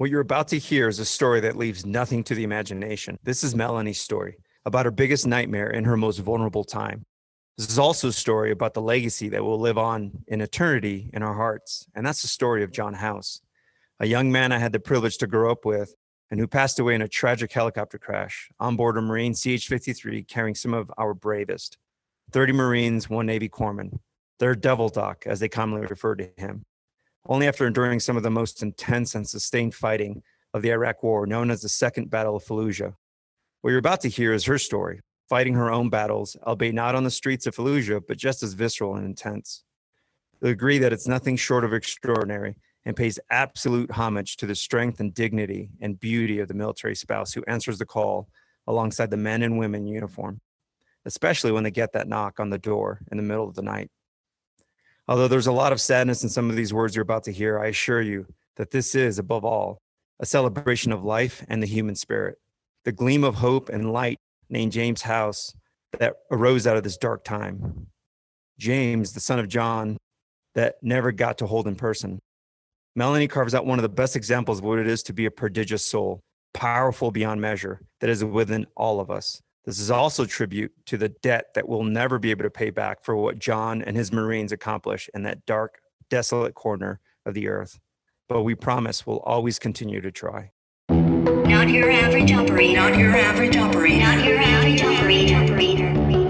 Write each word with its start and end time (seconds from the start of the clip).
What 0.00 0.08
you're 0.08 0.22
about 0.22 0.48
to 0.48 0.58
hear 0.58 0.88
is 0.88 0.98
a 0.98 1.04
story 1.04 1.40
that 1.40 1.58
leaves 1.58 1.84
nothing 1.84 2.24
to 2.24 2.34
the 2.34 2.42
imagination. 2.42 3.18
This 3.22 3.44
is 3.44 3.54
Melanie's 3.54 4.00
story 4.00 4.38
about 4.64 4.86
her 4.86 4.90
biggest 4.90 5.26
nightmare 5.26 5.68
in 5.68 5.84
her 5.84 5.94
most 5.94 6.20
vulnerable 6.20 6.64
time. 6.64 7.04
This 7.58 7.68
is 7.68 7.78
also 7.78 8.08
a 8.08 8.12
story 8.12 8.50
about 8.50 8.72
the 8.72 8.80
legacy 8.80 9.28
that 9.28 9.44
will 9.44 9.60
live 9.60 9.76
on 9.76 10.10
in 10.28 10.40
eternity 10.40 11.10
in 11.12 11.22
our 11.22 11.34
hearts. 11.34 11.86
And 11.94 12.06
that's 12.06 12.22
the 12.22 12.28
story 12.28 12.64
of 12.64 12.72
John 12.72 12.94
House, 12.94 13.42
a 13.98 14.06
young 14.06 14.32
man 14.32 14.52
I 14.52 14.58
had 14.58 14.72
the 14.72 14.80
privilege 14.80 15.18
to 15.18 15.26
grow 15.26 15.52
up 15.52 15.66
with 15.66 15.94
and 16.30 16.40
who 16.40 16.46
passed 16.46 16.78
away 16.78 16.94
in 16.94 17.02
a 17.02 17.06
tragic 17.08 17.52
helicopter 17.52 17.98
crash 17.98 18.48
on 18.58 18.76
board 18.76 18.96
a 18.96 19.02
Marine 19.02 19.34
CH 19.34 19.66
53 19.68 20.24
carrying 20.24 20.54
some 20.54 20.72
of 20.72 20.90
our 20.96 21.12
bravest 21.12 21.76
30 22.32 22.54
Marines, 22.54 23.10
one 23.10 23.26
Navy 23.26 23.50
corpsman, 23.50 23.98
their 24.38 24.54
devil 24.54 24.88
doc, 24.88 25.24
as 25.26 25.40
they 25.40 25.48
commonly 25.50 25.86
refer 25.86 26.14
to 26.14 26.30
him. 26.38 26.64
Only 27.26 27.46
after 27.46 27.66
enduring 27.66 28.00
some 28.00 28.16
of 28.16 28.22
the 28.22 28.30
most 28.30 28.62
intense 28.62 29.14
and 29.14 29.28
sustained 29.28 29.74
fighting 29.74 30.22
of 30.54 30.62
the 30.62 30.70
Iraq 30.70 31.02
War, 31.02 31.26
known 31.26 31.50
as 31.50 31.60
the 31.60 31.68
Second 31.68 32.10
Battle 32.10 32.36
of 32.36 32.44
Fallujah. 32.44 32.94
What 33.60 33.70
you're 33.70 33.78
about 33.78 34.00
to 34.02 34.08
hear 34.08 34.32
is 34.32 34.44
her 34.44 34.58
story, 34.58 35.00
fighting 35.28 35.54
her 35.54 35.70
own 35.70 35.90
battles, 35.90 36.36
albeit 36.44 36.74
not 36.74 36.94
on 36.94 37.04
the 37.04 37.10
streets 37.10 37.46
of 37.46 37.54
Fallujah, 37.54 38.00
but 38.08 38.16
just 38.16 38.42
as 38.42 38.54
visceral 38.54 38.96
and 38.96 39.04
intense. 39.04 39.64
You'll 40.40 40.52
agree 40.52 40.78
that 40.78 40.92
it's 40.92 41.06
nothing 41.06 41.36
short 41.36 41.64
of 41.64 41.74
extraordinary 41.74 42.56
and 42.86 42.96
pays 42.96 43.18
absolute 43.30 43.90
homage 43.90 44.36
to 44.38 44.46
the 44.46 44.54
strength 44.54 45.00
and 45.00 45.12
dignity 45.12 45.68
and 45.80 46.00
beauty 46.00 46.40
of 46.40 46.48
the 46.48 46.54
military 46.54 46.96
spouse 46.96 47.32
who 47.32 47.44
answers 47.46 47.78
the 47.78 47.84
call 47.84 48.28
alongside 48.66 49.10
the 49.10 49.16
men 49.16 49.42
and 49.42 49.58
women 49.58 49.82
in 49.82 49.88
uniform, 49.88 50.40
especially 51.04 51.52
when 51.52 51.64
they 51.64 51.70
get 51.70 51.92
that 51.92 52.08
knock 52.08 52.40
on 52.40 52.48
the 52.48 52.58
door 52.58 53.00
in 53.10 53.18
the 53.18 53.22
middle 53.22 53.48
of 53.48 53.54
the 53.54 53.62
night. 53.62 53.90
Although 55.10 55.26
there's 55.26 55.48
a 55.48 55.52
lot 55.52 55.72
of 55.72 55.80
sadness 55.80 56.22
in 56.22 56.28
some 56.28 56.48
of 56.48 56.54
these 56.54 56.72
words 56.72 56.94
you're 56.94 57.02
about 57.02 57.24
to 57.24 57.32
hear, 57.32 57.58
I 57.58 57.66
assure 57.66 58.00
you 58.00 58.26
that 58.54 58.70
this 58.70 58.94
is, 58.94 59.18
above 59.18 59.44
all, 59.44 59.82
a 60.20 60.24
celebration 60.24 60.92
of 60.92 61.02
life 61.02 61.44
and 61.48 61.60
the 61.60 61.66
human 61.66 61.96
spirit. 61.96 62.38
The 62.84 62.92
gleam 62.92 63.24
of 63.24 63.34
hope 63.34 63.70
and 63.70 63.92
light 63.92 64.18
named 64.50 64.70
James 64.70 65.02
House 65.02 65.52
that 65.98 66.14
arose 66.30 66.68
out 66.68 66.76
of 66.76 66.84
this 66.84 66.96
dark 66.96 67.24
time. 67.24 67.88
James, 68.56 69.12
the 69.12 69.18
son 69.18 69.40
of 69.40 69.48
John, 69.48 69.96
that 70.54 70.76
never 70.80 71.10
got 71.10 71.38
to 71.38 71.46
hold 71.46 71.66
in 71.66 71.74
person. 71.74 72.20
Melanie 72.94 73.26
carves 73.26 73.52
out 73.54 73.66
one 73.66 73.80
of 73.80 73.82
the 73.82 73.88
best 73.88 74.14
examples 74.14 74.58
of 74.58 74.64
what 74.64 74.78
it 74.78 74.86
is 74.86 75.02
to 75.02 75.12
be 75.12 75.26
a 75.26 75.30
prodigious 75.30 75.84
soul, 75.84 76.20
powerful 76.54 77.10
beyond 77.10 77.40
measure, 77.40 77.80
that 78.00 78.10
is 78.10 78.24
within 78.24 78.64
all 78.76 79.00
of 79.00 79.10
us. 79.10 79.42
This 79.64 79.78
is 79.78 79.90
also 79.90 80.24
tribute 80.24 80.72
to 80.86 80.96
the 80.96 81.10
debt 81.10 81.54
that 81.54 81.68
we'll 81.68 81.84
never 81.84 82.18
be 82.18 82.30
able 82.30 82.44
to 82.44 82.50
pay 82.50 82.70
back 82.70 83.04
for 83.04 83.14
what 83.14 83.38
John 83.38 83.82
and 83.82 83.96
his 83.96 84.10
Marines 84.12 84.52
accomplished 84.52 85.10
in 85.14 85.22
that 85.24 85.44
dark, 85.44 85.80
desolate 86.08 86.54
corner 86.54 87.00
of 87.26 87.34
the 87.34 87.48
earth. 87.48 87.78
But 88.28 88.42
we 88.42 88.54
promise 88.54 89.06
we'll 89.06 89.20
always 89.20 89.58
continue 89.58 90.00
to 90.00 90.10
try. 90.10 90.52
Not 90.88 91.68
your 91.68 91.90
average 91.90 92.32
operator. 92.32 92.80
Not 92.80 92.96
your 92.96 93.14
average 93.14 93.56
operator. 93.56 94.00
Not 94.00 94.24
your 94.24 94.38
average 94.38 94.82
operator. 94.82 96.29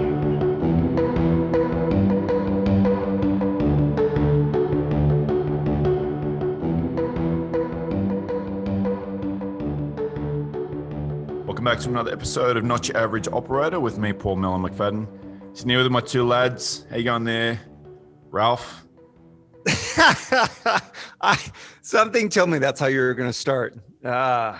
Welcome 11.61 11.77
back 11.77 11.83
to 11.83 11.89
another 11.91 12.11
episode 12.11 12.57
of 12.57 12.63
Not 12.63 12.87
Your 12.87 12.97
Average 12.97 13.27
Operator 13.27 13.79
with 13.79 13.99
me, 13.99 14.13
Paul 14.13 14.37
Mellon 14.37 14.63
McFadden. 14.63 15.07
Sitting 15.55 15.69
here 15.69 15.83
with 15.83 15.91
my 15.91 16.01
two 16.01 16.25
lads. 16.25 16.87
How 16.89 16.95
you 16.97 17.03
going 17.03 17.23
there, 17.23 17.61
Ralph? 18.31 18.83
I, 21.21 21.37
something 21.83 22.29
told 22.29 22.49
me 22.49 22.57
that's 22.57 22.79
how 22.79 22.87
you 22.87 22.99
were 23.01 23.13
going 23.13 23.29
to 23.29 23.33
start. 23.33 23.77
Uh, 24.03 24.57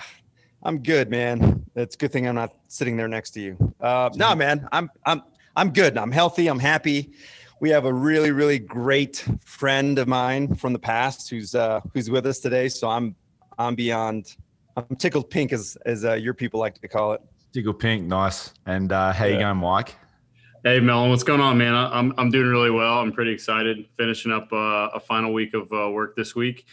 I'm 0.61 0.83
good, 0.83 1.09
man. 1.09 1.65
It's 1.75 1.95
a 1.95 1.97
good 1.97 2.11
thing 2.11 2.27
I'm 2.27 2.35
not 2.35 2.53
sitting 2.67 2.97
there 2.97 3.07
next 3.07 3.31
to 3.31 3.41
you. 3.41 3.73
Uh, 3.81 4.11
no, 4.13 4.35
man, 4.35 4.69
I'm 4.71 4.91
I'm 5.03 5.23
I'm 5.55 5.73
good. 5.73 5.97
I'm 5.97 6.11
healthy. 6.11 6.45
I'm 6.49 6.59
happy. 6.59 7.13
We 7.61 7.71
have 7.71 7.85
a 7.85 7.93
really 7.93 8.29
really 8.29 8.59
great 8.59 9.25
friend 9.43 9.97
of 9.97 10.07
mine 10.07 10.53
from 10.53 10.71
the 10.71 10.77
past 10.77 11.31
who's 11.31 11.55
uh, 11.55 11.81
who's 11.95 12.11
with 12.11 12.27
us 12.27 12.37
today. 12.37 12.69
So 12.69 12.87
I'm 12.87 13.15
I'm 13.57 13.73
beyond. 13.73 14.35
I'm 14.77 14.95
tickled 14.97 15.29
pink, 15.29 15.51
as 15.53 15.77
as 15.85 16.05
uh, 16.05 16.13
your 16.13 16.33
people 16.33 16.59
like 16.59 16.79
to 16.79 16.87
call 16.87 17.13
it. 17.13 17.21
Tickled 17.53 17.79
Pink, 17.79 18.05
nice. 18.07 18.53
And 18.65 18.91
uh, 18.91 19.11
how 19.11 19.25
you 19.25 19.33
Yeah. 19.33 19.39
going, 19.41 19.57
Mike? 19.57 19.95
Hey, 20.63 20.79
Melon, 20.79 21.09
what's 21.09 21.23
going 21.23 21.41
on, 21.41 21.57
man? 21.57 21.73
I- 21.73 21.97
I'm, 21.97 22.13
I'm 22.17 22.29
doing 22.29 22.47
really 22.47 22.69
well. 22.71 22.99
I'm 22.99 23.11
pretty 23.11 23.31
excited 23.31 23.87
finishing 23.97 24.31
up 24.31 24.47
uh, 24.53 24.89
a 24.93 24.99
final 24.99 25.33
week 25.33 25.53
of 25.53 25.63
uh, 25.73 25.89
work 25.89 26.15
this 26.15 26.35
week. 26.35 26.65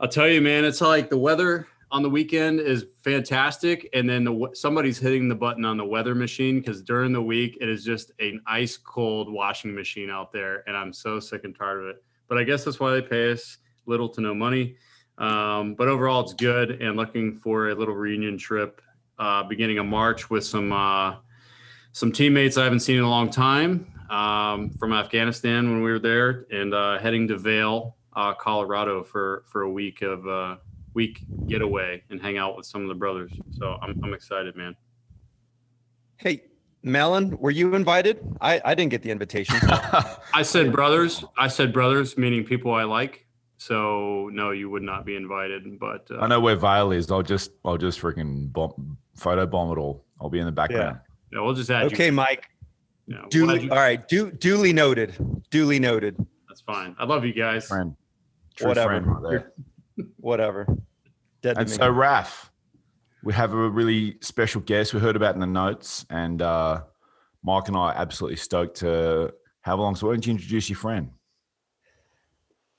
I'll 0.00 0.08
tell 0.08 0.26
you, 0.28 0.40
man, 0.40 0.64
it's 0.64 0.80
like 0.80 1.08
the 1.10 1.18
weather 1.18 1.68
on 1.92 2.02
the 2.02 2.10
weekend 2.10 2.58
is 2.58 2.86
fantastic. 3.04 3.88
And 3.94 4.08
then 4.08 4.24
the, 4.24 4.50
somebody's 4.54 4.98
hitting 4.98 5.28
the 5.28 5.34
button 5.36 5.64
on 5.64 5.76
the 5.76 5.84
weather 5.84 6.14
machine 6.14 6.58
because 6.58 6.82
during 6.82 7.12
the 7.12 7.22
week, 7.22 7.58
it 7.60 7.68
is 7.68 7.84
just 7.84 8.10
an 8.18 8.40
ice 8.46 8.76
cold 8.78 9.30
washing 9.32 9.72
machine 9.74 10.10
out 10.10 10.32
there. 10.32 10.64
And 10.66 10.76
I'm 10.76 10.92
so 10.92 11.20
sick 11.20 11.44
and 11.44 11.54
tired 11.56 11.82
of 11.84 11.88
it. 11.90 12.02
But 12.28 12.38
I 12.38 12.44
guess 12.44 12.64
that's 12.64 12.80
why 12.80 12.92
they 12.92 13.02
pay 13.02 13.30
us 13.30 13.58
little 13.86 14.08
to 14.08 14.20
no 14.22 14.34
money. 14.34 14.74
Um, 15.22 15.74
but 15.74 15.88
overall, 15.88 16.20
it's 16.20 16.34
good. 16.34 16.82
And 16.82 16.96
looking 16.96 17.36
for 17.36 17.70
a 17.70 17.74
little 17.74 17.94
reunion 17.94 18.36
trip 18.36 18.82
uh, 19.18 19.44
beginning 19.44 19.78
of 19.78 19.86
March 19.86 20.28
with 20.28 20.44
some. 20.44 20.72
Uh, 20.72 21.16
some 21.92 22.10
teammates 22.10 22.56
I 22.56 22.64
haven't 22.64 22.80
seen 22.80 22.96
in 22.96 23.04
a 23.04 23.08
long 23.08 23.30
time 23.30 23.86
um, 24.10 24.70
from 24.70 24.92
Afghanistan 24.92 25.70
when 25.70 25.82
we 25.82 25.90
were 25.90 25.98
there, 25.98 26.46
and 26.50 26.74
uh, 26.74 26.98
heading 26.98 27.28
to 27.28 27.38
Vail, 27.38 27.96
uh, 28.14 28.34
Colorado 28.34 29.02
for 29.04 29.44
for 29.46 29.62
a 29.62 29.70
week 29.70 30.02
of 30.02 30.26
uh, 30.26 30.56
week 30.94 31.20
getaway 31.46 32.02
and 32.10 32.20
hang 32.20 32.38
out 32.38 32.56
with 32.56 32.66
some 32.66 32.82
of 32.82 32.88
the 32.88 32.94
brothers. 32.94 33.30
So 33.52 33.78
I'm 33.80 34.00
I'm 34.02 34.14
excited, 34.14 34.56
man. 34.56 34.74
Hey, 36.16 36.44
Melon, 36.82 37.38
were 37.38 37.50
you 37.50 37.74
invited? 37.74 38.20
I 38.40 38.60
I 38.64 38.74
didn't 38.74 38.90
get 38.90 39.02
the 39.02 39.10
invitation. 39.10 39.56
I 40.34 40.42
said 40.42 40.72
brothers. 40.72 41.24
I 41.36 41.48
said 41.48 41.72
brothers, 41.72 42.16
meaning 42.16 42.44
people 42.44 42.72
I 42.72 42.84
like. 42.84 43.26
So 43.64 44.28
no, 44.32 44.50
you 44.50 44.68
would 44.70 44.82
not 44.82 45.06
be 45.06 45.14
invited. 45.14 45.78
But 45.78 46.08
uh, 46.10 46.18
I 46.18 46.26
know 46.26 46.40
where 46.40 46.56
Vail 46.56 46.90
is. 46.90 47.12
I'll 47.12 47.22
just 47.22 47.52
I'll 47.64 47.78
just 47.78 48.00
freaking 48.00 48.52
bomb, 48.52 48.98
photo 49.14 49.46
bomb 49.46 49.70
it 49.70 49.80
all. 49.80 50.04
I'll 50.20 50.30
be 50.30 50.40
in 50.40 50.46
the 50.46 50.52
background. 50.52 50.98
yeah, 51.32 51.40
we'll 51.40 51.54
just 51.54 51.70
add 51.70 51.84
okay, 51.84 52.06
you. 52.06 52.12
Mike. 52.12 52.50
you 53.06 53.14
know, 53.14 53.20
we'll 53.22 53.28
Duly, 53.30 53.64
you- 53.64 53.70
all 53.70 53.76
right. 53.76 54.06
Du, 54.08 54.32
duly 54.32 54.72
noted. 54.72 55.14
Duly 55.50 55.78
noted. 55.78 56.16
That's 56.48 56.60
fine. 56.60 56.96
I 56.98 57.04
love 57.04 57.24
you 57.24 57.32
guys. 57.32 57.68
Friend, 57.68 57.94
true 58.56 58.68
Whatever. 58.68 59.00
friend 59.00 59.22
right. 59.22 60.06
Whatever. 60.16 60.66
Dead 61.40 61.56
And 61.56 61.70
so, 61.70 61.88
Raf, 61.88 62.50
we 63.22 63.32
have 63.32 63.52
a 63.52 63.68
really 63.68 64.16
special 64.22 64.60
guest 64.60 64.92
we 64.92 64.98
heard 64.98 65.14
about 65.14 65.34
in 65.34 65.40
the 65.40 65.46
notes, 65.46 66.04
and 66.10 66.42
uh, 66.42 66.82
Mike 67.44 67.68
and 67.68 67.76
I 67.76 67.92
are 67.92 67.94
absolutely 67.94 68.38
stoked 68.38 68.78
to 68.78 69.32
have 69.60 69.78
along. 69.78 69.94
So, 69.94 70.08
why 70.08 70.14
don't 70.14 70.26
you 70.26 70.32
introduce 70.32 70.68
your 70.68 70.78
friend? 70.78 71.10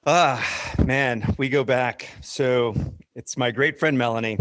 Ah, 0.06 0.74
man, 0.84 1.34
we 1.38 1.48
go 1.48 1.64
back. 1.64 2.10
So 2.20 2.76
it's 3.16 3.38
my 3.38 3.52
great 3.52 3.80
friend 3.80 3.98
Melanie, 3.98 4.38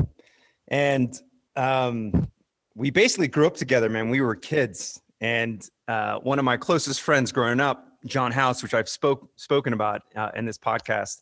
and 0.67 1.17
um, 1.55 2.29
we 2.75 2.91
basically 2.91 3.29
grew 3.29 3.47
up 3.47 3.55
together. 3.55 3.89
Man, 3.89 4.09
we 4.11 4.21
were 4.21 4.35
kids, 4.35 5.01
and 5.21 5.65
uh, 5.87 6.19
one 6.19 6.41
of 6.41 6.45
my 6.45 6.57
closest 6.57 7.01
friends 7.01 7.31
growing 7.31 7.61
up, 7.61 7.87
John 8.07 8.33
House, 8.33 8.61
which 8.61 8.75
I've 8.75 8.89
spoke 8.89 9.31
spoken 9.37 9.73
about 9.73 10.03
uh, 10.17 10.31
in 10.35 10.47
this 10.47 10.59
podcast, 10.59 11.21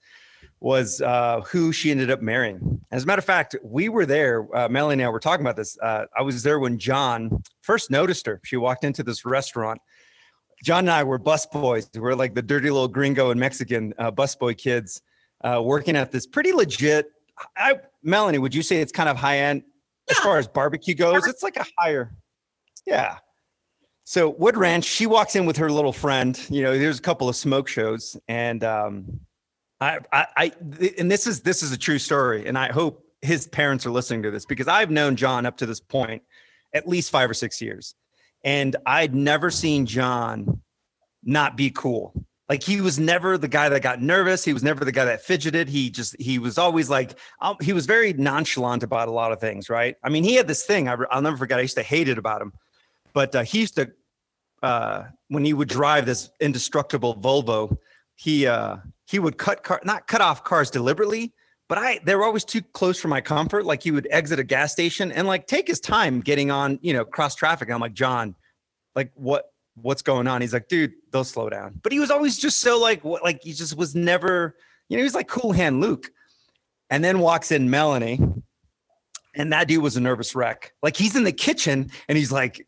was 0.61 1.03
uh, 1.03 1.43
who 1.43 1.71
she 1.71 1.91
ended 1.91 2.11
up 2.11 2.23
marrying. 2.23 2.81
As 2.93 3.05
a 3.05 3.07
matter 3.07 3.19
of 3.19 3.27
fact, 3.27 3.57
we 3.63 3.91
were 3.91 4.07
there. 4.07 4.49
Uh, 4.57 4.71
Melanie 4.71 5.03
and 5.03 5.09
I 5.09 5.11
were 5.11 5.21
talking 5.21 5.45
about 5.45 5.57
this. 5.57 5.77
Uh, 5.83 6.07
I 6.17 6.23
was 6.23 6.43
there 6.43 6.59
when 6.59 6.79
John 6.79 7.43
first 7.61 7.91
noticed 7.91 8.25
her. 8.25 8.41
She 8.45 8.57
walked 8.57 8.85
into 8.85 9.03
this 9.03 9.27
restaurant. 9.27 9.83
John 10.63 10.81
and 10.81 10.91
I 10.91 11.03
were 11.03 11.19
busboys. 11.19 11.89
We're 11.97 12.15
like 12.15 12.35
the 12.35 12.43
dirty 12.43 12.71
little 12.71 12.89
gringo 12.89 13.31
and 13.31 13.41
Mexican 13.41 13.95
uh, 13.99 14.11
busboy 14.11 14.57
kids 14.59 15.03
uh, 15.43 15.61
working 15.63 15.97
at 15.97 16.11
this 16.11 16.27
pretty 16.27 16.53
legit. 16.53 17.07
I, 17.57 17.77
Melanie, 18.03 18.39
would 18.39 18.55
you 18.55 18.63
say 18.63 18.81
it's 18.81 18.93
kind 18.93 19.09
of 19.09 19.17
high 19.17 19.39
end 19.39 19.63
as 20.11 20.19
far 20.19 20.39
as 20.39 20.47
barbecue 20.47 20.95
goes? 20.95 21.27
It's 21.27 21.43
like 21.43 21.57
a 21.57 21.65
higher, 21.79 22.15
yeah. 22.87 23.19
So 24.05 24.31
Wood 24.31 24.57
Ranch, 24.57 24.85
she 24.85 25.07
walks 25.07 25.37
in 25.37 25.47
with 25.47 25.57
her 25.57 25.71
little 25.71 25.93
friend. 25.93 26.39
You 26.51 26.63
know, 26.63 26.77
there's 26.77 26.99
a 26.99 27.03
couple 27.03 27.29
of 27.29 27.37
smoke 27.37 27.69
shows, 27.69 28.17
and 28.29 28.65
um, 28.65 29.21
I, 29.81 29.99
I, 30.13 30.27
I, 30.37 30.53
and 30.99 31.11
this 31.11 31.27
is 31.27 31.41
this 31.41 31.63
is 31.63 31.73
a 31.73 31.79
true 31.79 31.99
story, 31.99 32.47
and 32.47 32.59
I 32.59 32.73
hope 32.73 33.05
his 33.23 33.47
parents 33.47 33.87
are 33.87 33.91
listening 33.91 34.23
to 34.25 34.31
this 34.31 34.45
because 34.45 34.69
I've 34.69 34.91
known 34.91 35.17
John 35.17 35.47
up 35.47 35.57
to 35.59 35.67
this 35.67 35.81
point 35.81 36.23
at 36.75 36.89
least 36.89 37.11
five 37.11 37.31
or 37.31 37.35
six 37.35 37.61
years, 37.61 37.95
and 38.45 38.77
I'd 38.87 39.15
never 39.15 39.51
seen 39.51 39.87
John 39.87 40.61
not 41.23 41.57
be 41.57 41.71
cool. 41.71 42.15
Like 42.49 42.65
he 42.65 42.81
was 42.81 42.99
never 42.99 43.39
the 43.39 43.47
guy 43.47 43.69
that 43.69 43.81
got 43.81 44.03
nervous. 44.03 44.45
He 44.45 44.53
was 44.53 44.65
never 44.65 44.85
the 44.85 44.91
guy 44.91 45.05
that 45.05 45.23
fidgeted. 45.23 45.69
He 45.69 45.89
just 45.89 46.17
he 46.21 46.41
was 46.41 46.59
always 46.59 46.91
like 46.91 47.17
um, 47.41 47.57
he 47.61 47.73
was 47.73 47.87
very 47.87 48.13
nonchalant 48.15 48.83
about 48.83 49.07
a 49.07 49.13
lot 49.13 49.31
of 49.31 49.39
things. 49.39 49.71
Right? 49.71 49.95
I 50.03 50.09
mean, 50.09 50.25
he 50.25 50.35
had 50.35 50.49
this 50.49 50.65
thing 50.65 50.89
I, 50.89 50.97
will 50.97 51.23
never 51.23 51.37
forget. 51.37 51.59
I 51.59 51.63
used 51.63 51.77
to 51.77 51.83
hate 51.85 52.09
it 52.09 52.19
about 52.19 52.43
him, 52.43 52.53
but 53.13 53.35
uh, 53.37 53.43
he 53.45 53.61
used 53.61 53.77
to 53.77 53.93
uh, 54.65 55.05
when 55.29 55.45
he 55.45 55.53
would 55.53 55.69
drive 55.69 56.07
this 56.07 56.31
indestructible 56.41 57.15
Volvo, 57.15 57.77
he 58.17 58.49
uh, 58.49 58.79
he 59.07 59.21
would 59.21 59.39
cut 59.39 59.63
car 59.63 59.81
not 59.85 60.09
cut 60.09 60.21
off 60.21 60.43
cars 60.43 60.71
deliberately, 60.71 61.33
but 61.71 61.79
I 61.79 62.01
they 62.03 62.17
were 62.17 62.25
always 62.25 62.45
too 62.45 62.63
close 62.63 63.01
for 63.01 63.07
my 63.07 63.21
comfort. 63.21 63.65
Like 63.65 63.81
he 63.81 63.93
would 63.93 64.09
exit 64.11 64.41
a 64.41 64.45
gas 64.45 64.73
station 64.73 65.13
and 65.13 65.29
like 65.29 65.47
take 65.47 65.69
his 65.69 65.79
time 65.79 66.21
getting 66.21 66.51
on, 66.51 66.81
you 66.83 66.93
know, 66.93 67.05
cross 67.05 67.37
traffic. 67.37 67.71
I'm 67.71 67.81
like, 67.81 67.95
John, 67.95 68.35
like 68.97 69.13
what 69.15 69.53
what's 69.77 70.03
going 70.03 70.27
on? 70.27 70.41
He's 70.41 70.53
like, 70.53 70.67
dude, 70.67 70.93
they'll 71.13 71.23
slow 71.23 71.49
down. 71.49 71.79
But 71.85 71.93
he 71.93 72.01
was 72.01 72.11
always 72.11 72.37
just 72.37 72.59
so 72.59 72.81
like 72.81 73.05
what 73.05 73.23
like 73.23 73.45
he 73.45 73.53
just 73.53 73.77
was 73.77 73.95
never, 73.95 74.57
you 74.89 74.97
know, 74.97 75.01
he 75.01 75.05
was 75.05 75.15
like 75.15 75.29
cool 75.29 75.53
hand 75.53 75.81
Luke. 75.81 76.11
And 76.91 77.05
then 77.05 77.21
walks 77.21 77.53
in 77.53 77.71
Melanie. 77.71 78.19
And 79.37 79.53
that 79.53 79.69
dude 79.69 79.81
was 79.81 79.97
a 79.97 80.01
nervous 80.01 80.35
wreck. 80.35 80.73
Like 80.83 80.97
he's 80.97 81.15
in 81.15 81.23
the 81.23 81.31
kitchen 81.31 81.89
and 82.09 82.19
he's 82.19 82.33
like, 82.33 82.67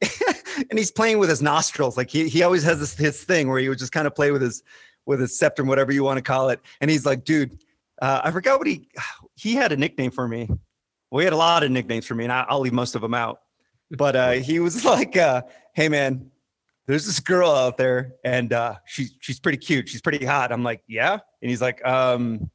and 0.71 0.79
he's 0.79 0.93
playing 0.93 1.19
with 1.19 1.29
his 1.29 1.43
nostrils. 1.43 1.97
Like 1.97 2.09
he 2.09 2.29
he 2.29 2.45
always 2.45 2.63
has 2.63 2.79
this 2.79 2.97
his 2.97 3.25
thing 3.25 3.49
where 3.49 3.59
he 3.59 3.69
would 3.69 3.81
just 3.81 3.91
kind 3.91 4.07
of 4.07 4.15
play 4.15 4.31
with 4.31 4.43
his 4.43 4.63
with 5.07 5.19
his 5.19 5.37
septum, 5.37 5.67
whatever 5.67 5.91
you 5.91 6.05
want 6.05 6.19
to 6.19 6.23
call 6.23 6.51
it. 6.51 6.61
And 6.81 6.89
he's 6.89 7.05
like, 7.05 7.25
dude, 7.25 7.59
uh, 8.03 8.21
I 8.25 8.33
forgot 8.33 8.59
what 8.59 8.67
he 8.67 8.89
he 9.37 9.55
had 9.55 9.71
a 9.71 9.77
nickname 9.77 10.11
for 10.11 10.27
me. 10.27 10.51
Well, 11.11 11.21
he 11.21 11.25
had 11.25 11.33
a 11.33 11.37
lot 11.37 11.63
of 11.63 11.71
nicknames 11.71 12.05
for 12.05 12.17
me, 12.17 12.25
and 12.25 12.33
I, 12.33 12.45
will 12.51 12.61
leave 12.61 12.73
most 12.73 12.97
of 12.97 13.01
them 13.01 13.15
out. 13.15 13.39
But 13.93 14.17
uh, 14.17 14.31
he 14.33 14.59
was 14.59 14.85
like, 14.95 15.17
uh, 15.17 15.43
"Hey, 15.75 15.89
man, 15.89 16.29
there's 16.89 17.07
this 17.07 17.21
girl 17.21 17.53
out 17.53 17.77
there, 17.77 18.15
and 18.25 18.53
uh, 18.53 18.75
she's 18.87 19.15
she's 19.21 19.39
pretty 19.39 19.59
cute. 19.59 19.89
She's 19.89 20.01
pretty 20.01 20.27
hot." 20.27 20.51
I'm 20.51 20.65
like, 20.65 20.83
"Yeah," 20.89 21.13
and 21.13 21.49
he's 21.49 21.63
like, 21.63 21.85
um, 21.87 22.51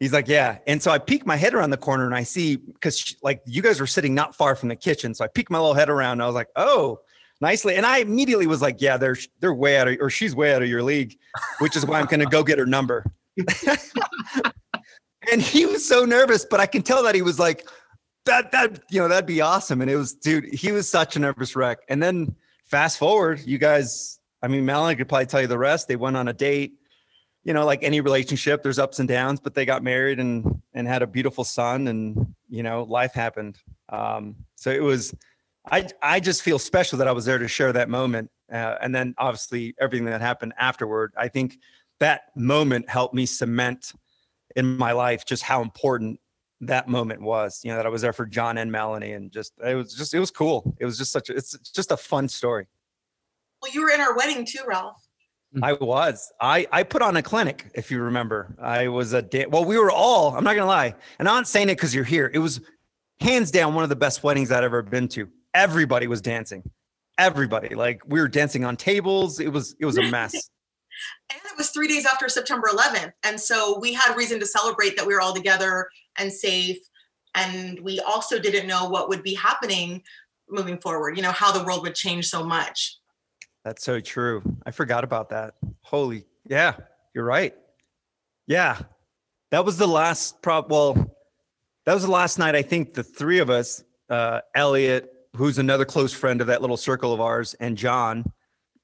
"He's 0.00 0.12
like, 0.12 0.26
yeah." 0.26 0.58
And 0.66 0.82
so 0.82 0.90
I 0.90 0.98
peek 0.98 1.24
my 1.24 1.36
head 1.36 1.54
around 1.54 1.70
the 1.70 1.76
corner, 1.76 2.04
and 2.04 2.14
I 2.14 2.24
see 2.24 2.56
because 2.56 3.14
like 3.22 3.40
you 3.46 3.62
guys 3.62 3.78
were 3.78 3.86
sitting 3.86 4.16
not 4.16 4.34
far 4.34 4.56
from 4.56 4.68
the 4.68 4.76
kitchen, 4.76 5.14
so 5.14 5.24
I 5.24 5.28
peek 5.28 5.48
my 5.48 5.58
little 5.58 5.74
head 5.74 5.90
around, 5.90 6.14
and 6.14 6.22
I 6.22 6.26
was 6.26 6.34
like, 6.34 6.48
"Oh." 6.56 7.00
nicely. 7.40 7.76
And 7.76 7.86
I 7.86 7.98
immediately 7.98 8.48
was 8.48 8.60
like, 8.60 8.82
yeah, 8.82 8.96
they're 8.96 9.16
they're 9.38 9.54
way 9.54 9.78
out 9.78 9.86
of 9.86 9.96
or 10.00 10.10
she's 10.10 10.34
way 10.34 10.52
out 10.52 10.60
of 10.60 10.68
your 10.68 10.82
league, 10.82 11.16
which 11.60 11.76
is 11.76 11.86
why 11.86 12.00
I'm 12.00 12.06
gonna 12.06 12.26
go 12.26 12.42
get 12.42 12.58
her 12.58 12.66
number. 12.66 13.04
and 15.32 15.42
he 15.42 15.66
was 15.66 15.86
so 15.86 16.04
nervous, 16.04 16.44
but 16.44 16.60
I 16.60 16.66
can 16.66 16.82
tell 16.82 17.02
that 17.02 17.14
he 17.14 17.22
was 17.22 17.38
like, 17.38 17.66
that 18.28 18.52
that 18.52 18.80
you 18.90 19.00
know 19.00 19.08
that'd 19.08 19.26
be 19.26 19.40
awesome. 19.40 19.80
And 19.80 19.90
it 19.90 19.96
was, 19.96 20.12
dude, 20.12 20.52
he 20.52 20.70
was 20.70 20.88
such 20.88 21.16
a 21.16 21.18
nervous 21.18 21.56
wreck. 21.56 21.78
And 21.88 22.02
then 22.02 22.34
fast 22.64 22.98
forward, 22.98 23.40
you 23.44 23.58
guys, 23.58 24.20
I 24.42 24.48
mean, 24.48 24.64
Melanie 24.64 24.96
could 24.96 25.08
probably 25.08 25.26
tell 25.26 25.40
you 25.40 25.46
the 25.46 25.58
rest. 25.58 25.88
They 25.88 25.96
went 25.96 26.16
on 26.16 26.28
a 26.28 26.32
date. 26.32 26.74
You 27.44 27.54
know, 27.54 27.64
like 27.64 27.82
any 27.82 28.02
relationship, 28.02 28.62
there's 28.62 28.78
ups 28.78 28.98
and 28.98 29.08
downs, 29.08 29.40
but 29.40 29.54
they 29.54 29.64
got 29.64 29.82
married 29.82 30.20
and 30.20 30.60
and 30.74 30.86
had 30.86 31.02
a 31.02 31.06
beautiful 31.06 31.44
son, 31.44 31.88
and 31.88 32.34
you 32.48 32.62
know, 32.62 32.82
life 32.82 33.14
happened. 33.14 33.58
Um, 33.88 34.36
so 34.56 34.70
it 34.70 34.82
was, 34.82 35.14
I 35.70 35.88
I 36.02 36.20
just 36.20 36.42
feel 36.42 36.58
special 36.58 36.98
that 36.98 37.08
I 37.08 37.12
was 37.12 37.24
there 37.24 37.38
to 37.38 37.48
share 37.48 37.72
that 37.72 37.88
moment, 37.88 38.30
uh, 38.52 38.74
and 38.82 38.94
then 38.94 39.14
obviously 39.16 39.74
everything 39.80 40.04
that 40.06 40.20
happened 40.20 40.52
afterward. 40.58 41.14
I 41.16 41.28
think 41.28 41.58
that 42.00 42.22
moment 42.36 42.90
helped 42.90 43.14
me 43.14 43.24
cement 43.24 43.92
in 44.56 44.76
my 44.76 44.92
life 44.92 45.24
just 45.24 45.42
how 45.42 45.62
important 45.62 46.18
that 46.60 46.88
moment 46.88 47.20
was 47.20 47.60
you 47.62 47.70
know 47.70 47.76
that 47.76 47.86
i 47.86 47.88
was 47.88 48.02
there 48.02 48.12
for 48.12 48.26
john 48.26 48.58
and 48.58 48.70
melanie 48.72 49.12
and 49.12 49.30
just 49.30 49.52
it 49.64 49.74
was 49.74 49.94
just 49.94 50.14
it 50.14 50.18
was 50.18 50.30
cool. 50.30 50.74
It 50.78 50.84
was 50.84 50.98
just 50.98 51.12
such 51.12 51.30
a 51.30 51.36
it's 51.36 51.56
just 51.70 51.92
a 51.92 51.96
fun 51.96 52.28
story. 52.28 52.66
Well 53.62 53.72
you 53.72 53.82
were 53.82 53.90
in 53.90 54.00
our 54.00 54.16
wedding 54.16 54.44
too 54.44 54.60
ralph. 54.66 55.02
Hmm. 55.54 55.64
I 55.64 55.72
was. 55.74 56.30
I 56.40 56.66
i 56.72 56.82
put 56.82 57.02
on 57.02 57.16
a 57.16 57.22
clinic 57.22 57.70
if 57.74 57.90
you 57.90 58.00
remember. 58.00 58.56
I 58.60 58.88
was 58.88 59.12
a 59.12 59.22
da- 59.22 59.46
well 59.46 59.64
we 59.64 59.78
were 59.78 59.90
all 59.90 60.36
i'm 60.36 60.44
not 60.44 60.54
gonna 60.56 60.66
lie 60.66 60.94
and 61.18 61.28
i'm 61.28 61.36
not 61.36 61.48
saying 61.48 61.68
it 61.68 61.76
because 61.76 61.94
you're 61.94 62.04
here. 62.04 62.30
It 62.32 62.38
was 62.38 62.60
hands 63.20 63.50
down 63.50 63.74
one 63.74 63.84
of 63.84 63.90
the 63.90 63.96
best 63.96 64.22
weddings 64.22 64.50
i'd 64.52 64.64
ever 64.64 64.82
been 64.82 65.08
to. 65.08 65.28
Everybody 65.54 66.06
was 66.06 66.20
dancing. 66.20 66.62
Everybody. 67.18 67.74
Like 67.74 68.02
we 68.06 68.20
were 68.20 68.28
dancing 68.28 68.64
on 68.64 68.76
tables. 68.76 69.40
It 69.40 69.52
was 69.52 69.74
it 69.80 69.86
was 69.86 69.98
a 69.98 70.02
mess 70.02 70.50
and 71.30 71.40
it 71.44 71.56
was 71.56 71.70
three 71.70 71.88
days 71.88 72.06
after 72.06 72.28
September 72.28 72.68
11th. 72.72 73.12
And 73.22 73.40
so 73.40 73.78
we 73.78 73.92
had 73.92 74.16
reason 74.16 74.40
to 74.40 74.46
celebrate 74.46 74.96
that 74.96 75.06
we 75.06 75.14
were 75.14 75.20
all 75.20 75.34
together 75.34 75.88
and 76.16 76.32
safe. 76.32 76.78
And 77.34 77.78
we 77.80 78.00
also 78.00 78.38
didn't 78.38 78.66
know 78.66 78.88
what 78.88 79.08
would 79.08 79.22
be 79.22 79.34
happening 79.34 80.02
moving 80.50 80.78
forward, 80.78 81.16
you 81.16 81.22
know, 81.22 81.32
how 81.32 81.52
the 81.52 81.64
world 81.64 81.82
would 81.82 81.94
change 81.94 82.28
so 82.28 82.42
much. 82.42 82.98
That's 83.64 83.84
so 83.84 84.00
true. 84.00 84.42
I 84.64 84.70
forgot 84.70 85.04
about 85.04 85.28
that. 85.30 85.54
Holy, 85.82 86.24
yeah, 86.46 86.74
you're 87.14 87.24
right. 87.24 87.54
Yeah. 88.46 88.78
That 89.50 89.64
was 89.64 89.76
the 89.76 89.86
last 89.86 90.40
prop. 90.42 90.70
Well, 90.70 90.94
that 91.84 91.94
was 91.94 92.02
the 92.02 92.10
last 92.10 92.38
night. 92.38 92.54
I 92.54 92.62
think 92.62 92.94
the 92.94 93.02
three 93.02 93.38
of 93.38 93.50
us, 93.50 93.84
uh, 94.10 94.40
Elliot, 94.54 95.12
who's 95.36 95.58
another 95.58 95.84
close 95.84 96.12
friend 96.12 96.40
of 96.40 96.46
that 96.46 96.60
little 96.60 96.76
circle 96.76 97.12
of 97.12 97.20
ours, 97.20 97.54
and 97.60 97.76
John, 97.76 98.24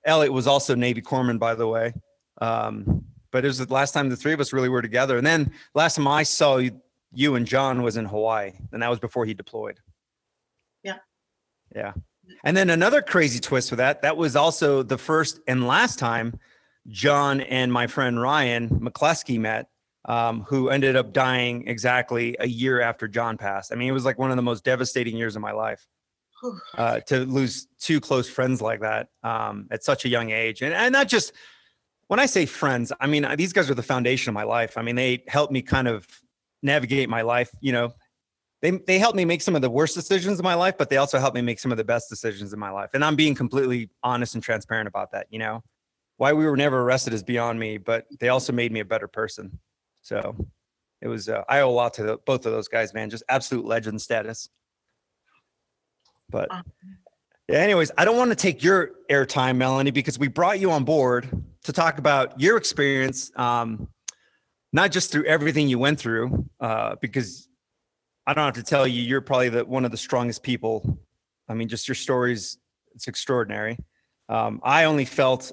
Elliot 0.04 0.32
was 0.32 0.46
also 0.46 0.74
Navy 0.74 1.02
corpsman, 1.02 1.38
by 1.38 1.54
the 1.54 1.66
way. 1.66 1.92
Um, 2.40 3.04
but 3.30 3.44
it 3.44 3.48
was 3.48 3.58
the 3.58 3.72
last 3.72 3.92
time 3.92 4.08
the 4.08 4.16
three 4.16 4.32
of 4.32 4.40
us 4.40 4.52
really 4.52 4.68
were 4.68 4.82
together. 4.82 5.18
And 5.18 5.26
then 5.26 5.52
last 5.74 5.96
time 5.96 6.06
I 6.06 6.22
saw 6.22 6.58
you, 6.58 6.80
you 7.12 7.34
and 7.34 7.46
John 7.46 7.82
was 7.82 7.96
in 7.96 8.04
Hawaii, 8.04 8.52
and 8.72 8.82
that 8.82 8.90
was 8.90 8.98
before 8.98 9.24
he 9.24 9.34
deployed. 9.34 9.80
Yeah. 10.82 10.98
Yeah. 11.74 11.92
And 12.44 12.56
then 12.56 12.70
another 12.70 13.02
crazy 13.02 13.40
twist 13.40 13.70
with 13.70 13.78
that, 13.78 14.02
that 14.02 14.16
was 14.16 14.36
also 14.36 14.82
the 14.82 14.98
first 14.98 15.40
and 15.46 15.66
last 15.66 15.98
time 15.98 16.38
John 16.88 17.40
and 17.40 17.72
my 17.72 17.86
friend 17.86 18.20
Ryan 18.20 18.68
McCleskey 18.68 19.38
met, 19.38 19.68
um, 20.06 20.42
who 20.42 20.68
ended 20.68 20.96
up 20.96 21.12
dying 21.12 21.66
exactly 21.66 22.36
a 22.38 22.46
year 22.46 22.80
after 22.80 23.08
John 23.08 23.36
passed. 23.36 23.72
I 23.72 23.76
mean, 23.76 23.88
it 23.88 23.92
was 23.92 24.04
like 24.04 24.18
one 24.18 24.30
of 24.30 24.36
the 24.36 24.42
most 24.42 24.64
devastating 24.64 25.16
years 25.16 25.36
of 25.36 25.42
my 25.42 25.52
life 25.52 25.86
uh, 26.78 27.00
to 27.00 27.20
lose 27.20 27.68
two 27.78 28.00
close 28.00 28.28
friends 28.28 28.60
like 28.60 28.80
that 28.80 29.08
um, 29.22 29.66
at 29.70 29.84
such 29.84 30.04
a 30.04 30.08
young 30.08 30.30
age, 30.30 30.62
and 30.62 30.74
and 30.74 30.92
not 30.92 31.08
just 31.08 31.32
when 32.08 32.20
I 32.20 32.26
say 32.26 32.46
friends, 32.46 32.92
I 33.00 33.06
mean 33.06 33.26
these 33.36 33.52
guys 33.52 33.70
are 33.70 33.74
the 33.74 33.82
foundation 33.82 34.30
of 34.30 34.34
my 34.34 34.44
life. 34.44 34.76
I 34.76 34.82
mean 34.82 34.96
they 34.96 35.24
helped 35.28 35.52
me 35.52 35.62
kind 35.62 35.88
of 35.88 36.06
navigate 36.62 37.08
my 37.08 37.22
life. 37.22 37.50
You 37.60 37.72
know, 37.72 37.94
they 38.62 38.72
they 38.72 38.98
helped 38.98 39.16
me 39.16 39.24
make 39.24 39.42
some 39.42 39.56
of 39.56 39.62
the 39.62 39.70
worst 39.70 39.94
decisions 39.94 40.38
in 40.38 40.44
my 40.44 40.54
life, 40.54 40.76
but 40.78 40.90
they 40.90 40.96
also 40.96 41.18
helped 41.18 41.34
me 41.34 41.42
make 41.42 41.58
some 41.58 41.70
of 41.70 41.78
the 41.78 41.84
best 41.84 42.08
decisions 42.08 42.52
in 42.52 42.58
my 42.58 42.70
life. 42.70 42.90
And 42.94 43.04
I'm 43.04 43.16
being 43.16 43.34
completely 43.34 43.90
honest 44.02 44.34
and 44.34 44.42
transparent 44.42 44.88
about 44.88 45.12
that. 45.12 45.26
You 45.30 45.38
know, 45.38 45.62
why 46.16 46.32
we 46.32 46.46
were 46.46 46.56
never 46.56 46.80
arrested 46.80 47.12
is 47.12 47.22
beyond 47.22 47.58
me, 47.58 47.78
but 47.78 48.06
they 48.20 48.28
also 48.28 48.52
made 48.52 48.72
me 48.72 48.80
a 48.80 48.84
better 48.84 49.08
person. 49.08 49.58
So 50.02 50.36
it 51.00 51.08
was 51.08 51.28
uh, 51.28 51.42
I 51.48 51.60
owe 51.60 51.68
a 51.68 51.72
lot 51.72 51.94
to 51.94 52.02
the, 52.02 52.18
both 52.24 52.46
of 52.46 52.52
those 52.52 52.68
guys, 52.68 52.94
man. 52.94 53.10
Just 53.10 53.24
absolute 53.28 53.64
legend 53.64 54.00
status. 54.00 54.48
But 56.34 56.48
yeah, 57.48 57.58
anyways, 57.58 57.92
I 57.96 58.04
don't 58.04 58.16
want 58.16 58.30
to 58.30 58.34
take 58.34 58.64
your 58.64 58.90
airtime, 59.08 59.56
Melanie, 59.56 59.92
because 59.92 60.18
we 60.18 60.26
brought 60.26 60.58
you 60.58 60.72
on 60.72 60.82
board 60.82 61.28
to 61.62 61.72
talk 61.72 61.98
about 61.98 62.40
your 62.40 62.56
experience, 62.56 63.30
um, 63.36 63.86
not 64.72 64.90
just 64.90 65.12
through 65.12 65.26
everything 65.26 65.68
you 65.68 65.78
went 65.78 66.00
through, 66.00 66.44
uh, 66.58 66.96
because 67.00 67.48
I 68.26 68.34
don't 68.34 68.46
have 68.46 68.54
to 68.54 68.64
tell 68.64 68.84
you, 68.84 69.00
you're 69.00 69.20
probably 69.20 69.48
the 69.48 69.64
one 69.64 69.84
of 69.84 69.92
the 69.92 69.96
strongest 69.96 70.42
people. 70.42 70.98
I 71.48 71.54
mean, 71.54 71.68
just 71.68 71.86
your 71.86 71.94
stories, 71.94 72.58
it's 72.96 73.06
extraordinary. 73.06 73.78
Um, 74.28 74.60
I 74.64 74.84
only 74.84 75.04
felt 75.04 75.52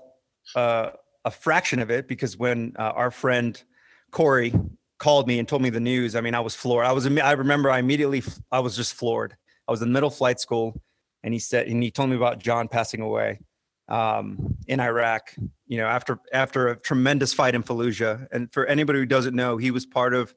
uh, 0.56 0.90
a 1.26 1.30
fraction 1.30 1.78
of 1.78 1.92
it 1.92 2.08
because 2.08 2.38
when 2.38 2.74
uh, 2.80 2.94
our 2.96 3.12
friend 3.12 3.62
Corey 4.10 4.52
called 4.98 5.28
me 5.28 5.38
and 5.38 5.48
told 5.48 5.62
me 5.62 5.70
the 5.70 5.80
news, 5.80 6.16
I 6.16 6.22
mean, 6.22 6.34
I 6.34 6.40
was 6.40 6.56
floored. 6.56 6.88
I 6.88 6.92
was, 6.92 7.06
I 7.06 7.34
remember 7.34 7.70
I 7.70 7.78
immediately, 7.78 8.24
I 8.52 8.62
was 8.62 8.76
just 8.76 8.96
floored. 8.96 9.36
I 9.72 9.80
was 9.80 9.82
in 9.82 9.94
middle 9.94 10.10
flight 10.10 10.38
school, 10.38 10.82
and 11.24 11.34
he 11.34 11.40
said, 11.40 11.68
and 11.68 11.82
he 11.82 11.92
told 11.92 12.10
me 12.10 12.18
about 12.18 12.40
John 12.40 12.68
passing 12.68 13.00
away 13.00 13.40
um, 13.88 14.58
in 14.68 14.82
Iraq. 14.82 15.34
You 15.66 15.78
know, 15.78 15.86
after 15.86 16.20
after 16.34 16.68
a 16.68 16.76
tremendous 16.76 17.34
fight 17.34 17.56
in 17.56 17.64
Fallujah, 17.64 18.28
and 18.34 18.52
for 18.52 18.66
anybody 18.66 19.00
who 19.00 19.06
doesn't 19.06 19.34
know, 19.34 19.56
he 19.56 19.72
was 19.72 19.86
part 19.86 20.14
of 20.14 20.36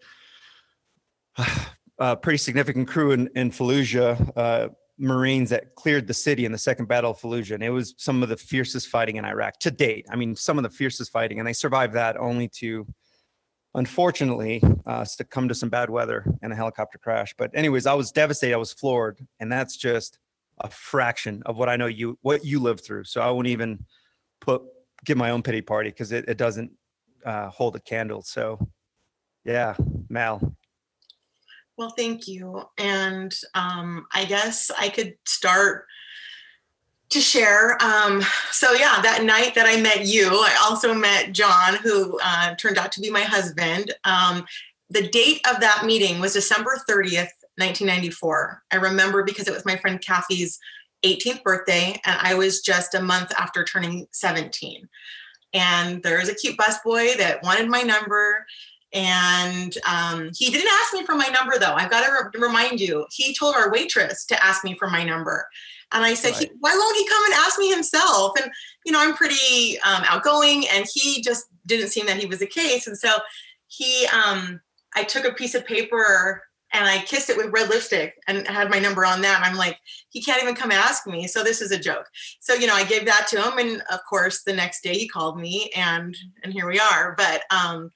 a 1.99 2.17
pretty 2.17 2.39
significant 2.39 2.87
crew 2.87 3.11
in, 3.11 3.29
in 3.35 3.51
Fallujah. 3.51 4.31
Uh, 4.37 4.69
Marines 4.99 5.51
that 5.51 5.75
cleared 5.75 6.07
the 6.07 6.15
city 6.15 6.45
in 6.45 6.53
the 6.53 6.59
second 6.59 6.87
battle 6.87 7.11
of 7.11 7.19
Fallujah. 7.19 7.55
And 7.55 7.65
it 7.65 7.71
was 7.71 7.95
some 7.97 8.23
of 8.23 8.29
the 8.29 8.37
fiercest 8.37 8.87
fighting 8.87 9.17
in 9.17 9.25
Iraq 9.25 9.59
to 9.59 9.73
date. 9.73 10.07
I 10.09 10.15
mean, 10.15 10.37
some 10.37 10.57
of 10.57 10.63
the 10.63 10.71
fiercest 10.71 11.11
fighting, 11.11 11.41
and 11.41 11.49
they 11.49 11.53
survived 11.53 11.95
that 11.95 12.17
only 12.17 12.47
to 12.61 12.87
unfortunately 13.75 14.63
uh, 14.87 15.05
come 15.31 15.49
to 15.49 15.55
some 15.55 15.69
bad 15.69 15.91
weather 15.91 16.25
and 16.43 16.53
a 16.53 16.57
helicopter 16.57 16.99
crash. 16.99 17.35
But 17.37 17.51
anyways, 17.55 17.87
I 17.87 17.95
was 17.95 18.13
devastated. 18.13 18.55
I 18.55 18.59
was 18.59 18.73
floored, 18.73 19.27
and 19.41 19.51
that's 19.51 19.77
just 19.77 20.19
a 20.61 20.71
fraction 20.71 21.43
of 21.47 21.57
what 21.57 21.69
I 21.69 21.77
know 21.77 21.87
you 21.87 22.19
what 22.23 22.45
you 22.45 22.61
lived 22.61 22.85
through. 22.85 23.05
So 23.05 23.21
I 23.21 23.31
won't 23.31 23.49
even 23.49 23.85
put 24.41 24.63
give 25.05 25.19
my 25.19 25.31
own 25.31 25.43
pity 25.43 25.61
party 25.61 25.91
because 25.91 26.13
it, 26.13 26.25
it 26.29 26.39
doesn't 26.39 26.71
uh, 27.27 27.49
hold 27.51 27.77
a 27.77 27.81
candle. 27.81 28.23
So 28.23 28.59
yeah, 29.45 29.75
Mal. 30.09 30.57
Well, 31.77 31.91
thank 31.91 32.29
you. 32.29 32.63
And 32.79 33.35
um, 33.55 34.07
I 34.13 34.25
guess 34.27 34.71
I 34.79 34.89
could 34.89 35.15
start 35.27 35.87
to 37.11 37.21
share. 37.21 37.81
Um, 37.83 38.23
so 38.51 38.73
yeah, 38.73 39.01
that 39.03 39.23
night 39.25 39.55
that 39.55 39.67
I 39.67 39.81
met 39.81 40.07
you, 40.07 40.29
I 40.31 40.57
also 40.63 40.95
met 40.95 41.33
John, 41.33 41.77
who 41.77 42.19
uh, 42.23 42.55
turned 42.57 42.79
out 42.79 42.93
to 42.93 43.01
be 43.01 43.11
my 43.11 43.23
husband. 43.23 43.95
Um, 44.05 44.45
the 44.91 45.09
date 45.09 45.41
of 45.49 45.61
that 45.61 45.85
meeting 45.85 46.21
was 46.21 46.33
December 46.33 46.79
30th, 46.89 47.31
1994. 47.57 48.63
I 48.73 48.77
remember 48.77 49.23
because 49.23 49.47
it 49.47 49.55
was 49.55 49.65
my 49.65 49.77
friend 49.77 50.01
Kathy's 50.01 50.59
18th 51.05 51.43
birthday, 51.43 52.01
and 52.05 52.19
I 52.21 52.35
was 52.35 52.63
just 52.63 52.95
a 52.95 53.03
month 53.03 53.33
after 53.39 53.65
turning 53.65 54.07
17. 54.13 54.89
And 55.53 56.03
there 56.03 56.19
was 56.19 56.29
a 56.29 56.35
cute 56.35 56.57
busboy 56.57 57.17
that 57.19 57.43
wanted 57.43 57.69
my 57.69 57.83
number, 57.83 58.45
And 58.93 59.77
um, 59.89 60.31
he 60.35 60.51
didn't 60.51 60.71
ask 60.81 60.95
me 60.95 61.05
for 61.05 61.17
my 61.17 61.27
number 61.27 61.59
though. 61.59 61.75
I've 61.75 61.91
got 61.91 62.07
to 62.07 62.13
re- 62.13 62.47
remind 62.47 62.81
you, 62.81 63.07
he 63.11 63.35
told 63.35 63.57
our 63.57 63.71
waitress 63.71 64.25
to 64.27 64.45
ask 64.45 64.65
me 64.65 64.77
for 64.79 64.89
my 64.89 65.05
number. 65.05 65.47
And 65.95 66.05
I 66.05 66.15
said, 66.15 66.35
Right. 66.35 66.51
why 66.61 66.75
won't 66.75 66.97
he 66.97 67.09
come 67.09 67.25
and 67.27 67.35
ask 67.35 67.59
me 67.59 67.71
himself? 67.71 68.33
And, 68.43 68.51
you 68.85 68.93
know, 68.93 69.01
I'm 69.01 69.15
pretty 69.15 69.79
um, 69.81 70.03
outgoing 70.09 70.67
and 70.69 70.85
he 70.93 71.23
just 71.23 71.47
didn't 71.67 71.89
seem 71.89 72.07
that 72.07 72.19
he 72.19 72.27
was 72.27 72.41
the 72.41 72.47
case. 72.47 72.87
And 72.87 72.99
so 72.99 73.11
he, 73.69 74.07
um, 74.09 74.61
I 74.95 75.05
took 75.05 75.25
a 75.25 75.33
piece 75.33 75.55
of 75.55 75.65
paper 75.65 76.43
and 76.73 76.87
I 76.87 76.99
kissed 77.03 77.31
it 77.31 77.37
with 77.37 77.53
red 77.53 77.71
lipstick 77.71 78.15
and 78.27 78.47
had 78.49 78.69
my 78.69 78.81
number 78.81 79.05
on 79.05 79.23
that. 79.23 79.37
And 79.37 79.45
I'm 79.45 79.57
like, 79.57 79.79
he 80.09 80.21
can't 80.21 80.43
even 80.43 80.57
come 80.57 80.73
ask 80.73 81.07
me. 81.07 81.29
So 81.29 81.45
this 81.45 81.63
is 81.63 81.71
a 81.71 81.79
joke. 81.79 82.07
So, 82.41 82.55
you 82.55 82.67
know, 82.67 82.75
I 82.75 82.85
gave 82.85 83.07
that 83.07 83.29
to 83.29 83.41
him. 83.41 83.59
And 83.59 83.81
of 83.93 84.01
course, 84.09 84.43
the 84.43 84.53
next 84.53 84.83
day 84.83 84.95
he 84.95 85.09
called 85.09 85.39
me 85.39 85.71
and, 85.77 86.17
and 86.43 86.53
here 86.53 86.67
we 86.67 86.81
are. 86.81 87.15
But 87.17 87.45
um, 87.51 87.93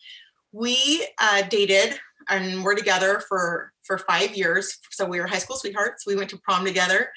we 0.53 1.05
uh, 1.21 1.43
dated 1.51 1.99
and 2.29 2.63
we're 2.63 2.77
together 2.77 3.21
for, 3.29 3.73
for 3.83 3.99
five 3.99 4.37
years. 4.37 4.79
So 4.93 5.05
we 5.05 5.19
were 5.19 5.27
high 5.27 5.39
school 5.39 5.57
sweethearts. 5.57 6.07
We 6.07 6.15
went 6.15 6.31
to 6.31 6.39
prom 6.39 6.65
together. 6.65 7.09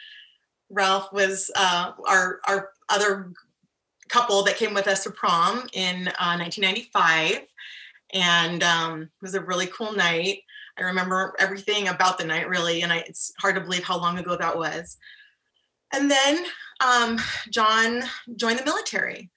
Ralph 0.71 1.11
was 1.11 1.51
uh, 1.55 1.91
our, 2.07 2.39
our 2.47 2.69
other 2.89 3.31
couple 4.09 4.43
that 4.43 4.57
came 4.57 4.73
with 4.73 4.87
us 4.87 5.03
to 5.03 5.11
prom 5.11 5.67
in 5.73 6.07
uh, 6.19 6.37
1995. 6.37 7.41
And 8.13 8.63
um, 8.63 9.03
it 9.03 9.09
was 9.21 9.35
a 9.35 9.41
really 9.41 9.67
cool 9.67 9.93
night. 9.93 10.39
I 10.77 10.83
remember 10.83 11.33
everything 11.39 11.87
about 11.87 12.17
the 12.17 12.25
night 12.25 12.49
really, 12.49 12.81
and 12.81 12.91
I, 12.91 12.97
it's 12.97 13.31
hard 13.39 13.55
to 13.55 13.61
believe 13.61 13.83
how 13.83 13.97
long 13.97 14.17
ago 14.17 14.35
that 14.35 14.57
was. 14.57 14.97
And 15.93 16.09
then 16.09 16.45
um, 16.83 17.19
John 17.49 18.03
joined 18.35 18.59
the 18.59 18.65
military, 18.65 19.29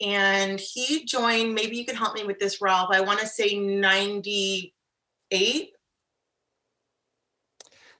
and 0.00 0.58
he 0.58 1.04
joined. 1.04 1.54
Maybe 1.54 1.76
you 1.76 1.84
can 1.84 1.94
help 1.94 2.14
me 2.14 2.24
with 2.24 2.40
this, 2.40 2.60
Ralph. 2.60 2.90
I 2.92 3.00
want 3.00 3.20
to 3.20 3.26
say 3.26 3.56
'98. 3.56 5.73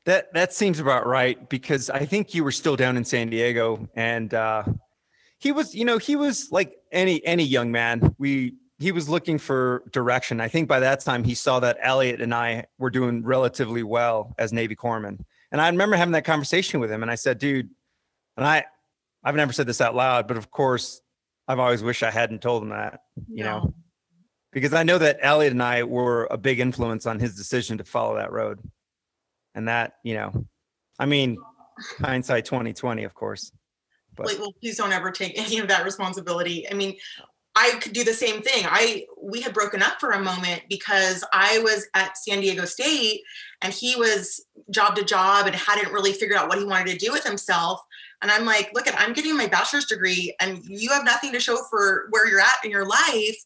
That 0.06 0.32
that 0.34 0.52
seems 0.52 0.80
about 0.80 1.06
right 1.06 1.49
because 1.49 1.88
I 1.88 2.04
think 2.04 2.34
you 2.34 2.44
were 2.44 2.52
still 2.52 2.76
down 2.76 2.96
in 2.96 3.04
San 3.04 3.30
Diego 3.30 3.88
and 3.94 4.32
uh 4.34 4.64
he 5.38 5.52
was, 5.52 5.75
you 5.75 5.84
know, 5.84 5.99
he 5.99 6.16
was 6.16 6.49
like 6.50 6.75
any 6.92 7.25
any 7.25 7.44
young 7.44 7.70
man. 7.73 8.14
We 8.18 8.54
he 8.78 8.92
was 8.92 9.08
looking 9.08 9.38
for 9.38 9.82
direction. 9.92 10.40
I 10.40 10.49
think 10.49 10.68
by 10.68 10.80
that 10.80 11.00
time 11.00 11.25
he 11.25 11.34
saw 11.34 11.61
that 11.61 11.78
Elliot 11.80 12.20
and 12.20 12.34
I 12.34 12.66
were 12.78 12.90
doing 12.90 13.23
relatively 13.23 13.82
well 13.82 14.34
as 14.38 14.52
Navy 14.52 14.75
corpsmen. 14.75 15.20
And 15.52 15.61
I 15.61 15.68
remember 15.68 15.96
having 15.96 16.12
that 16.12 16.25
conversation 16.25 16.80
with 16.80 16.90
him 16.90 17.02
and 17.02 17.11
I 17.11 17.14
said, 17.14 17.38
dude, 17.38 17.70
and 18.37 18.46
I 18.46 18.64
I've 19.23 19.37
never 19.37 19.52
said 19.52 19.66
this 19.66 19.80
out 19.80 19.94
loud, 19.94 20.28
but 20.28 20.37
of 20.37 20.50
course 20.50 21.00
I've 21.49 21.58
always 21.58 21.82
wished 21.82 22.02
I 22.02 22.11
hadn't 22.11 22.42
told 22.42 22.62
him 22.62 22.70
that, 22.70 23.00
you 23.28 23.44
know, 23.44 23.75
because 24.52 24.73
I 24.73 24.82
know 24.82 24.99
that 24.99 25.18
Elliot 25.20 25.52
and 25.52 25.62
I 25.62 25.82
were 25.82 26.26
a 26.30 26.38
big 26.38 26.61
influence 26.61 27.06
on 27.06 27.18
his 27.18 27.34
decision 27.34 27.78
to 27.78 27.84
follow 27.84 28.16
that 28.16 28.32
road. 28.32 28.61
And 29.54 29.68
that, 29.68 29.94
you 30.02 30.14
know, 30.14 30.32
I 30.99 31.06
mean, 31.06 31.38
hindsight 31.99 32.44
2020, 32.44 33.04
of 33.04 33.14
course. 33.14 33.52
But 34.16 34.26
well, 34.38 34.52
please 34.61 34.76
don't 34.76 34.92
ever 34.92 35.11
take 35.11 35.38
any 35.38 35.58
of 35.58 35.68
that 35.68 35.84
responsibility. 35.84 36.68
I 36.70 36.75
mean, 36.75 36.96
I 37.56 37.70
could 37.80 37.92
do 37.92 38.02
the 38.02 38.12
same 38.12 38.42
thing. 38.42 38.64
I 38.68 39.06
we 39.20 39.40
had 39.40 39.54
broken 39.54 39.82
up 39.82 40.00
for 40.00 40.11
a 40.11 40.20
moment 40.20 40.62
because 40.68 41.25
I 41.32 41.58
was 41.61 41.87
at 41.94 42.16
San 42.16 42.40
Diego 42.40 42.64
State 42.64 43.20
and 43.62 43.73
he 43.73 43.94
was 43.96 44.44
job 44.70 44.96
to 44.96 45.04
job 45.04 45.46
and 45.46 45.54
hadn't 45.54 45.92
really 45.92 46.12
figured 46.12 46.37
out 46.37 46.49
what 46.49 46.58
he 46.58 46.64
wanted 46.64 46.90
to 46.92 47.04
do 47.04 47.12
with 47.12 47.25
himself. 47.25 47.80
And 48.23 48.30
I'm 48.30 48.44
like, 48.44 48.70
look 48.75 48.88
at 48.88 48.99
I'm 49.00 49.12
getting 49.12 49.37
my 49.37 49.46
bachelor's 49.46 49.87
degree 49.87 50.34
and 50.40 50.64
you 50.64 50.90
have 50.90 51.04
nothing 51.04 51.32
to 51.32 51.40
show 51.40 51.58
for 51.70 52.06
where 52.11 52.28
you're 52.28 52.40
at 52.40 52.64
in 52.64 52.70
your 52.70 52.87
life. 52.87 53.37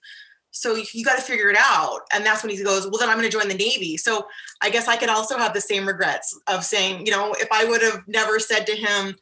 So 0.51 0.75
you, 0.75 0.85
you 0.93 1.05
got 1.05 1.17
to 1.17 1.23
figure 1.23 1.51
it 1.51 1.57
out. 1.59 2.01
And 2.13 2.25
that's 2.25 2.43
when 2.43 2.51
he 2.51 2.63
goes, 2.63 2.85
well, 2.85 2.99
then 2.99 3.09
I'm 3.09 3.19
going 3.19 3.31
to 3.31 3.37
join 3.37 3.49
the 3.49 3.55
Navy. 3.55 3.97
So 3.97 4.27
I 4.63 4.71
guess 4.71 4.89
I 4.89 4.97
could 4.97 5.09
also 5.09 5.39
have 5.39 5.55
the 5.55 5.61
same 5.61 5.87
regrets 5.87 6.39
of 6.47 6.65
saying, 6.65 7.07
you 7.07 7.13
know, 7.13 7.35
if 7.39 7.49
I 7.53 7.65
would 7.65 7.83
have 7.83 8.03
never 8.07 8.39
said 8.39 8.67
to 8.67 8.73
him, 8.73 9.15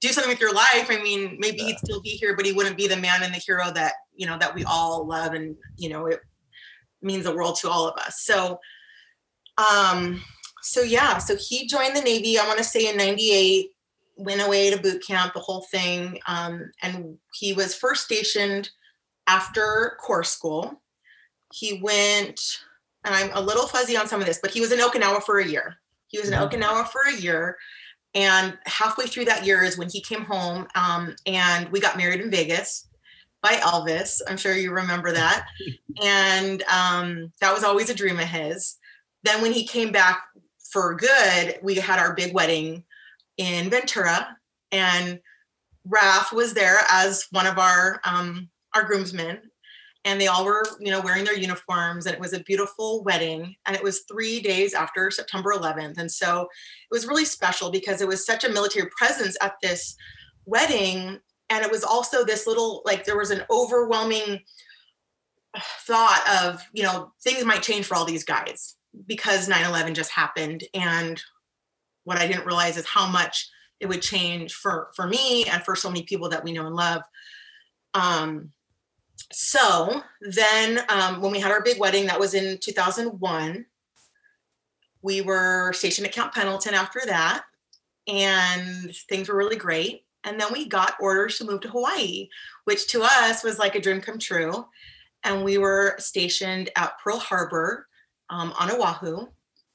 do 0.00 0.08
something 0.08 0.30
with 0.30 0.40
your 0.40 0.54
life. 0.54 0.86
I 0.88 1.00
mean, 1.02 1.36
maybe 1.38 1.58
he'd 1.58 1.78
still 1.78 2.00
be 2.00 2.10
here, 2.10 2.34
but 2.34 2.46
he 2.46 2.52
wouldn't 2.52 2.78
be 2.78 2.88
the 2.88 2.96
man 2.96 3.22
and 3.22 3.34
the 3.34 3.38
hero 3.38 3.70
that, 3.72 3.94
you 4.14 4.26
know, 4.26 4.38
that 4.38 4.54
we 4.54 4.64
all 4.64 5.06
love. 5.06 5.34
And, 5.34 5.56
you 5.76 5.90
know, 5.90 6.06
it 6.06 6.20
means 7.02 7.24
the 7.24 7.34
world 7.34 7.56
to 7.56 7.68
all 7.68 7.86
of 7.86 7.98
us. 7.98 8.22
So, 8.22 8.58
um, 9.58 10.22
so 10.62 10.80
yeah, 10.80 11.18
so 11.18 11.36
he 11.36 11.66
joined 11.66 11.96
the 11.96 12.02
Navy, 12.02 12.38
I 12.38 12.46
want 12.46 12.58
to 12.58 12.64
say 12.64 12.88
in 12.88 12.96
98, 12.96 13.70
went 14.16 14.42
away 14.42 14.70
to 14.70 14.80
boot 14.80 15.04
camp, 15.06 15.34
the 15.34 15.40
whole 15.40 15.66
thing. 15.70 16.18
Um, 16.26 16.70
and 16.82 17.18
he 17.34 17.52
was 17.52 17.74
first 17.74 18.04
stationed 18.04 18.70
after 19.26 19.96
Corps 20.00 20.24
School. 20.24 20.80
He 21.52 21.80
went, 21.82 22.40
and 23.04 23.14
I'm 23.14 23.30
a 23.32 23.40
little 23.40 23.66
fuzzy 23.66 23.96
on 23.96 24.06
some 24.06 24.20
of 24.20 24.26
this, 24.26 24.38
but 24.40 24.50
he 24.52 24.60
was 24.60 24.72
in 24.72 24.78
Okinawa 24.78 25.22
for 25.22 25.38
a 25.38 25.46
year. 25.46 25.76
He 26.08 26.18
was 26.18 26.28
in 26.28 26.34
Mhm. 26.38 26.50
Okinawa 26.50 26.88
for 26.88 27.02
a 27.02 27.14
year. 27.14 27.56
And 28.14 28.58
halfway 28.66 29.06
through 29.06 29.26
that 29.26 29.44
year 29.46 29.62
is 29.62 29.78
when 29.78 29.88
he 29.88 30.00
came 30.00 30.24
home 30.24 30.66
um, 30.74 31.14
and 31.26 31.68
we 31.70 31.80
got 31.80 31.96
married 31.96 32.20
in 32.20 32.30
Vegas 32.30 32.88
by 33.40 33.52
Elvis. 33.54 34.20
I'm 34.28 34.36
sure 34.36 34.54
you 34.54 34.72
remember 34.72 35.12
that. 35.12 35.46
and 36.02 36.62
um, 36.64 37.32
that 37.40 37.54
was 37.54 37.62
always 37.64 37.88
a 37.88 37.94
dream 37.94 38.18
of 38.18 38.26
his. 38.26 38.76
Then 39.22 39.40
when 39.42 39.52
he 39.52 39.64
came 39.66 39.92
back 39.92 40.22
for 40.72 40.94
good, 40.96 41.58
we 41.62 41.76
had 41.76 41.98
our 42.00 42.14
big 42.14 42.34
wedding 42.34 42.84
in 43.36 43.70
Ventura. 43.70 44.36
And 44.72 45.20
Raph 45.88 46.32
was 46.32 46.52
there 46.54 46.80
as 46.90 47.26
one 47.30 47.46
of 47.46 47.58
our 47.58 48.00
um, 48.04 48.48
our 48.74 48.84
groomsmen. 48.84 49.40
And 50.06 50.18
they 50.18 50.28
all 50.28 50.46
were, 50.46 50.64
you 50.80 50.90
know, 50.90 51.02
wearing 51.02 51.24
their 51.24 51.36
uniforms, 51.36 52.06
and 52.06 52.14
it 52.14 52.20
was 52.20 52.32
a 52.32 52.40
beautiful 52.44 53.04
wedding. 53.04 53.54
And 53.66 53.76
it 53.76 53.82
was 53.82 54.04
three 54.10 54.40
days 54.40 54.72
after 54.72 55.10
September 55.10 55.52
11th, 55.52 55.98
and 55.98 56.10
so 56.10 56.42
it 56.42 56.90
was 56.90 57.06
really 57.06 57.26
special 57.26 57.70
because 57.70 58.00
it 58.00 58.08
was 58.08 58.24
such 58.24 58.44
a 58.44 58.48
military 58.48 58.88
presence 58.96 59.36
at 59.42 59.56
this 59.62 59.96
wedding 60.46 61.20
and 61.50 61.64
it 61.64 61.70
was 61.70 61.84
also 61.84 62.24
this 62.24 62.46
little 62.46 62.82
like 62.84 63.04
there 63.04 63.18
was 63.18 63.30
an 63.30 63.42
overwhelming 63.50 64.40
thought 65.80 66.24
of 66.42 66.62
you 66.72 66.82
know 66.82 67.12
things 67.22 67.44
might 67.44 67.62
change 67.62 67.84
for 67.84 67.96
all 67.96 68.04
these 68.04 68.24
guys 68.24 68.76
because 69.06 69.48
9-11 69.48 69.94
just 69.94 70.12
happened 70.12 70.64
and 70.74 71.20
what 72.04 72.18
i 72.18 72.26
didn't 72.26 72.46
realize 72.46 72.76
is 72.76 72.86
how 72.86 73.06
much 73.06 73.50
it 73.80 73.86
would 73.86 74.02
change 74.02 74.54
for 74.54 74.90
for 74.94 75.06
me 75.06 75.44
and 75.46 75.62
for 75.62 75.74
so 75.74 75.88
many 75.88 76.02
people 76.04 76.28
that 76.28 76.44
we 76.44 76.52
know 76.52 76.66
and 76.66 76.76
love 76.76 77.02
um 77.94 78.50
so 79.32 80.02
then 80.20 80.80
um, 80.88 81.20
when 81.20 81.32
we 81.32 81.40
had 81.40 81.52
our 81.52 81.62
big 81.62 81.78
wedding 81.78 82.06
that 82.06 82.20
was 82.20 82.34
in 82.34 82.58
2001 82.58 83.66
we 85.02 85.20
were 85.20 85.72
stationed 85.72 86.06
at 86.06 86.12
Camp 86.12 86.34
Pendleton 86.34 86.74
after 86.74 87.00
that, 87.06 87.44
and 88.06 88.94
things 89.08 89.28
were 89.28 89.36
really 89.36 89.56
great. 89.56 90.04
And 90.24 90.38
then 90.38 90.52
we 90.52 90.68
got 90.68 90.96
orders 91.00 91.38
to 91.38 91.44
move 91.44 91.60
to 91.62 91.68
Hawaii, 91.68 92.28
which 92.64 92.88
to 92.88 93.02
us 93.02 93.42
was 93.42 93.58
like 93.58 93.74
a 93.74 93.80
dream 93.80 94.00
come 94.00 94.18
true. 94.18 94.66
And 95.24 95.44
we 95.44 95.58
were 95.58 95.96
stationed 95.98 96.70
at 96.76 96.98
Pearl 97.02 97.18
Harbor 97.18 97.86
um, 98.28 98.52
on 98.58 98.70
Oahu. 98.70 99.28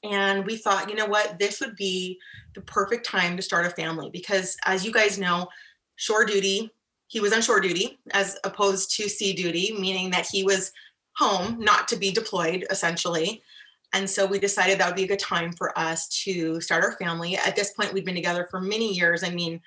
And 0.04 0.46
we 0.46 0.56
thought, 0.56 0.88
you 0.88 0.94
know 0.94 1.06
what, 1.06 1.38
this 1.38 1.60
would 1.60 1.74
be 1.74 2.18
the 2.54 2.60
perfect 2.60 3.04
time 3.04 3.36
to 3.36 3.42
start 3.42 3.66
a 3.66 3.70
family 3.70 4.08
because, 4.12 4.56
as 4.64 4.84
you 4.84 4.92
guys 4.92 5.18
know, 5.18 5.48
shore 5.96 6.24
duty, 6.24 6.70
he 7.08 7.20
was 7.20 7.32
on 7.32 7.42
shore 7.42 7.60
duty 7.60 7.98
as 8.12 8.38
opposed 8.44 8.96
to 8.96 9.08
sea 9.08 9.32
duty, 9.32 9.76
meaning 9.78 10.10
that 10.10 10.26
he 10.30 10.44
was 10.44 10.72
home, 11.16 11.58
not 11.58 11.88
to 11.88 11.96
be 11.96 12.10
deployed 12.10 12.66
essentially. 12.70 13.42
And 13.92 14.08
so 14.08 14.26
we 14.26 14.38
decided 14.38 14.78
that 14.78 14.86
would 14.88 14.96
be 14.96 15.04
a 15.04 15.08
good 15.08 15.18
time 15.18 15.52
for 15.52 15.76
us 15.78 16.08
to 16.24 16.60
start 16.60 16.84
our 16.84 16.92
family. 16.92 17.36
At 17.36 17.56
this 17.56 17.72
point, 17.72 17.92
we'd 17.92 18.04
been 18.04 18.14
together 18.14 18.46
for 18.50 18.60
many 18.60 18.92
years. 18.92 19.22
I 19.22 19.30
mean, 19.30 19.60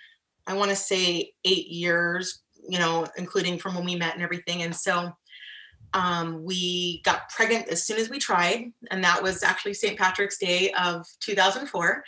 I 0.46 0.54
want 0.54 0.70
to 0.70 0.76
say 0.76 1.34
eight 1.46 1.68
years, 1.68 2.42
you 2.68 2.80
know, 2.80 3.08
including 3.18 3.58
from 3.58 3.76
when 3.76 3.86
we 3.86 3.96
met 3.96 4.14
and 4.14 4.24
everything. 4.24 4.64
And 4.64 4.76
so 4.76 5.14
um, 5.94 6.44
we 6.44 7.02
got 7.04 7.30
pregnant 7.30 7.70
as 7.70 7.84
soon 7.84 7.98
as 7.98 8.10
we 8.10 8.20
tried, 8.20 8.72
and 8.92 9.04
that 9.04 9.24
was 9.24 9.42
actually 9.42 9.74
St. 9.74 9.98
Patrick's 9.98 10.38
Day 10.38 10.72
of 10.74 11.08
2004. 11.22 12.04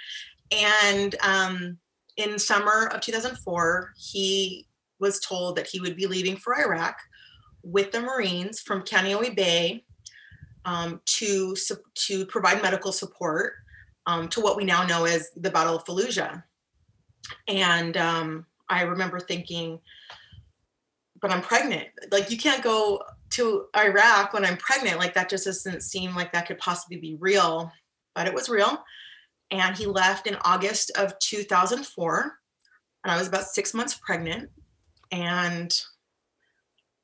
And 0.51 1.15
um, 1.23 1.77
in 2.17 2.38
summer 2.38 2.88
of 2.93 3.01
2004, 3.01 3.93
he 3.97 4.67
was 5.01 5.20
told 5.20 5.58
that 5.58 5.67
he 5.67 5.81
would 5.81 5.98
be 5.98 6.08
leaving 6.08 6.38
for 6.38 6.58
Iraq 6.58 6.98
with 7.63 7.91
the 7.91 8.00
Marines 8.00 8.60
from 8.60 8.84
Kaneohe 8.84 9.36
Bay 9.36 9.84
um, 10.65 11.01
to 11.05 11.55
to 11.96 12.25
provide 12.27 12.62
medical 12.62 12.91
support 12.91 13.53
um, 14.05 14.27
to 14.29 14.41
what 14.41 14.55
we 14.55 14.63
now 14.63 14.86
know 14.86 15.05
as 15.05 15.31
the 15.36 15.51
Battle 15.51 15.75
of 15.75 15.86
Fallujah. 15.86 16.43
And 17.48 17.98
um, 17.98 18.46
I 18.70 18.84
remember 18.84 19.20
thinking, 19.20 19.79
but 21.22 21.31
I'm 21.31 21.41
pregnant. 21.41 21.88
Like 22.12 22.31
you 22.31 22.38
can't 22.38 22.63
go 22.63 23.01
to 23.31 23.65
Iraq 23.75 24.34
when 24.34 24.46
I'm 24.46 24.58
pregnant. 24.58 25.00
Like 25.00 25.13
that 25.13 25.29
just 25.29 25.46
doesn't 25.46 25.84
seem 25.84 26.15
like 26.15 26.31
that 26.34 26.48
could 26.48 26.58
possibly 26.58 26.98
be 26.98 27.15
real. 27.20 27.72
But 28.15 28.27
it 28.27 28.34
was 28.34 28.50
real. 28.50 28.84
And 29.51 29.75
he 29.75 29.86
left 29.86 30.27
in 30.27 30.38
August 30.46 30.91
of 30.98 31.17
2004, 31.20 32.38
and 33.03 33.12
I 33.12 33.17
was 33.17 33.27
about 33.27 33.43
six 33.43 33.74
months 33.74 33.96
pregnant. 33.96 34.50
And 35.11 35.77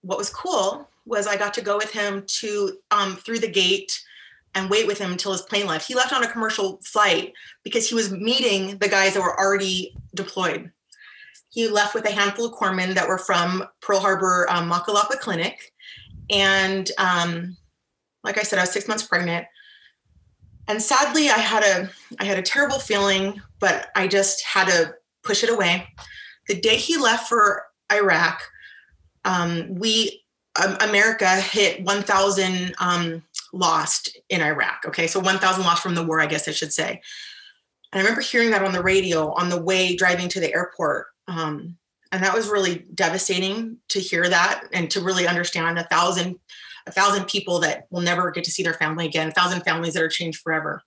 what 0.01 0.17
was 0.17 0.29
cool 0.29 0.87
was 1.05 1.27
I 1.27 1.37
got 1.37 1.53
to 1.55 1.61
go 1.61 1.77
with 1.77 1.91
him 1.91 2.23
to 2.27 2.77
um, 2.91 3.15
through 3.15 3.39
the 3.39 3.51
gate 3.51 4.01
and 4.55 4.69
wait 4.69 4.87
with 4.87 4.97
him 4.97 5.11
until 5.11 5.31
his 5.31 5.41
plane 5.41 5.67
left. 5.67 5.87
He 5.87 5.95
left 5.95 6.13
on 6.13 6.23
a 6.23 6.31
commercial 6.31 6.79
flight 6.83 7.33
because 7.63 7.87
he 7.87 7.95
was 7.95 8.11
meeting 8.11 8.77
the 8.79 8.89
guys 8.89 9.13
that 9.13 9.21
were 9.21 9.39
already 9.39 9.95
deployed. 10.15 10.71
He 11.49 11.67
left 11.67 11.93
with 11.93 12.05
a 12.05 12.11
handful 12.11 12.45
of 12.45 12.53
corpsmen 12.53 12.93
that 12.95 13.07
were 13.07 13.17
from 13.17 13.65
Pearl 13.81 13.99
Harbor 13.99 14.47
um, 14.49 14.69
Makalapa 14.69 15.19
Clinic, 15.19 15.73
and 16.29 16.91
um, 16.97 17.55
like 18.23 18.37
I 18.37 18.43
said, 18.43 18.59
I 18.59 18.63
was 18.63 18.71
six 18.71 18.87
months 18.87 19.03
pregnant. 19.07 19.45
And 20.67 20.81
sadly, 20.81 21.29
I 21.29 21.37
had 21.37 21.63
a 21.63 21.89
I 22.19 22.25
had 22.25 22.37
a 22.37 22.41
terrible 22.41 22.79
feeling, 22.79 23.41
but 23.59 23.89
I 23.95 24.07
just 24.07 24.43
had 24.43 24.67
to 24.67 24.95
push 25.23 25.43
it 25.43 25.49
away. 25.49 25.87
The 26.47 26.59
day 26.59 26.75
he 26.77 26.97
left 26.97 27.29
for 27.29 27.63
Iraq, 27.91 28.41
um, 29.25 29.75
we 29.75 30.23
um, 30.63 30.77
America 30.81 31.35
hit 31.35 31.83
1,000 31.83 32.75
um, 32.79 33.23
lost 33.53 34.17
in 34.29 34.41
Iraq. 34.41 34.83
Okay, 34.87 35.07
so 35.07 35.19
1,000 35.19 35.63
lost 35.63 35.83
from 35.83 35.95
the 35.95 36.03
war, 36.03 36.19
I 36.19 36.25
guess 36.25 36.47
I 36.47 36.51
should 36.51 36.73
say. 36.73 37.01
And 37.91 37.99
I 37.99 38.03
remember 38.03 38.21
hearing 38.21 38.51
that 38.51 38.63
on 38.63 38.73
the 38.73 38.83
radio 38.83 39.33
on 39.33 39.49
the 39.49 39.61
way 39.61 39.95
driving 39.95 40.29
to 40.29 40.39
the 40.39 40.53
airport. 40.53 41.07
Um, 41.27 41.77
and 42.11 42.23
that 42.23 42.33
was 42.33 42.49
really 42.49 42.85
devastating 42.93 43.77
to 43.89 43.99
hear 43.99 44.27
that 44.29 44.63
and 44.73 44.89
to 44.91 45.01
really 45.01 45.27
understand 45.27 45.77
a 45.79 45.83
thousand 45.83 46.37
a 46.85 46.91
thousand 46.91 47.27
people 47.27 47.59
that 47.59 47.85
will 47.89 48.01
never 48.01 48.31
get 48.31 48.45
to 48.45 48.51
see 48.51 48.63
their 48.63 48.73
family 48.73 49.05
again 49.05 49.27
a 49.27 49.31
thousand 49.31 49.61
families 49.61 49.93
that 49.93 50.03
are 50.03 50.07
changed 50.07 50.39
forever 50.39 50.81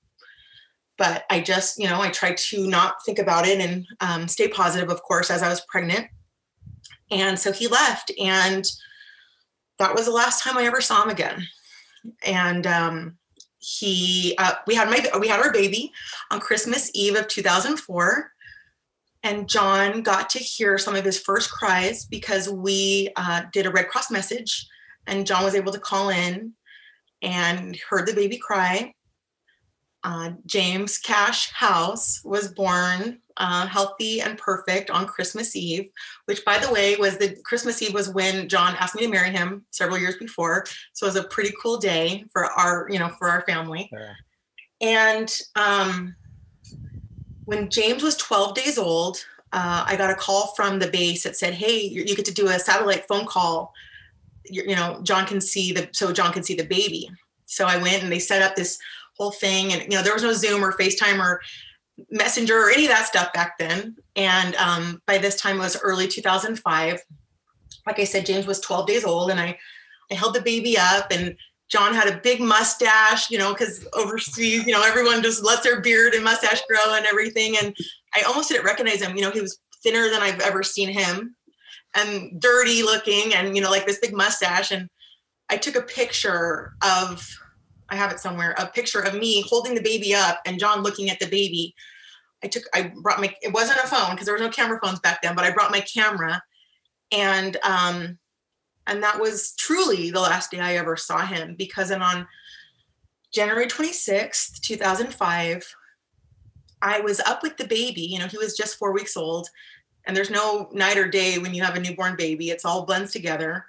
but 0.97 1.25
i 1.29 1.41
just 1.41 1.79
you 1.79 1.89
know 1.89 2.01
i 2.01 2.09
tried 2.09 2.37
to 2.37 2.67
not 2.67 3.05
think 3.05 3.19
about 3.19 3.47
it 3.47 3.61
and 3.61 3.87
um, 4.01 4.27
stay 4.27 4.49
positive 4.49 4.89
of 4.89 5.03
course 5.03 5.31
as 5.31 5.43
i 5.43 5.49
was 5.49 5.61
pregnant 5.69 6.07
and 7.11 7.39
so 7.39 7.53
he 7.53 7.67
left 7.67 8.11
and 8.19 8.67
that 9.79 9.95
was 9.95 10.07
the 10.07 10.13
last 10.13 10.43
time 10.43 10.57
i 10.57 10.65
ever 10.65 10.81
saw 10.81 11.03
him 11.03 11.11
again 11.11 11.47
and 12.25 12.67
um, 12.67 13.17
he 13.59 14.35
uh, 14.39 14.55
we 14.67 14.75
had 14.75 14.89
my 14.89 15.05
we 15.19 15.29
had 15.29 15.41
our 15.41 15.53
baby 15.53 15.93
on 16.31 16.41
christmas 16.41 16.91
eve 16.95 17.17
of 17.17 17.29
2004 17.29 18.31
and 19.23 19.49
John 19.49 20.03
got 20.03 20.31
to 20.31 20.39
hear 20.39 20.79
some 20.79 20.95
of 20.97 21.05
his 21.05 21.19
first 21.19 21.51
cries 21.51 22.07
because 22.07 22.49
we 22.49 23.11
uh, 23.17 23.43
did 23.53 23.67
a 23.67 23.71
Red 23.71 23.89
Cross 23.89 24.11
message, 24.11 24.67
and 25.07 25.27
John 25.27 25.45
was 25.45 25.55
able 25.55 25.73
to 25.73 25.79
call 25.79 26.09
in 26.09 26.55
and 27.23 27.77
heard 27.89 28.07
the 28.07 28.15
baby 28.15 28.39
cry. 28.39 28.95
Uh, 30.03 30.31
James 30.47 30.97
Cash 30.99 31.51
House 31.53 32.23
was 32.25 32.53
born 32.53 33.21
uh, 33.37 33.67
healthy 33.67 34.21
and 34.21 34.39
perfect 34.39 34.91
on 34.91 35.07
Christmas 35.07 35.55
Eve, 35.55 35.91
which, 36.27 36.45
by 36.45 36.59
the 36.59 36.73
way, 36.73 36.97
was 36.97 37.17
the 37.19 37.37
Christmas 37.45 37.83
Eve 37.83 37.95
was 37.95 38.09
when 38.09 38.49
John 38.49 38.77
asked 38.79 38.95
me 38.95 39.03
to 39.03 39.09
marry 39.09 39.31
him 39.31 39.65
several 39.71 39.99
years 39.99 40.17
before. 40.17 40.65
So 40.93 41.07
it 41.07 41.11
was 41.11 41.17
a 41.17 41.25
pretty 41.25 41.53
cool 41.63 41.79
day 41.79 42.25
for 42.33 42.45
our, 42.45 42.89
you 42.91 42.99
know, 42.99 43.09
for 43.09 43.29
our 43.29 43.43
family. 43.43 43.91
Yeah. 43.93 44.13
And 44.81 45.41
um, 45.57 46.15
when 47.45 47.69
James 47.69 48.03
was 48.03 48.17
12 48.17 48.55
days 48.55 48.79
old, 48.79 49.25
uh, 49.53 49.85
I 49.87 49.97
got 49.97 50.11
a 50.11 50.15
call 50.15 50.49
from 50.49 50.79
the 50.79 50.89
base 50.89 51.25
that 51.25 51.37
said, 51.37 51.55
"Hey, 51.55 51.81
you, 51.81 52.05
you 52.05 52.15
get 52.15 52.25
to 52.27 52.35
do 52.35 52.49
a 52.49 52.59
satellite 52.59 53.09
phone 53.09 53.27
call. 53.27 53.75
You, 54.49 54.63
you 54.69 54.77
know, 54.77 55.01
John 55.03 55.27
can 55.27 55.41
see 55.41 55.73
the 55.73 55.89
so 55.93 56.13
John 56.13 56.33
can 56.33 56.45
see 56.45 56.55
the 56.55 56.65
baby." 56.65 57.11
So 57.47 57.67
I 57.67 57.77
went 57.79 58.05
and 58.05 58.13
they 58.13 58.21
set 58.21 58.43
up 58.43 58.55
this 58.55 58.79
whole 59.21 59.33
thing, 59.33 59.73
and 59.73 59.83
you 59.83 59.97
know, 59.97 60.03
there 60.03 60.15
was 60.15 60.23
no 60.23 60.33
Zoom 60.33 60.65
or 60.65 60.73
FaceTime 60.73 61.19
or 61.19 61.41
Messenger 62.11 62.59
or 62.59 62.71
any 62.71 62.85
of 62.85 62.91
that 62.91 63.07
stuff 63.07 63.33
back 63.33 63.59
then. 63.59 63.97
And 64.17 64.55
um, 64.57 65.03
by 65.07 65.19
this 65.19 65.41
time, 65.41 65.57
it 65.57 65.61
was 65.61 65.81
early 65.83 66.09
2005. 66.09 67.01
Like 67.87 67.99
I 67.99 68.05
said, 68.05 68.27
James 68.27 68.47
was 68.47 68.61
12 68.61 68.87
days 68.87 69.05
old, 69.05 69.31
and 69.31 69.41
I 69.41 69.59
I 70.11 70.15
held 70.15 70.35
the 70.35 70.43
baby 70.43 70.77
up 70.77 71.11
and 71.11 71.37
John 71.71 71.95
had 71.95 72.09
a 72.09 72.19
big 72.19 72.41
mustache, 72.41 73.31
you 73.31 73.39
know, 73.39 73.53
because 73.53 73.87
overseas, 73.93 74.67
you 74.67 74.73
know, 74.73 74.83
everyone 74.83 75.23
just 75.23 75.45
lets 75.45 75.63
their 75.63 75.81
beard 75.81 76.15
and 76.15 76.25
mustache 76.25 76.63
grow 76.69 76.95
and 76.95 77.07
everything. 77.07 77.57
And 77.57 77.77
I 78.15 78.23
almost 78.23 78.49
didn't 78.49 78.65
recognize 78.65 79.01
him. 79.01 79.17
You 79.17 79.23
know, 79.23 79.31
he 79.31 79.41
was 79.41 79.59
thinner 79.83 80.11
than 80.11 80.21
I've 80.21 80.41
ever 80.41 80.65
seen 80.65 80.89
him 80.89 81.37
and 81.95 82.41
dirty 82.41 82.83
looking 82.83 83.35
and, 83.35 83.55
you 83.55 83.63
know, 83.63 83.71
like 83.71 83.87
this 83.87 84.01
big 84.01 84.13
mustache. 84.13 84.73
And 84.73 84.89
I 85.49 85.57
took 85.57 85.77
a 85.77 85.83
picture 85.83 86.73
of, 86.83 87.29
I 87.91 87.97
have 87.97 88.13
it 88.13 88.21
somewhere, 88.21 88.55
a 88.59 88.67
picture 88.67 89.01
of 89.01 89.15
me 89.15 89.43
holding 89.49 89.75
the 89.75 89.83
baby 89.83 90.15
up 90.15 90.41
and 90.47 90.59
John 90.59 90.83
looking 90.83 91.11
at 91.11 91.19
the 91.19 91.27
baby. 91.27 91.75
I 92.43 92.49
took, 92.49 92.63
I 92.73 92.93
brought 93.03 93.21
my, 93.21 93.35
it 93.43 93.53
wasn't 93.53 93.81
a 93.85 93.87
phone 93.87 94.13
because 94.13 94.27
there 94.27 94.35
was 94.35 94.43
no 94.43 94.49
camera 94.49 94.79
phones 94.83 95.01
back 95.01 95.23
then, 95.23 95.35
but 95.35 95.45
I 95.45 95.51
brought 95.51 95.71
my 95.71 95.81
camera 95.81 96.43
and, 97.13 97.57
um, 97.65 98.19
and 98.87 99.03
that 99.03 99.21
was 99.21 99.55
truly 99.57 100.11
the 100.11 100.21
last 100.21 100.51
day 100.51 100.61
I 100.61 100.77
ever 100.77 100.97
saw 100.97 101.25
him 101.25 101.55
because 101.57 101.91
then 101.91 102.03
on 102.03 102.27
January 103.33 103.67
26th, 103.67 104.61
2005, 104.61 105.75
I 106.83 107.01
was 107.01 107.21
up 107.21 107.43
with 107.43 107.57
the 107.57 107.67
baby. 107.67 108.03
You 108.03 108.19
know, 108.19 108.27
he 108.27 108.39
was 108.39 108.57
just 108.57 108.79
four 108.79 108.93
weeks 108.93 109.17
old. 109.17 109.49
And 110.05 110.17
there's 110.17 110.31
no 110.31 110.69
night 110.73 110.97
or 110.97 111.09
day 111.09 111.39
when 111.39 111.55
you 111.55 111.63
have 111.63 111.77
a 111.77 111.81
newborn 111.81 112.17
baby, 112.17 112.51
it's 112.51 112.65
all 112.65 112.87
blends 112.87 113.13
together. 113.13 113.67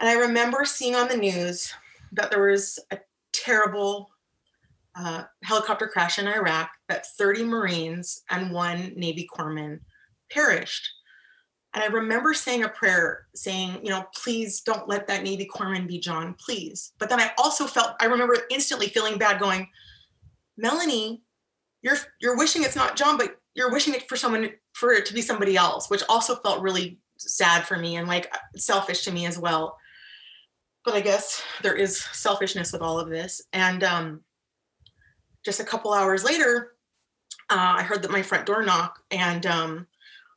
And 0.00 0.08
I 0.08 0.14
remember 0.14 0.64
seeing 0.64 0.96
on 0.96 1.08
the 1.08 1.16
news 1.16 1.72
that 2.14 2.30
there 2.30 2.42
was 2.42 2.78
a 2.90 2.98
terrible 3.32 4.10
uh, 4.96 5.24
helicopter 5.42 5.88
crash 5.88 6.18
in 6.18 6.28
Iraq, 6.28 6.70
that 6.88 7.06
30 7.18 7.44
Marines 7.44 8.22
and 8.30 8.52
one 8.52 8.92
Navy 8.96 9.28
corpsman 9.32 9.80
perished. 10.30 10.88
And 11.74 11.82
I 11.82 11.88
remember 11.88 12.34
saying 12.34 12.62
a 12.62 12.68
prayer 12.68 13.26
saying, 13.34 13.80
you 13.82 13.90
know, 13.90 14.04
please 14.14 14.60
don't 14.60 14.88
let 14.88 15.08
that 15.08 15.24
Navy 15.24 15.48
corpsman 15.52 15.88
be 15.88 15.98
John, 15.98 16.34
please. 16.38 16.92
But 16.98 17.08
then 17.08 17.20
I 17.20 17.32
also 17.36 17.66
felt, 17.66 17.96
I 18.00 18.06
remember 18.06 18.36
instantly 18.50 18.86
feeling 18.86 19.18
bad 19.18 19.40
going, 19.40 19.68
Melanie, 20.56 21.22
you're 21.82 21.96
you're 22.20 22.38
wishing 22.38 22.62
it's 22.62 22.76
not 22.76 22.96
John, 22.96 23.18
but 23.18 23.36
you're 23.54 23.72
wishing 23.72 23.94
it 23.94 24.08
for 24.08 24.16
someone 24.16 24.50
for 24.72 24.92
it 24.92 25.04
to 25.06 25.14
be 25.14 25.20
somebody 25.20 25.56
else, 25.56 25.90
which 25.90 26.02
also 26.08 26.36
felt 26.36 26.62
really 26.62 26.98
sad 27.18 27.66
for 27.66 27.76
me 27.76 27.96
and 27.96 28.08
like 28.08 28.32
selfish 28.56 29.02
to 29.02 29.12
me 29.12 29.26
as 29.26 29.38
well. 29.38 29.76
But 30.84 30.94
I 30.94 31.00
guess 31.00 31.42
there 31.62 31.74
is 31.74 31.98
selfishness 32.12 32.72
with 32.72 32.82
all 32.82 33.00
of 33.00 33.08
this. 33.08 33.42
And 33.52 33.82
um, 33.82 34.20
just 35.44 35.60
a 35.60 35.64
couple 35.64 35.92
hours 35.92 36.24
later, 36.24 36.72
uh, 37.50 37.76
I 37.78 37.82
heard 37.82 38.02
that 38.02 38.10
my 38.10 38.22
front 38.22 38.46
door 38.46 38.62
knock, 38.62 39.00
and 39.10 39.44
um, 39.46 39.86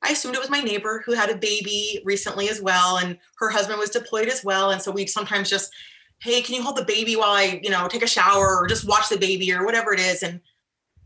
I 0.04 0.12
assumed 0.12 0.36
it 0.36 0.42
was 0.42 0.50
my 0.50 0.62
neighbor 0.62 1.02
who 1.06 1.14
had 1.14 1.30
a 1.30 1.38
baby 1.38 2.02
recently 2.06 2.50
as 2.50 2.62
well, 2.62 2.98
and 2.98 3.18
her 3.40 3.50
husband 3.50 3.80
was 3.80 3.90
deployed 3.90 4.28
as 4.28 4.44
well. 4.44 4.72
And 4.72 4.82
so 4.82 4.92
we'd 4.92 5.10
sometimes 5.10 5.50
just, 5.50 5.72
hey, 6.20 6.42
can 6.42 6.56
you 6.56 6.64
hold 6.64 6.78
the 6.78 6.86
baby 6.86 7.16
while 7.16 7.32
I, 7.32 7.60
you 7.64 7.70
know, 7.70 7.88
take 7.88 8.04
a 8.04 8.08
shower 8.08 8.58
or 8.58 8.68
just 8.68 8.88
watch 8.88 9.10
the 9.10 9.18
baby 9.18 9.54
or 9.54 9.66
whatever 9.66 9.94
it 9.94 10.00
is. 10.00 10.24
And 10.24 10.42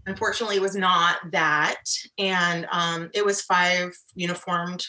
unfortunately, 0.06 0.56
it 0.58 0.62
was 0.62 0.76
not 0.76 1.18
that. 1.32 1.84
And 2.18 2.68
um, 2.72 3.10
it 3.14 3.26
was 3.26 3.42
five 3.42 3.96
uniformed 4.16 4.86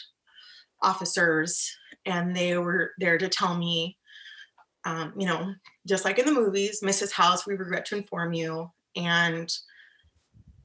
officers, 0.81 1.75
and 2.05 2.35
they 2.35 2.57
were 2.57 2.91
there 2.97 3.17
to 3.17 3.29
tell 3.29 3.55
me, 3.57 3.97
um, 4.85 5.13
you 5.17 5.25
know, 5.25 5.53
just 5.87 6.05
like 6.05 6.19
in 6.19 6.25
the 6.25 6.31
movies, 6.33 6.81
Mrs. 6.81 7.11
House, 7.11 7.47
we 7.47 7.55
regret 7.55 7.85
to 7.87 7.97
inform 7.97 8.33
you. 8.33 8.71
And 8.95 9.51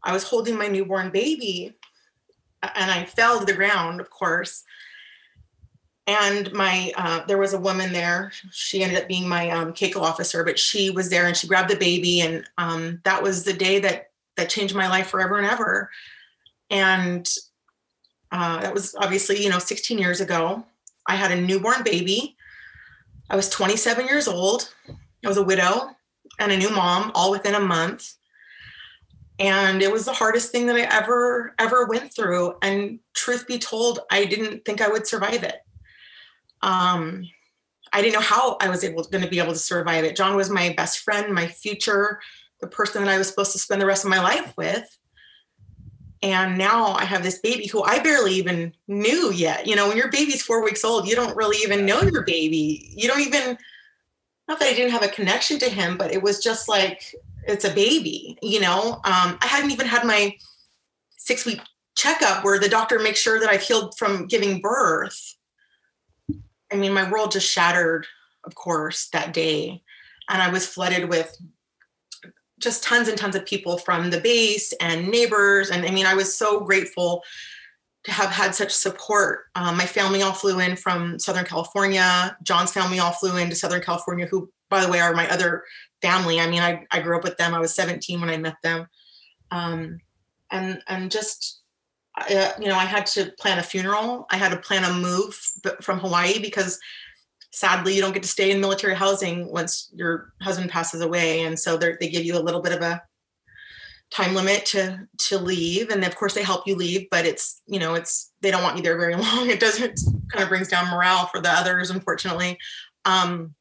I 0.02 0.12
was 0.12 0.24
holding 0.24 0.57
my 0.57 0.68
newborn 0.68 1.11
baby 1.11 1.74
and 2.62 2.90
I 2.90 3.04
fell 3.04 3.38
to 3.38 3.44
the 3.44 3.52
ground, 3.52 4.00
of 4.00 4.11
course. 4.11 4.64
And 6.07 6.50
my 6.52 6.90
uh, 6.96 7.24
there 7.26 7.38
was 7.38 7.52
a 7.52 7.61
woman 7.61 7.92
there. 7.92 8.33
She 8.50 8.83
ended 8.83 8.98
up 8.98 9.09
being 9.09 9.28
my 9.28 9.50
um, 9.50 9.74
CACO 9.74 10.00
officer, 10.00 10.42
but 10.42 10.59
she 10.59 10.88
was 10.88 11.11
there 11.11 11.26
and 11.26 11.37
she 11.37 11.46
grabbed 11.46 11.68
the 11.68 11.76
baby, 11.76 12.22
and 12.22 12.48
um, 12.57 13.00
that 13.04 13.22
was 13.22 13.44
the 13.44 13.52
day 13.52 13.78
that 13.81 14.11
that 14.37 14.48
changed 14.48 14.74
my 14.74 14.88
life 14.88 15.09
forever 15.09 15.37
and 15.37 15.46
ever. 15.46 15.90
And 16.70 17.28
uh, 18.33 18.61
that 18.62 18.72
was 18.72 18.94
obviously 18.94 19.42
you 19.42 19.50
know 19.50 19.59
16 19.59 19.98
years 19.98 20.22
ago. 20.22 20.64
I 21.07 21.14
had 21.14 21.31
a 21.31 21.40
newborn 21.40 21.83
baby. 21.85 22.38
I 23.30 23.36
was 23.36 23.48
27 23.48 24.06
years 24.06 24.28
old. 24.28 24.74
I 25.24 25.28
was 25.28 25.36
a 25.36 25.42
widow 25.42 25.90
and 26.38 26.52
a 26.52 26.56
new 26.56 26.70
mom, 26.70 27.12
all 27.14 27.30
within 27.30 27.54
a 27.54 27.60
month. 27.60 28.14
And 29.38 29.82
it 29.82 29.92
was 29.92 30.04
the 30.04 30.12
hardest 30.12 30.50
thing 30.50 30.66
that 30.66 30.76
i 30.76 30.80
ever 30.80 31.54
ever 31.58 31.86
went 31.86 32.12
through. 32.12 32.54
And 32.62 33.00
truth 33.14 33.46
be 33.46 33.58
told 33.58 34.00
i 34.10 34.24
didn't 34.24 34.64
think 34.64 34.80
i 34.80 34.88
would 34.88 35.06
survive 35.06 35.44
it. 35.44 35.56
Um 36.62 37.28
i 37.92 38.02
didn't 38.02 38.14
know 38.14 38.20
how 38.20 38.56
i 38.60 38.68
was 38.68 38.82
able 38.82 39.04
going 39.04 39.24
to 39.24 39.30
be 39.30 39.38
able 39.38 39.52
to 39.52 39.58
survive 39.58 40.04
it. 40.04 40.16
John 40.16 40.34
was 40.34 40.50
my 40.50 40.74
best 40.76 41.00
friend 41.00 41.32
my 41.34 41.46
future 41.46 42.20
the 42.60 42.66
person 42.66 43.04
that 43.04 43.14
i 43.14 43.18
was 43.18 43.28
supposed 43.28 43.52
to 43.52 43.58
spend 43.58 43.80
the 43.80 43.86
rest 43.86 44.04
of 44.04 44.10
my 44.10 44.20
life 44.20 44.52
with 44.56 44.97
and 46.22 46.59
now 46.59 46.92
i 46.94 47.04
have 47.04 47.22
this 47.22 47.38
baby 47.38 47.66
who 47.66 47.83
i 47.83 47.98
barely 47.98 48.33
even 48.33 48.72
knew 48.87 49.33
yet. 49.33 49.66
You 49.66 49.76
know 49.76 49.88
when 49.88 49.96
your 49.96 50.11
baby's 50.11 50.42
four 50.42 50.64
weeks 50.64 50.85
old 50.85 51.09
you 51.09 51.14
don't 51.14 51.37
really 51.37 51.59
even 51.59 51.87
know 51.87 52.02
your 52.02 52.22
baby. 52.22 52.90
You 52.94 53.09
don't 53.09 53.20
even 53.20 53.57
not 54.48 54.59
that 54.59 54.68
i 54.68 54.74
didn't 54.74 54.92
have 54.92 55.02
a 55.02 55.09
connection 55.09 55.59
to 55.61 55.68
him 55.68 55.96
but 55.96 56.12
it 56.12 56.22
was 56.22 56.42
just 56.42 56.68
like 56.68 57.14
it's 57.46 57.64
a 57.64 57.74
baby 57.74 58.38
you 58.42 58.61
know? 58.61 58.94
Um, 59.04 59.38
i 59.40 59.46
hadn't 59.46 59.70
even 59.70 59.87
had 59.87 60.04
my 60.04 60.35
six 61.16 61.44
week 61.44 61.61
checkup 61.96 62.44
where 62.44 62.59
the 62.59 62.68
doctor 62.68 62.98
makes 62.98 63.18
sure 63.18 63.40
that 63.40 63.50
i've 63.50 63.62
healed 63.62 63.96
from 63.98 64.26
giving 64.26 64.61
birth. 64.61 65.35
I 66.72 66.76
mean 66.76 66.92
my 66.92 67.11
world 67.11 67.33
just 67.33 67.50
shattered 67.50 68.07
of 68.48 68.54
course, 68.54 69.09
that 69.11 69.33
day. 69.33 69.83
And 70.28 70.42
I 70.42 70.50
was 70.50 70.66
flooded 70.66 71.09
with 71.09 71.37
just 72.58 72.82
tons 72.82 73.08
and 73.08 73.16
tons 73.16 73.36
of 73.36 73.46
people 73.46 73.78
from 73.78 74.10
the 74.10 74.20
base 74.20 74.72
and 74.80 75.08
neighbors. 75.08 75.70
And 75.70 75.86
I 75.86 75.90
mean, 75.90 76.06
I 76.06 76.14
was 76.14 76.34
so 76.34 76.60
grateful 76.60 77.22
to 78.04 78.12
have 78.12 78.30
had 78.30 78.54
such 78.54 78.72
support. 78.72 79.46
Um, 79.54 79.76
my 79.76 79.86
family 79.86 80.22
all 80.22 80.32
flew 80.32 80.60
in 80.60 80.76
from 80.76 81.18
Southern 81.18 81.44
California. 81.44 82.36
John's 82.42 82.72
family 82.72 82.98
all 82.98 83.12
flew 83.12 83.36
into 83.36 83.56
Southern 83.56 83.82
California, 83.82 84.26
who, 84.26 84.50
by 84.70 84.84
the 84.84 84.90
way, 84.90 85.00
are 85.00 85.14
my 85.14 85.28
other 85.30 85.64
family. 86.00 86.40
I 86.40 86.48
mean, 86.48 86.62
I, 86.62 86.86
I 86.90 87.00
grew 87.00 87.16
up 87.16 87.24
with 87.24 87.36
them. 87.36 87.54
I 87.54 87.58
was 87.58 87.74
17 87.74 88.20
when 88.20 88.30
I 88.30 88.36
met 88.36 88.56
them. 88.62 88.86
Um, 89.50 90.00
and, 90.50 90.82
and 90.88 91.10
just, 91.10 91.60
uh, 92.16 92.52
you 92.58 92.68
know, 92.68 92.76
I 92.76 92.84
had 92.84 93.06
to 93.06 93.32
plan 93.38 93.58
a 93.58 93.62
funeral. 93.62 94.26
I 94.30 94.36
had 94.36 94.52
to 94.52 94.58
plan 94.58 94.84
a 94.84 94.92
move 94.92 95.34
from 95.80 95.98
Hawaii 95.98 96.38
because 96.38 96.78
sadly 97.50 97.94
you 97.94 98.00
don't 98.00 98.12
get 98.12 98.22
to 98.22 98.28
stay 98.28 98.50
in 98.50 98.61
military 98.61 98.94
housing 98.94 99.50
once 99.50 99.90
your 99.94 100.32
husband 100.42 100.70
passes 100.70 101.00
away. 101.00 101.42
And 101.42 101.58
so 101.58 101.76
they 101.76 101.96
give 102.08 102.24
you 102.24 102.37
a 102.37 102.40
little 102.40 102.61
bit 102.61 102.72
of 102.72 102.82
a 102.82 103.02
time 104.11 104.34
limit 104.34 104.64
to 104.66 105.06
to 105.18 105.38
leave. 105.38 105.90
And 105.90 106.04
of 106.04 106.16
course 106.16 106.34
they 106.34 106.42
help 106.42 106.66
you 106.66 106.74
leave 106.74 107.08
but 107.11 107.26
it's 107.26 107.61
you 107.66 107.78
know 107.78 107.94
it's 107.94 108.32
they 108.40 108.50
don't 108.50 108.62
want 108.62 108.76
you 108.76 108.82
there 108.82 108.98
very 108.98 109.14
long. 109.16 109.48
It 109.48 109.61
doesn't 109.61 110.00
kind 110.30 110.42
of 110.42 110.48
brings 110.48 110.68
down 110.68 110.90
morale 110.90 111.26
for 111.26 111.40
the 111.40 111.50
others 111.50 111.90
unfortunately. 111.90 112.58
Um 113.04 113.54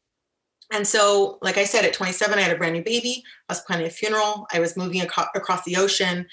and 0.73 0.86
so 0.86 1.38
like 1.41 1.58
i 1.58 1.63
said 1.63 1.86
at 1.86 1.93
27 1.93 2.38
i 2.38 2.41
had 2.41 2.52
a 2.54 2.58
brand 2.58 2.73
new 2.73 2.84
baby. 2.84 3.23
I 3.47 3.54
was 3.54 3.62
planning 3.62 3.88
a 3.88 3.89
funeral. 3.89 4.47
I 4.54 4.60
was 4.60 4.76
moving 4.76 5.02
ac- 5.02 5.32
across 5.36 5.63
the 5.63 5.78
ocean. 5.78 6.28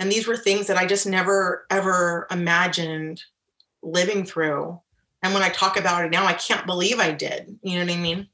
And 0.00 0.10
these 0.10 0.26
were 0.26 0.36
things 0.36 0.66
that 0.66 0.76
i 0.76 0.86
just 0.86 1.06
never 1.06 1.64
ever 1.70 2.26
imagined 2.30 3.22
living 3.82 4.24
through 4.24 4.80
and 5.22 5.34
when 5.34 5.42
i 5.42 5.48
talk 5.48 5.76
about 5.76 6.04
it 6.04 6.10
now 6.10 6.26
i 6.26 6.32
can't 6.32 6.66
believe 6.66 6.98
i 6.98 7.10
did. 7.10 7.58
You 7.62 7.78
know 7.78 7.84
what 7.84 7.94
i 7.94 7.96
mean? 7.96 8.28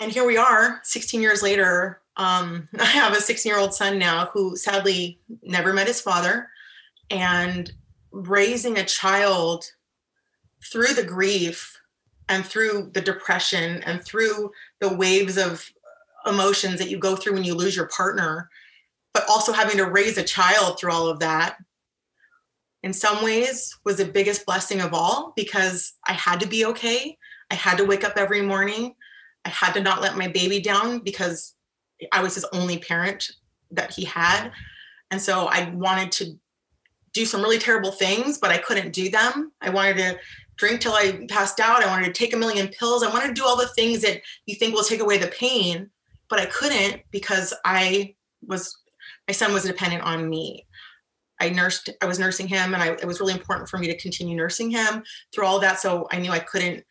And 0.00 0.12
here 0.12 0.26
we 0.26 0.36
are 0.36 0.80
16 0.82 1.22
years 1.22 1.42
later. 1.42 2.00
Um, 2.16 2.68
I 2.78 2.84
have 2.84 3.14
a 3.14 3.20
16 3.20 3.48
year 3.48 3.58
old 3.58 3.74
son 3.74 3.98
now 3.98 4.26
who 4.32 4.56
sadly 4.56 5.18
never 5.42 5.72
met 5.72 5.86
his 5.86 6.00
father. 6.00 6.48
And 7.10 7.72
raising 8.10 8.78
a 8.78 8.84
child 8.84 9.64
through 10.70 10.94
the 10.94 11.04
grief 11.04 11.80
and 12.28 12.44
through 12.44 12.90
the 12.94 13.00
depression 13.00 13.82
and 13.82 14.02
through 14.02 14.50
the 14.80 14.94
waves 14.94 15.36
of 15.36 15.70
emotions 16.26 16.78
that 16.78 16.88
you 16.88 16.98
go 16.98 17.16
through 17.16 17.34
when 17.34 17.44
you 17.44 17.54
lose 17.54 17.76
your 17.76 17.88
partner, 17.88 18.48
but 19.12 19.28
also 19.28 19.52
having 19.52 19.76
to 19.76 19.90
raise 19.90 20.16
a 20.16 20.22
child 20.22 20.78
through 20.78 20.92
all 20.92 21.06
of 21.06 21.20
that, 21.20 21.56
in 22.84 22.92
some 22.92 23.24
ways 23.24 23.78
was 23.86 23.96
the 23.96 24.04
biggest 24.04 24.44
blessing 24.44 24.82
of 24.82 24.92
all 24.92 25.32
because 25.36 25.94
I 26.06 26.12
had 26.12 26.38
to 26.40 26.46
be 26.46 26.66
okay. 26.66 27.16
I 27.50 27.54
had 27.54 27.78
to 27.78 27.84
wake 27.86 28.04
up 28.04 28.18
every 28.18 28.42
morning. 28.42 28.94
I 29.46 29.48
had 29.48 29.72
to 29.72 29.80
not 29.80 30.02
let 30.02 30.18
my 30.18 30.28
baby 30.28 30.60
down 30.60 30.98
because 30.98 31.54
I 32.12 32.22
was 32.22 32.34
his 32.34 32.44
only 32.52 32.76
parent 32.76 33.30
that 33.70 33.92
he 33.94 34.04
had. 34.04 34.50
And 35.10 35.18
so 35.18 35.46
I 35.46 35.70
wanted 35.70 36.12
to 36.12 36.38
do 37.14 37.24
some 37.24 37.40
really 37.40 37.58
terrible 37.58 37.90
things, 37.90 38.36
but 38.36 38.50
I 38.50 38.58
couldn't 38.58 38.92
do 38.92 39.08
them. 39.08 39.52
I 39.62 39.70
wanted 39.70 39.96
to 39.96 40.18
drink 40.56 40.82
till 40.82 40.92
I 40.92 41.24
passed 41.30 41.60
out. 41.60 41.82
I 41.82 41.86
wanted 41.86 42.06
to 42.06 42.12
take 42.12 42.34
a 42.34 42.38
million 42.38 42.68
pills. 42.68 43.02
I 43.02 43.10
wanted 43.10 43.28
to 43.28 43.40
do 43.40 43.46
all 43.46 43.56
the 43.56 43.68
things 43.68 44.02
that 44.02 44.20
you 44.44 44.56
think 44.56 44.74
will 44.74 44.84
take 44.84 45.00
away 45.00 45.16
the 45.16 45.28
pain, 45.28 45.88
but 46.28 46.38
I 46.38 46.44
couldn't 46.46 47.00
because 47.10 47.54
I 47.64 48.14
was, 48.46 48.76
my 49.26 49.32
son 49.32 49.54
was 49.54 49.62
dependent 49.62 50.02
on 50.02 50.28
me. 50.28 50.66
I 51.40 51.50
nursed, 51.50 51.90
I 52.00 52.06
was 52.06 52.18
nursing 52.18 52.48
him, 52.48 52.74
and 52.74 52.82
I, 52.82 52.88
it 52.92 53.06
was 53.06 53.20
really 53.20 53.32
important 53.32 53.68
for 53.68 53.78
me 53.78 53.86
to 53.88 53.96
continue 53.96 54.36
nursing 54.36 54.70
him 54.70 55.02
through 55.32 55.46
all 55.46 55.58
that. 55.60 55.80
So 55.80 56.06
I 56.10 56.18
knew 56.18 56.30
I 56.30 56.38
couldn't 56.38 56.84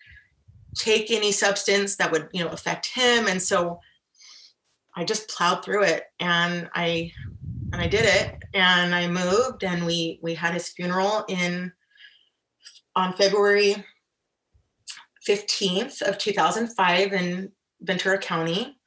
take 0.76 1.12
any 1.12 1.32
substance 1.32 1.96
that 1.98 2.12
would, 2.12 2.30
you 2.34 2.44
know, 2.44 2.50
affect 2.50 2.88
him. 2.88 3.28
And 3.28 3.42
so 3.42 3.80
I 4.96 5.04
just 5.04 5.30
plowed 5.30 5.64
through 5.64 5.84
it 5.84 6.06
and 6.20 6.70
I 6.74 7.12
and 7.72 7.82
I 7.82 7.88
did 7.88 8.06
it 8.06 8.44
and 8.54 8.94
I 8.94 9.08
moved 9.08 9.64
and 9.64 9.86
we 9.86 10.20
we 10.22 10.36
had 10.36 10.54
his 10.54 10.70
funeral 10.70 11.26
in 11.28 11.72
on 12.96 13.14
February 13.14 13.84
15th 15.28 16.02
of 16.04 16.18
2005 16.18 17.14
in 17.14 17.52
Ventura 17.82 18.18
County. 18.20 18.78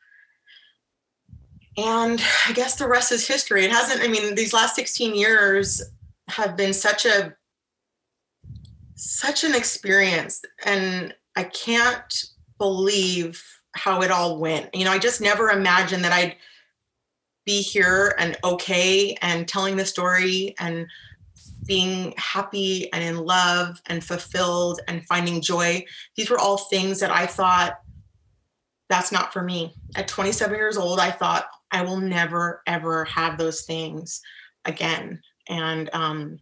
And 1.77 2.23
I 2.47 2.53
guess 2.53 2.77
the 2.77 2.89
rest 2.89 3.13
is 3.13 3.27
history. 3.27 3.65
It 3.65 3.71
hasn't 3.71 4.03
I 4.03 4.09
mean 4.09 4.35
these 4.35 4.53
last 4.53 4.75
16 4.77 5.15
years 5.15 5.83
have 6.29 6.57
been 6.57 6.73
such 6.73 7.05
a 7.05 7.35
such 8.95 9.45
an 9.45 9.55
experience 9.55 10.43
and 10.65 11.15
I 11.37 11.45
can't 11.45 12.25
believe 12.59 13.45
how 13.75 14.01
it 14.01 14.11
all 14.11 14.39
went. 14.39 14.75
You 14.75 14.87
know, 14.87 14.91
I 14.91 14.99
just 14.99 15.21
never 15.21 15.51
imagined 15.51 16.03
that 16.05 16.13
I'd 16.13 16.37
be 17.45 17.61
here 17.61 18.15
and 18.19 18.37
okay 18.43 19.17
and 19.21 19.47
telling 19.47 19.77
the 19.77 19.85
story 19.85 20.55
and 20.59 20.87
being 21.67 22.15
happy 22.17 22.91
and 22.93 23.05
in 23.05 23.25
love 23.25 23.81
and 23.87 24.03
fulfilled 24.03 24.81
and 24.89 25.07
finding 25.07 25.41
joy. 25.41 25.85
These 26.17 26.31
were 26.31 26.39
all 26.39 26.57
things 26.57 27.01
that 27.01 27.11
I 27.11 27.27
thought 27.27 27.81
that's 28.89 29.13
not 29.13 29.33
for 29.33 29.43
me. 29.43 29.75
At 29.97 30.09
27 30.09 30.57
years 30.57 30.77
old, 30.77 31.01
I 31.01 31.11
thought 31.11 31.47
I 31.71 31.83
will 31.83 31.99
never 31.99 32.63
ever 32.67 33.05
have 33.07 33.39
those 33.39 33.63
things 33.63 34.21
again. 34.65 35.21
And 35.49 35.91
um, 35.93 36.39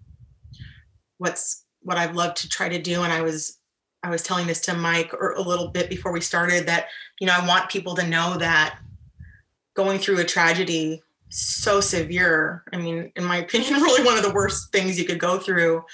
what's 1.18 1.64
what 1.80 1.98
I've 1.98 2.16
loved 2.16 2.38
to 2.38 2.48
try 2.48 2.68
to 2.68 2.80
do, 2.80 3.02
and 3.02 3.12
I 3.12 3.22
was 3.22 3.58
I 4.02 4.10
was 4.10 4.22
telling 4.22 4.46
this 4.46 4.60
to 4.62 4.74
Mike 4.74 5.14
or 5.14 5.32
a 5.32 5.40
little 5.40 5.68
bit 5.68 5.88
before 5.88 6.12
we 6.12 6.20
started 6.20 6.66
that, 6.66 6.88
you 7.20 7.26
know, 7.26 7.34
I 7.34 7.46
want 7.46 7.70
people 7.70 7.94
to 7.94 8.06
know 8.06 8.36
that 8.36 8.78
going 9.74 9.98
through 9.98 10.20
a 10.20 10.24
tragedy 10.24 11.02
so 11.30 11.80
severe, 11.80 12.64
I 12.72 12.76
mean, 12.76 13.10
in 13.16 13.24
my 13.24 13.36
opinion, 13.44 13.80
really 13.80 14.04
one 14.04 14.18
of 14.18 14.22
the 14.22 14.34
worst 14.34 14.70
things 14.72 14.98
you 14.98 15.06
could 15.06 15.18
go 15.18 15.38
through, 15.38 15.84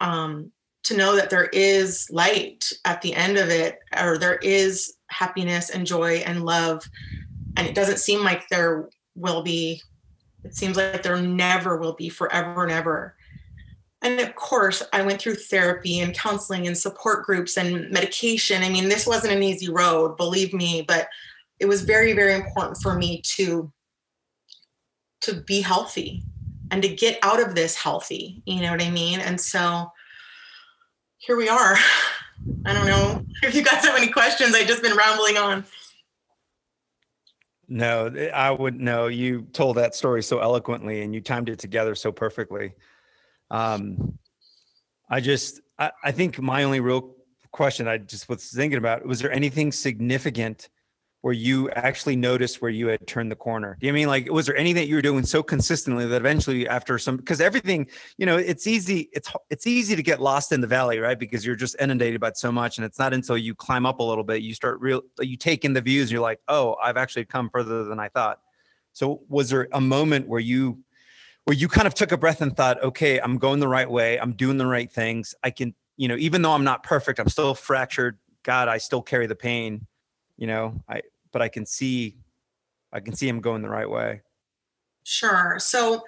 um, 0.00 0.52
to 0.84 0.96
know 0.96 1.16
that 1.16 1.30
there 1.30 1.48
is 1.52 2.08
light 2.10 2.70
at 2.84 3.00
the 3.00 3.14
end 3.14 3.38
of 3.38 3.48
it, 3.48 3.78
or 3.98 4.18
there 4.18 4.36
is 4.36 4.94
happiness 5.10 5.70
and 5.70 5.86
joy 5.86 6.22
and 6.26 6.44
love. 6.44 6.88
And 7.56 7.66
it 7.66 7.74
doesn't 7.74 7.98
seem 7.98 8.22
like 8.22 8.48
there 8.48 8.88
will 9.14 9.42
be, 9.42 9.82
it 10.44 10.54
seems 10.54 10.76
like 10.76 11.02
there 11.02 11.20
never 11.20 11.76
will 11.76 11.94
be 11.94 12.08
forever 12.08 12.62
and 12.62 12.72
ever. 12.72 13.16
And 14.02 14.18
of 14.18 14.34
course 14.34 14.82
i 14.92 15.02
went 15.02 15.20
through 15.20 15.34
therapy 15.34 16.00
and 16.00 16.16
counseling 16.16 16.66
and 16.66 16.76
support 16.76 17.24
groups 17.24 17.56
and 17.56 17.90
medication. 17.90 18.62
I 18.62 18.70
mean 18.70 18.88
this 18.88 19.06
wasn't 19.06 19.34
an 19.34 19.42
easy 19.42 19.70
road 19.70 20.16
believe 20.16 20.54
me 20.54 20.82
but 20.86 21.08
it 21.58 21.66
was 21.66 21.82
very 21.82 22.14
very 22.14 22.34
important 22.34 22.78
for 22.78 22.94
me 22.94 23.20
to 23.36 23.70
to 25.20 25.34
be 25.42 25.60
healthy 25.60 26.22
and 26.70 26.80
to 26.82 26.88
get 26.88 27.18
out 27.22 27.42
of 27.42 27.54
this 27.54 27.76
healthy 27.76 28.42
you 28.46 28.62
know 28.62 28.70
what 28.70 28.82
i 28.82 28.90
mean? 28.90 29.20
And 29.20 29.38
so 29.38 29.92
here 31.18 31.36
we 31.36 31.50
are 31.50 31.76
i 32.64 32.72
don't 32.72 32.86
know 32.86 33.24
if 33.42 33.54
you 33.54 33.62
guys 33.62 33.84
have 33.84 33.96
any 33.96 34.08
questions. 34.08 34.54
I've 34.54 34.66
just 34.66 34.82
been 34.82 34.96
rambling 34.96 35.36
on. 35.36 35.64
No 37.68 38.12
i 38.34 38.50
would 38.50 38.80
know 38.80 39.06
you 39.06 39.42
told 39.52 39.76
that 39.76 39.94
story 39.94 40.22
so 40.22 40.40
eloquently 40.40 41.02
and 41.02 41.14
you 41.14 41.20
timed 41.20 41.48
it 41.48 41.58
together 41.58 41.94
so 41.94 42.12
perfectly. 42.12 42.74
Um, 43.50 44.18
I 45.08 45.20
just, 45.20 45.60
I, 45.76 45.90
I 46.04 46.12
think 46.12 46.40
my 46.40 46.62
only 46.62 46.78
real 46.78 47.16
question 47.52 47.88
I 47.88 47.98
just 47.98 48.28
was 48.28 48.50
thinking 48.50 48.78
about 48.78 49.04
was 49.04 49.18
there 49.18 49.32
anything 49.32 49.72
significant 49.72 50.68
where 51.22 51.34
you 51.34 51.68
actually 51.70 52.16
noticed 52.16 52.62
where 52.62 52.70
you 52.70 52.86
had 52.86 53.06
turned 53.06 53.30
the 53.30 53.36
corner? 53.36 53.76
Do 53.80 53.86
you 53.86 53.92
mean 53.92 54.08
like 54.08 54.30
was 54.30 54.46
there 54.46 54.56
anything 54.56 54.82
that 54.82 54.88
you 54.88 54.94
were 54.94 55.02
doing 55.02 55.24
so 55.24 55.42
consistently 55.42 56.06
that 56.06 56.16
eventually 56.16 56.66
after 56.66 56.98
some 56.98 57.16
because 57.16 57.40
everything, 57.40 57.86
you 58.16 58.26
know, 58.26 58.36
it's 58.36 58.66
easy, 58.66 59.10
it's 59.12 59.30
it's 59.50 59.66
easy 59.66 59.96
to 59.96 60.02
get 60.02 60.20
lost 60.20 60.52
in 60.52 60.60
the 60.60 60.66
valley, 60.66 60.98
right? 60.98 61.18
Because 61.18 61.44
you're 61.44 61.56
just 61.56 61.76
inundated 61.80 62.20
by 62.20 62.32
so 62.34 62.50
much. 62.50 62.78
And 62.78 62.84
it's 62.84 62.98
not 62.98 63.12
until 63.12 63.36
you 63.36 63.54
climb 63.54 63.86
up 63.86 64.00
a 64.00 64.02
little 64.02 64.24
bit, 64.24 64.42
you 64.42 64.54
start 64.54 64.80
real 64.80 65.02
you 65.20 65.36
take 65.36 65.64
in 65.64 65.72
the 65.72 65.80
views 65.80 66.04
and 66.04 66.12
you're 66.12 66.22
like, 66.22 66.40
oh, 66.48 66.76
I've 66.82 66.96
actually 66.96 67.26
come 67.26 67.50
further 67.50 67.84
than 67.84 68.00
I 68.00 68.08
thought. 68.08 68.40
So 68.92 69.22
was 69.28 69.50
there 69.50 69.68
a 69.72 69.80
moment 69.80 70.26
where 70.26 70.40
you 70.40 70.82
where 71.44 71.56
you 71.56 71.68
kind 71.68 71.86
of 71.86 71.94
took 71.94 72.12
a 72.12 72.16
breath 72.16 72.40
and 72.42 72.56
thought, 72.56 72.82
okay, 72.82 73.18
I'm 73.20 73.38
going 73.38 73.60
the 73.60 73.68
right 73.68 73.90
way. 73.90 74.18
I'm 74.18 74.32
doing 74.32 74.56
the 74.56 74.66
right 74.66 74.90
things. 74.90 75.34
I 75.42 75.50
can, 75.50 75.74
you 75.96 76.08
know, 76.08 76.16
even 76.16 76.42
though 76.42 76.52
I'm 76.52 76.64
not 76.64 76.82
perfect, 76.82 77.18
I'm 77.18 77.28
still 77.28 77.54
fractured. 77.54 78.18
God, 78.42 78.68
I 78.68 78.78
still 78.78 79.02
carry 79.02 79.26
the 79.26 79.34
pain, 79.34 79.86
you 80.40 80.48
know, 80.48 80.82
I, 80.88 81.02
but 81.30 81.42
I 81.42 81.48
can 81.48 81.64
see, 81.64 82.16
I 82.92 82.98
can 82.98 83.14
see 83.14 83.28
him 83.28 83.40
going 83.40 83.62
the 83.62 83.68
right 83.68 83.88
way. 83.88 84.22
Sure. 85.04 85.56
So, 85.58 86.02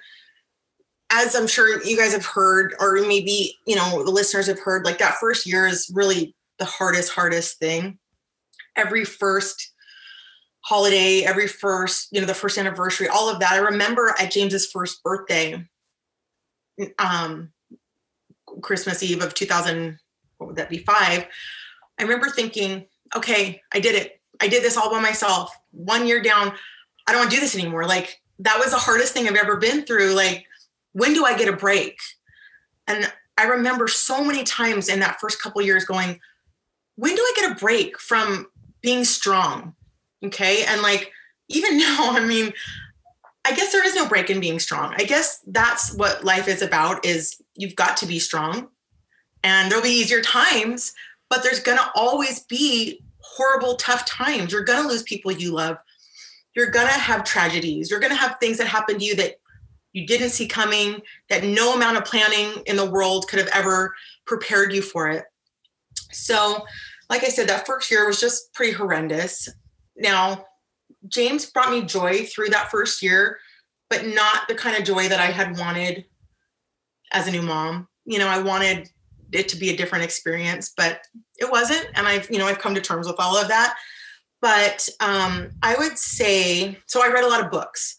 as 1.11 1.35
I'm 1.35 1.47
sure 1.47 1.83
you 1.83 1.95
guys 1.95 2.11
have 2.13 2.25
heard, 2.25 2.73
or 2.79 2.93
maybe, 2.95 3.55
you 3.67 3.75
know, 3.75 4.03
the 4.03 4.11
listeners 4.11 4.47
have 4.47 4.59
heard, 4.59 4.83
like 4.83 4.97
that 4.97 5.15
first 5.19 5.45
year 5.45 5.67
is 5.67 5.91
really 5.93 6.35
the 6.57 6.65
hardest, 6.65 7.11
hardest 7.11 7.59
thing. 7.59 7.99
Every 8.75 9.05
first 9.05 9.71
holiday, 10.61 11.21
every 11.21 11.47
first, 11.47 12.07
you 12.11 12.19
know, 12.19 12.25
the 12.25 12.33
first 12.33 12.57
anniversary, 12.57 13.07
all 13.07 13.29
of 13.29 13.39
that. 13.39 13.53
I 13.53 13.57
remember 13.57 14.15
at 14.19 14.31
James's 14.31 14.65
first 14.71 15.03
birthday, 15.03 15.63
um, 16.97 17.51
Christmas 18.61 19.03
Eve 19.03 19.21
of 19.21 19.35
2000, 19.35 19.99
what 20.37 20.47
would 20.47 20.55
that 20.55 20.69
be, 20.69 20.79
five, 20.79 21.27
I 21.99 22.03
remember 22.03 22.29
thinking, 22.29 22.87
okay, 23.15 23.61
I 23.71 23.79
did 23.79 23.93
it. 23.93 24.19
I 24.43 24.47
did 24.49 24.61
this 24.61 24.75
all 24.75 24.91
by 24.91 24.99
myself. 24.99 25.55
One 25.71 26.05
year 26.05 26.21
down, 26.21 26.51
I 27.07 27.13
don't 27.13 27.21
want 27.21 27.31
to 27.31 27.37
do 27.37 27.41
this 27.41 27.55
anymore. 27.55 27.87
Like 27.87 28.21
that 28.39 28.59
was 28.59 28.71
the 28.71 28.77
hardest 28.77 29.13
thing 29.13 29.25
I've 29.25 29.35
ever 29.35 29.55
been 29.55 29.85
through. 29.85 30.13
Like, 30.13 30.45
when 30.91 31.13
do 31.13 31.23
I 31.23 31.37
get 31.37 31.47
a 31.47 31.55
break? 31.55 31.97
And 32.85 33.09
I 33.37 33.45
remember 33.45 33.87
so 33.87 34.21
many 34.21 34.43
times 34.43 34.89
in 34.89 34.99
that 34.99 35.21
first 35.21 35.41
couple 35.41 35.61
years 35.61 35.85
going, 35.85 36.19
when 36.95 37.15
do 37.15 37.21
I 37.21 37.33
get 37.37 37.51
a 37.51 37.55
break 37.55 37.97
from 37.97 38.47
being 38.81 39.05
strong? 39.05 39.75
Okay. 40.25 40.65
And 40.65 40.81
like, 40.81 41.09
even 41.47 41.77
now, 41.77 42.11
I 42.11 42.25
mean, 42.25 42.51
I 43.45 43.53
guess 43.53 43.71
there 43.71 43.85
is 43.85 43.95
no 43.95 44.09
break 44.09 44.29
in 44.29 44.41
being 44.41 44.59
strong. 44.59 44.93
I 44.97 45.05
guess 45.05 45.39
that's 45.47 45.93
what 45.93 46.25
life 46.25 46.49
is 46.49 46.61
about 46.61 47.05
is 47.05 47.41
you've 47.55 47.77
got 47.77 47.95
to 47.97 48.05
be 48.05 48.19
strong. 48.19 48.67
And 49.41 49.71
there'll 49.71 49.83
be 49.83 49.89
easier 49.89 50.21
times, 50.21 50.93
but 51.29 51.43
there's 51.43 51.59
going 51.59 51.77
to 51.77 51.91
always 51.95 52.41
be 52.41 53.03
horrible 53.35 53.75
tough 53.75 54.05
times. 54.05 54.51
You're 54.51 54.63
going 54.63 54.81
to 54.81 54.87
lose 54.87 55.03
people 55.03 55.31
you 55.31 55.51
love. 55.51 55.77
You're 56.55 56.71
going 56.71 56.87
to 56.87 56.93
have 56.93 57.23
tragedies. 57.23 57.89
You're 57.89 57.99
going 57.99 58.11
to 58.11 58.17
have 58.17 58.37
things 58.39 58.57
that 58.57 58.67
happen 58.67 58.99
to 58.99 59.05
you 59.05 59.15
that 59.15 59.35
you 59.93 60.05
didn't 60.05 60.29
see 60.29 60.47
coming, 60.47 61.01
that 61.29 61.43
no 61.43 61.75
amount 61.75 61.97
of 61.97 62.05
planning 62.05 62.61
in 62.65 62.75
the 62.75 62.89
world 62.89 63.27
could 63.27 63.39
have 63.39 63.49
ever 63.53 63.93
prepared 64.25 64.73
you 64.73 64.81
for 64.81 65.09
it. 65.09 65.25
So, 66.11 66.65
like 67.09 67.23
I 67.23 67.29
said, 67.29 67.47
that 67.49 67.65
first 67.65 67.91
year 67.91 68.07
was 68.07 68.19
just 68.19 68.53
pretty 68.53 68.71
horrendous. 68.71 69.49
Now, 69.95 70.45
James 71.07 71.45
brought 71.47 71.71
me 71.71 71.81
joy 71.81 72.23
through 72.25 72.49
that 72.49 72.71
first 72.71 73.03
year, 73.03 73.39
but 73.89 74.07
not 74.07 74.47
the 74.47 74.55
kind 74.55 74.75
of 74.77 74.83
joy 74.83 75.07
that 75.09 75.19
I 75.19 75.27
had 75.27 75.57
wanted 75.57 76.05
as 77.11 77.27
a 77.27 77.31
new 77.31 77.41
mom. 77.41 77.87
You 78.05 78.19
know, 78.19 78.27
I 78.27 78.39
wanted 78.39 78.89
it 79.35 79.47
to 79.49 79.57
be 79.57 79.69
a 79.69 79.77
different 79.77 80.03
experience, 80.03 80.73
but 80.75 81.01
it 81.37 81.49
wasn't. 81.49 81.87
And 81.95 82.07
I've, 82.07 82.29
you 82.31 82.37
know, 82.37 82.47
I've 82.47 82.59
come 82.59 82.75
to 82.75 82.81
terms 82.81 83.07
with 83.07 83.19
all 83.19 83.37
of 83.37 83.47
that. 83.47 83.75
But 84.41 84.89
um, 84.99 85.51
I 85.61 85.75
would 85.75 85.97
say, 85.97 86.77
so 86.87 87.03
I 87.03 87.11
read 87.11 87.23
a 87.23 87.29
lot 87.29 87.43
of 87.43 87.51
books. 87.51 87.95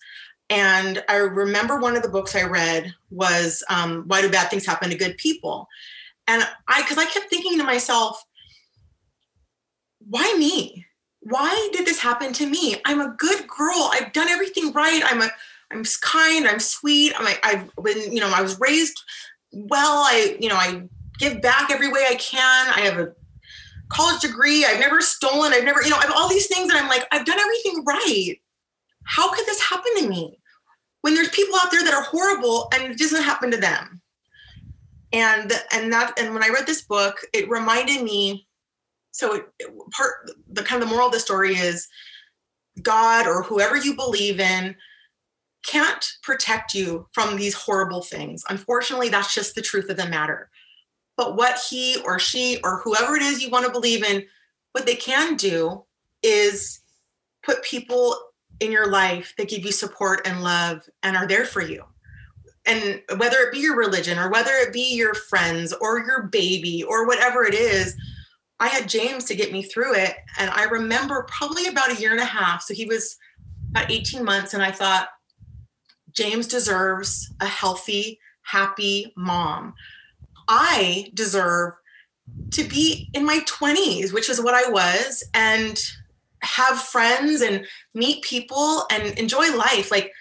And 0.51 1.03
I 1.09 1.17
remember 1.17 1.79
one 1.79 1.97
of 1.97 2.03
the 2.03 2.09
books 2.09 2.37
I 2.37 2.43
read 2.43 2.93
was 3.11 3.63
um, 3.71 4.05
Why 4.07 4.21
Do 4.21 4.31
Bad 4.31 4.51
Things 4.51 4.67
Happen 4.67 4.91
to 4.91 4.97
Good 4.97 5.17
People? 5.17 5.67
And 6.27 6.47
I, 6.69 6.83
because 6.83 6.99
I 6.99 7.07
kept 7.07 7.31
thinking 7.31 7.59
to 7.59 7.65
myself, 7.65 8.23
why 10.07 10.35
me? 10.39 10.87
Why 11.21 11.71
did 11.73 11.87
this 11.87 11.99
happen 11.99 12.35
to 12.35 12.47
me? 12.47 12.77
I'm 12.85 13.01
a 13.01 13.15
good 13.17 13.47
girl. 13.49 13.91
I've 13.93 14.13
done 14.13 14.29
everything 14.29 14.73
right. 14.73 15.03
I'm 15.07 15.23
a, 15.23 15.31
I'm 15.71 15.83
kind. 16.03 16.47
I'm 16.47 16.61
sweet. 16.61 17.15
I'm, 17.19 17.35
I've 17.43 17.71
been, 17.83 18.13
you 18.13 18.21
know, 18.21 18.31
I 18.33 18.43
was 18.43 18.61
raised 18.61 19.03
well. 19.53 20.03
I, 20.05 20.37
you 20.39 20.49
know, 20.51 20.57
I 20.57 20.83
give 21.19 21.41
back 21.41 21.71
every 21.71 21.89
way 21.89 22.05
I 22.09 22.17
can. 22.17 22.73
I 22.75 22.81
have 22.81 22.99
a 22.99 23.13
college 23.89 24.23
degree. 24.23 24.65
I've 24.65 24.81
never 24.81 25.01
stolen. 25.01 25.53
I've 25.53 25.65
never, 25.65 25.83
you 25.83 25.91
know, 25.91 25.97
I 25.97 26.03
have 26.03 26.15
all 26.17 26.29
these 26.29 26.47
things, 26.47 26.71
and 26.71 26.79
I'm 26.79 26.89
like, 26.89 27.07
I've 27.13 27.27
done 27.27 27.39
everything 27.39 27.85
right. 27.85 28.35
How 29.05 29.33
could 29.33 29.47
this 29.47 29.61
happen 29.61 29.97
to 29.99 30.09
me? 30.09 30.39
When 31.03 31.15
there's 31.15 31.29
people 31.29 31.57
out 31.57 31.71
there 31.71 31.85
that 31.85 31.93
are 31.93 32.03
horrible 32.03 32.69
and 32.73 32.85
it 32.85 32.99
doesn't 32.99 33.23
happen 33.23 33.51
to 33.51 33.59
them. 33.59 34.01
And 35.13 35.53
and 35.73 35.93
that 35.93 36.19
and 36.19 36.33
when 36.33 36.43
I 36.43 36.49
read 36.49 36.67
this 36.67 36.83
book, 36.83 37.19
it 37.33 37.49
reminded 37.49 38.03
me 38.03 38.49
so 39.15 39.35
it, 39.35 39.47
part 39.93 40.29
the 40.51 40.63
kind 40.63 40.83
of 40.83 40.89
the 40.89 40.93
moral 40.93 41.07
of 41.07 41.13
the 41.13 41.21
story 41.21 41.55
is 41.55 41.89
god 42.83 43.27
or 43.27 43.43
whoever 43.43 43.77
you 43.77 43.95
believe 43.95 44.41
in 44.41 44.75
can't 45.65 46.05
protect 46.23 46.75
you 46.75 47.07
from 47.13 47.37
these 47.37 47.55
horrible 47.55 48.03
things 48.03 48.45
unfortunately 48.51 49.09
that's 49.09 49.33
just 49.33 49.55
the 49.55 49.63
truth 49.63 49.89
of 49.89 49.97
the 49.97 50.09
matter 50.09 50.51
but 51.17 51.37
what 51.37 51.59
he 51.71 52.01
or 52.05 52.19
she 52.19 52.59
or 52.65 52.81
whoever 52.81 53.17
it 53.17 53.23
is 53.23 53.43
you 53.43 53.51
want 53.51 53.65
to 53.67 53.73
believe 53.73 54.03
in 54.05 54.25
what 54.73 54.87
they 54.87 54.97
can 54.97 55.37
do 55.37 55.85
is 56.23 56.81
put 57.43 57.63
people 57.63 58.17
in 58.61 58.73
your 58.73 58.91
life 58.91 59.35
that 59.37 59.49
give 59.49 59.65
you 59.65 59.73
support 59.73 60.27
and 60.27 60.43
love 60.43 60.89
and 61.03 61.17
are 61.17 61.27
there 61.27 61.45
for 61.45 61.61
you 61.61 61.85
and 62.67 63.03
whether 63.17 63.39
it 63.39 63.53
be 63.53 63.59
your 63.59 63.77
religion 63.77 64.19
or 64.19 64.31
whether 64.31 64.53
it 64.53 64.73
be 64.73 64.95
your 64.95 65.15
friends 65.15 65.73
or 65.81 65.99
your 66.01 66.25
baby 66.25 66.83
or 66.85 67.07
whatever 67.07 67.45
it 67.45 67.55
is 67.55 67.97
I 68.61 68.69
had 68.69 68.89
James 68.89 69.25
to 69.25 69.35
get 69.35 69.53
me 69.53 69.63
through 69.63 69.95
it. 69.95 70.17
And 70.39 70.51
I 70.51 70.65
remember 70.65 71.27
probably 71.29 71.67
about 71.67 71.91
a 71.91 72.01
year 72.01 72.13
and 72.13 72.21
a 72.21 72.25
half. 72.25 72.63
So 72.63 72.75
he 72.75 72.87
was 72.87 73.17
about 73.71 73.91
18 73.91 74.25
months. 74.25 74.55
And 74.55 74.63
I 74.63 74.71
thought, 74.71 75.09
James 76.13 76.47
deserves 76.47 77.33
a 77.41 77.47
healthy, 77.47 78.21
happy 78.43 79.13
mom. 79.17 79.75
I 80.49 81.11
deserve 81.15 81.75
to 82.53 82.65
be 82.65 83.11
in 83.15 83.25
my 83.25 83.41
20s, 83.41 84.13
which 84.13 84.29
is 84.29 84.41
what 84.41 84.55
I 84.55 84.71
was, 84.71 85.25
and 85.35 85.81
have 86.43 86.79
friends 86.79 87.41
and 87.41 87.67
meet 87.95 88.23
people 88.23 88.85
and 88.91 89.19
enjoy 89.19 89.55
life. 89.57 89.91
Like, 89.91 90.13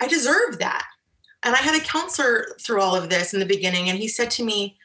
I 0.00 0.06
deserve 0.06 0.58
that. 0.58 0.84
And 1.42 1.54
I 1.54 1.58
had 1.58 1.80
a 1.80 1.84
counselor 1.84 2.46
through 2.60 2.80
all 2.80 2.96
of 2.96 3.10
this 3.10 3.34
in 3.34 3.40
the 3.40 3.46
beginning. 3.46 3.90
And 3.90 3.98
he 3.98 4.08
said 4.08 4.30
to 4.32 4.44
me, 4.44 4.76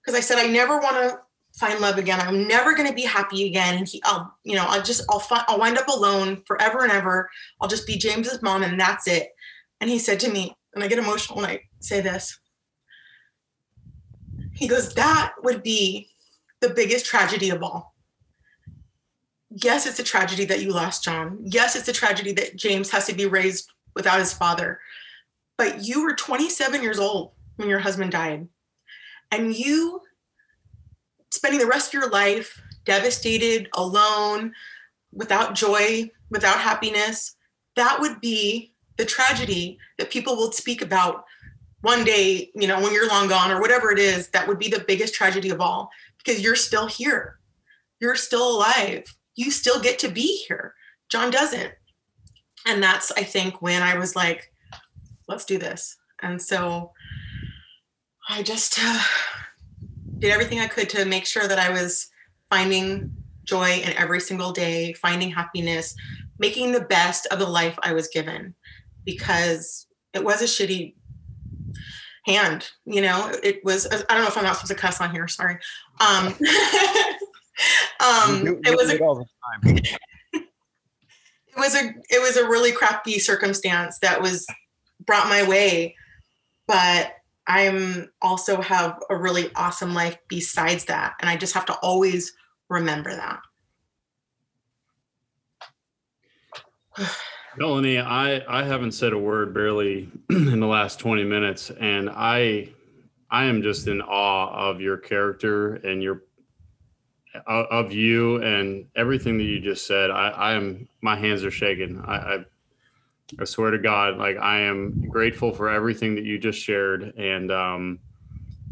because 0.00 0.16
I 0.16 0.20
said, 0.20 0.38
I 0.38 0.46
never 0.46 0.78
want 0.78 0.96
to 0.96 1.18
find 1.58 1.78
love 1.80 1.98
again. 1.98 2.20
I'm 2.20 2.48
never 2.48 2.74
going 2.74 2.88
to 2.88 2.94
be 2.94 3.02
happy 3.02 3.46
again. 3.46 3.78
And 3.78 3.88
he, 3.88 4.02
I'll, 4.04 4.34
you 4.44 4.56
know, 4.56 4.64
I'll 4.66 4.82
just, 4.82 5.04
I'll 5.10 5.20
find, 5.20 5.44
I'll 5.46 5.58
wind 5.58 5.78
up 5.78 5.88
alone 5.88 6.42
forever 6.46 6.82
and 6.82 6.92
ever. 6.92 7.30
I'll 7.60 7.68
just 7.68 7.86
be 7.86 7.96
James's 7.96 8.42
mom 8.42 8.62
and 8.62 8.78
that's 8.78 9.06
it. 9.06 9.30
And 9.80 9.90
he 9.90 9.98
said 9.98 10.20
to 10.20 10.30
me, 10.30 10.56
and 10.74 10.82
I 10.82 10.88
get 10.88 10.98
emotional 10.98 11.40
when 11.40 11.50
I 11.50 11.60
say 11.80 12.00
this. 12.00 12.38
He 14.54 14.68
goes, 14.68 14.94
that 14.94 15.34
would 15.42 15.62
be 15.62 16.08
the 16.60 16.70
biggest 16.70 17.06
tragedy 17.06 17.50
of 17.50 17.62
all. 17.62 17.94
Yes, 19.50 19.86
it's 19.86 19.98
a 19.98 20.04
tragedy 20.04 20.44
that 20.46 20.62
you 20.62 20.70
lost 20.70 21.04
John. 21.04 21.38
Yes, 21.42 21.76
it's 21.76 21.88
a 21.88 21.92
tragedy 21.92 22.32
that 22.32 22.56
James 22.56 22.90
has 22.90 23.06
to 23.06 23.14
be 23.14 23.26
raised 23.26 23.68
without 23.94 24.18
his 24.18 24.32
father. 24.32 24.80
But 25.56 25.84
you 25.84 26.02
were 26.02 26.14
27 26.14 26.82
years 26.82 26.98
old 26.98 27.32
when 27.56 27.68
your 27.68 27.78
husband 27.78 28.12
died. 28.12 28.48
And 29.30 29.54
you 29.54 30.00
spending 31.30 31.60
the 31.60 31.66
rest 31.66 31.88
of 31.88 31.94
your 31.94 32.10
life 32.10 32.60
devastated, 32.84 33.68
alone, 33.74 34.52
without 35.12 35.54
joy, 35.54 36.10
without 36.30 36.58
happiness, 36.58 37.36
that 37.76 38.00
would 38.00 38.20
be 38.20 38.72
the 38.96 39.04
tragedy 39.04 39.78
that 39.98 40.10
people 40.10 40.36
will 40.36 40.52
speak 40.52 40.82
about 40.82 41.24
one 41.84 42.02
day, 42.02 42.50
you 42.54 42.66
know, 42.66 42.80
when 42.80 42.94
you're 42.94 43.08
long 43.08 43.28
gone 43.28 43.50
or 43.50 43.60
whatever 43.60 43.90
it 43.90 43.98
is, 43.98 44.28
that 44.28 44.48
would 44.48 44.58
be 44.58 44.68
the 44.68 44.84
biggest 44.88 45.12
tragedy 45.12 45.50
of 45.50 45.60
all 45.60 45.90
because 46.16 46.40
you're 46.40 46.56
still 46.56 46.86
here. 46.86 47.38
You're 48.00 48.16
still 48.16 48.56
alive. 48.56 49.04
You 49.36 49.50
still 49.50 49.80
get 49.80 49.98
to 49.98 50.08
be 50.08 50.42
here. 50.48 50.74
John 51.10 51.30
doesn't. 51.30 51.72
And 52.66 52.82
that's, 52.82 53.12
I 53.12 53.22
think, 53.22 53.60
when 53.60 53.82
I 53.82 53.98
was 53.98 54.16
like, 54.16 54.50
let's 55.28 55.44
do 55.44 55.58
this. 55.58 55.98
And 56.22 56.40
so 56.40 56.92
I 58.30 58.42
just, 58.42 58.78
uh, 58.82 59.02
did 60.18 60.30
everything 60.30 60.60
I 60.60 60.68
could 60.68 60.88
to 60.90 61.04
make 61.04 61.26
sure 61.26 61.46
that 61.46 61.58
I 61.58 61.68
was 61.68 62.08
finding 62.48 63.12
joy 63.44 63.72
in 63.72 63.92
every 63.98 64.20
single 64.20 64.52
day, 64.52 64.94
finding 64.94 65.30
happiness, 65.30 65.94
making 66.38 66.72
the 66.72 66.80
best 66.80 67.26
of 67.26 67.38
the 67.38 67.46
life 67.46 67.78
I 67.82 67.92
was 67.92 68.08
given 68.08 68.54
because 69.04 69.86
it 70.14 70.24
was 70.24 70.40
a 70.40 70.46
shitty 70.46 70.94
hand, 72.24 72.70
you 72.84 73.00
know, 73.00 73.32
it 73.42 73.64
was, 73.64 73.86
I 73.86 74.14
don't 74.14 74.22
know 74.22 74.28
if 74.28 74.36
I'm 74.36 74.44
not 74.44 74.56
supposed 74.56 74.72
to 74.72 74.74
cuss 74.74 75.00
on 75.00 75.10
here. 75.10 75.28
Sorry. 75.28 75.58
Um, 76.00 76.26
um, 78.00 78.38
You 78.38 78.44
do- 78.44 78.60
it 78.64 78.76
was, 78.76 78.90
a, 78.90 78.96
it 78.96 79.02
all 79.02 79.14
the 79.16 79.24
time. 79.24 79.76
it 80.32 81.56
was 81.56 81.74
a, 81.74 81.94
it 82.10 82.20
was 82.20 82.36
a 82.36 82.48
really 82.48 82.72
crappy 82.72 83.18
circumstance 83.18 83.98
that 84.00 84.20
was 84.20 84.46
brought 85.04 85.28
my 85.28 85.46
way, 85.46 85.94
but 86.66 87.12
I'm 87.46 88.10
also 88.22 88.60
have 88.62 88.98
a 89.10 89.16
really 89.16 89.50
awesome 89.54 89.92
life 89.92 90.16
besides 90.28 90.86
that. 90.86 91.14
And 91.20 91.28
I 91.28 91.36
just 91.36 91.52
have 91.54 91.66
to 91.66 91.74
always 91.74 92.32
remember 92.68 93.14
that. 93.14 93.40
Melanie, 97.56 97.98
I, 97.98 98.42
I 98.48 98.64
haven't 98.64 98.92
said 98.92 99.12
a 99.12 99.18
word 99.18 99.54
barely 99.54 100.08
in 100.30 100.58
the 100.58 100.66
last 100.66 100.98
20 100.98 101.24
minutes, 101.24 101.70
and 101.70 102.10
I 102.10 102.72
I 103.30 103.44
am 103.44 103.62
just 103.62 103.88
in 103.88 104.00
awe 104.00 104.70
of 104.70 104.80
your 104.80 104.96
character 104.96 105.74
and 105.76 106.02
your 106.02 106.22
of 107.46 107.92
you 107.92 108.42
and 108.42 108.86
everything 108.96 109.38
that 109.38 109.44
you 109.44 109.60
just 109.60 109.86
said. 109.86 110.10
I, 110.10 110.28
I 110.28 110.54
am 110.54 110.88
my 111.00 111.16
hands 111.16 111.44
are 111.44 111.50
shaking. 111.50 112.00
I, 112.04 112.16
I 112.16 112.44
I 113.40 113.44
swear 113.44 113.70
to 113.70 113.78
God, 113.78 114.18
like 114.18 114.36
I 114.36 114.60
am 114.60 115.08
grateful 115.08 115.52
for 115.52 115.68
everything 115.68 116.14
that 116.16 116.24
you 116.24 116.38
just 116.38 116.58
shared 116.58 117.14
and 117.16 117.50
um, 117.50 117.98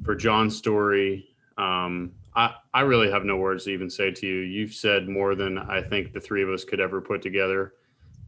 for 0.05 0.14
John's 0.14 0.57
story. 0.57 1.29
Um, 1.57 2.12
I, 2.35 2.55
I 2.75 2.81
really 2.83 3.11
have 3.11 3.25
no 3.25 3.37
words 3.37 3.64
to 3.64 3.71
even 3.71 3.90
say 3.90 4.11
to 4.11 4.27
you. 4.27 4.40
You've 4.40 4.75
said 4.75 5.09
more 5.09 5.35
than 5.35 5.59
I 5.59 5.83
think 5.83 6.12
the 6.12 6.21
three 6.21 6.42
of 6.42 6.49
us 6.49 6.64
could 6.64 6.81
ever 6.81 7.01
put 7.01 7.23
together. 7.23 7.75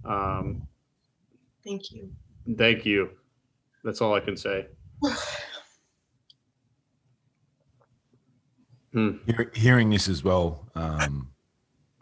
Um, 0.04 0.66
Thank 1.64 1.90
you. 1.92 2.10
thank 2.58 2.84
you. 2.84 3.10
That's 3.84 4.00
all 4.02 4.14
I 4.14 4.20
can 4.20 4.36
say. 4.36 4.66
Hmm. 8.92 9.16
Hearing 9.54 9.90
this 9.90 10.08
as 10.08 10.22
well, 10.22 10.68
um, 10.76 11.28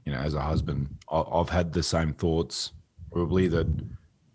you 0.05 0.12
know, 0.12 0.19
as 0.19 0.35
a 0.35 0.43
husband, 0.43 0.95
I, 1.11 1.23
I've 1.23 1.49
had 1.49 1.73
the 1.73 1.83
same 1.83 2.12
thoughts. 2.12 2.73
Probably 3.11 3.49
that, 3.49 3.67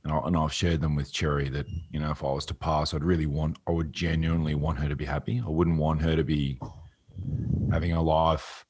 and 0.03 0.35
I've 0.35 0.53
shared 0.53 0.81
them 0.81 0.95
with 0.95 1.13
Cherry. 1.13 1.49
That 1.49 1.67
you 1.91 1.99
know, 1.99 2.09
if 2.09 2.23
I 2.23 2.31
was 2.31 2.47
to 2.47 2.55
pass, 2.55 2.95
I'd 2.95 3.03
really 3.03 3.27
want, 3.27 3.59
I 3.67 3.71
would 3.71 3.93
genuinely 3.93 4.55
want 4.55 4.79
her 4.79 4.89
to 4.89 4.95
be 4.95 5.05
happy. 5.05 5.39
I 5.45 5.49
wouldn't 5.49 5.77
want 5.77 6.01
her 6.01 6.15
to 6.15 6.23
be 6.23 6.59
having 7.71 7.91
a 7.93 8.01
life, 8.01 8.65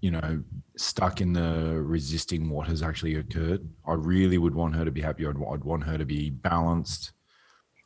you 0.00 0.10
know, 0.10 0.42
stuck 0.76 1.20
in 1.20 1.32
the 1.32 1.80
resisting 1.82 2.50
what 2.50 2.68
has 2.68 2.82
actually 2.82 3.16
occurred. 3.16 3.68
I 3.86 3.94
really 3.94 4.38
would 4.38 4.54
want 4.54 4.76
her 4.76 4.84
to 4.84 4.90
be 4.90 5.00
happy. 5.00 5.26
I'd, 5.26 5.36
I'd 5.36 5.64
want 5.64 5.84
her 5.84 5.98
to 5.98 6.04
be 6.04 6.30
balanced 6.30 7.12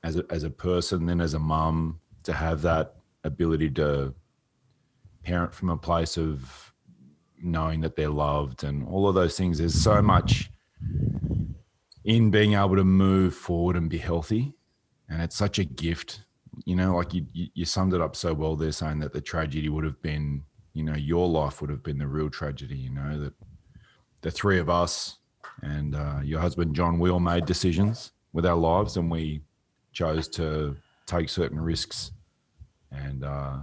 as 0.04 0.16
a, 0.16 0.24
as 0.30 0.44
a 0.44 0.50
person, 0.50 1.06
then 1.06 1.20
as 1.20 1.34
a 1.34 1.38
mum, 1.38 2.00
to 2.24 2.32
have 2.32 2.62
that 2.62 2.96
ability 3.24 3.70
to 3.70 4.14
parent 5.22 5.54
from 5.54 5.70
a 5.70 5.76
place 5.76 6.16
of 6.18 6.72
knowing 7.42 7.80
that 7.80 7.96
they're 7.96 8.08
loved 8.08 8.64
and 8.64 8.86
all 8.86 9.08
of 9.08 9.14
those 9.14 9.36
things. 9.36 9.58
There's 9.58 9.74
so 9.74 10.02
much 10.02 10.50
in 12.04 12.30
being 12.30 12.54
able 12.54 12.76
to 12.76 12.84
move 12.84 13.34
forward 13.34 13.76
and 13.76 13.88
be 13.88 13.98
healthy. 13.98 14.54
And 15.08 15.22
it's 15.22 15.36
such 15.36 15.58
a 15.58 15.64
gift. 15.64 16.24
You 16.64 16.76
know, 16.76 16.96
like 16.96 17.14
you, 17.14 17.26
you 17.32 17.48
you 17.54 17.64
summed 17.64 17.94
it 17.94 18.00
up 18.00 18.14
so 18.16 18.34
well 18.34 18.56
there, 18.56 18.72
saying 18.72 19.00
that 19.00 19.12
the 19.12 19.20
tragedy 19.20 19.68
would 19.68 19.84
have 19.84 20.00
been, 20.02 20.44
you 20.74 20.82
know, 20.82 20.94
your 20.94 21.28
life 21.28 21.60
would 21.60 21.70
have 21.70 21.82
been 21.82 21.98
the 21.98 22.06
real 22.06 22.30
tragedy, 22.30 22.76
you 22.76 22.90
know, 22.90 23.18
that 23.18 23.34
the 24.22 24.30
three 24.30 24.58
of 24.58 24.70
us 24.70 25.18
and 25.62 25.94
uh, 25.94 26.20
your 26.22 26.40
husband, 26.40 26.74
John, 26.74 26.98
we 26.98 27.10
all 27.10 27.20
made 27.20 27.44
decisions 27.44 28.12
with 28.32 28.46
our 28.46 28.56
lives 28.56 28.96
and 28.96 29.10
we 29.10 29.42
chose 29.92 30.28
to 30.28 30.76
take 31.06 31.28
certain 31.28 31.60
risks 31.60 32.12
and 32.90 33.24
uh, 33.24 33.58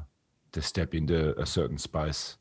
to 0.51 0.61
step 0.61 0.93
into 0.93 1.39
a 1.39 1.45
certain 1.45 1.77
space. 1.77 2.37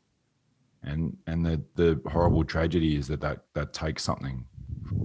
And 0.83 1.17
and 1.27 1.45
the 1.45 1.61
the 1.75 2.01
horrible 2.09 2.45
tragedy 2.45 2.97
is 2.97 3.09
that 3.09 3.21
that 3.23 3.41
that 3.55 3.73
takes 3.73 4.05
something, 4.05 4.45